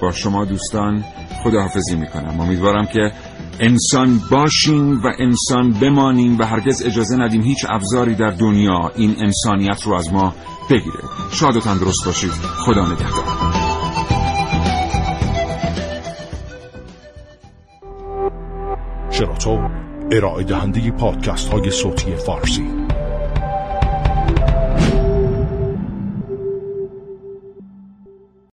با 0.00 0.12
شما 0.12 0.44
دوستان 0.44 1.04
خداحافظی 1.44 1.96
می‌کنم. 1.96 2.40
امیدوارم 2.40 2.86
که 2.86 3.12
انسان 3.60 4.20
باشیم 4.30 5.00
و 5.02 5.12
انسان 5.18 5.72
بمانیم 5.72 6.38
و 6.38 6.44
هرگز 6.44 6.82
اجازه 6.86 7.16
ندیم 7.16 7.42
هیچ 7.42 7.66
ابزاری 7.68 8.14
در 8.14 8.30
دنیا 8.30 8.92
این 8.96 9.16
انسانیت 9.18 9.82
رو 9.82 9.94
از 9.94 10.12
ما 10.12 10.34
بگیره. 10.70 11.00
شاد 11.32 11.56
و 11.56 11.60
تندرست 11.60 12.06
باشید. 12.06 12.30
خدا 12.30 12.86
نگهدار. 12.86 13.24
شراطو 19.10 19.58
ارائه 20.12 20.44
دهنده 20.44 20.90
پادکست 20.90 21.52
های 21.52 21.70
صوتی 21.70 22.16
فارسی. 22.16 22.79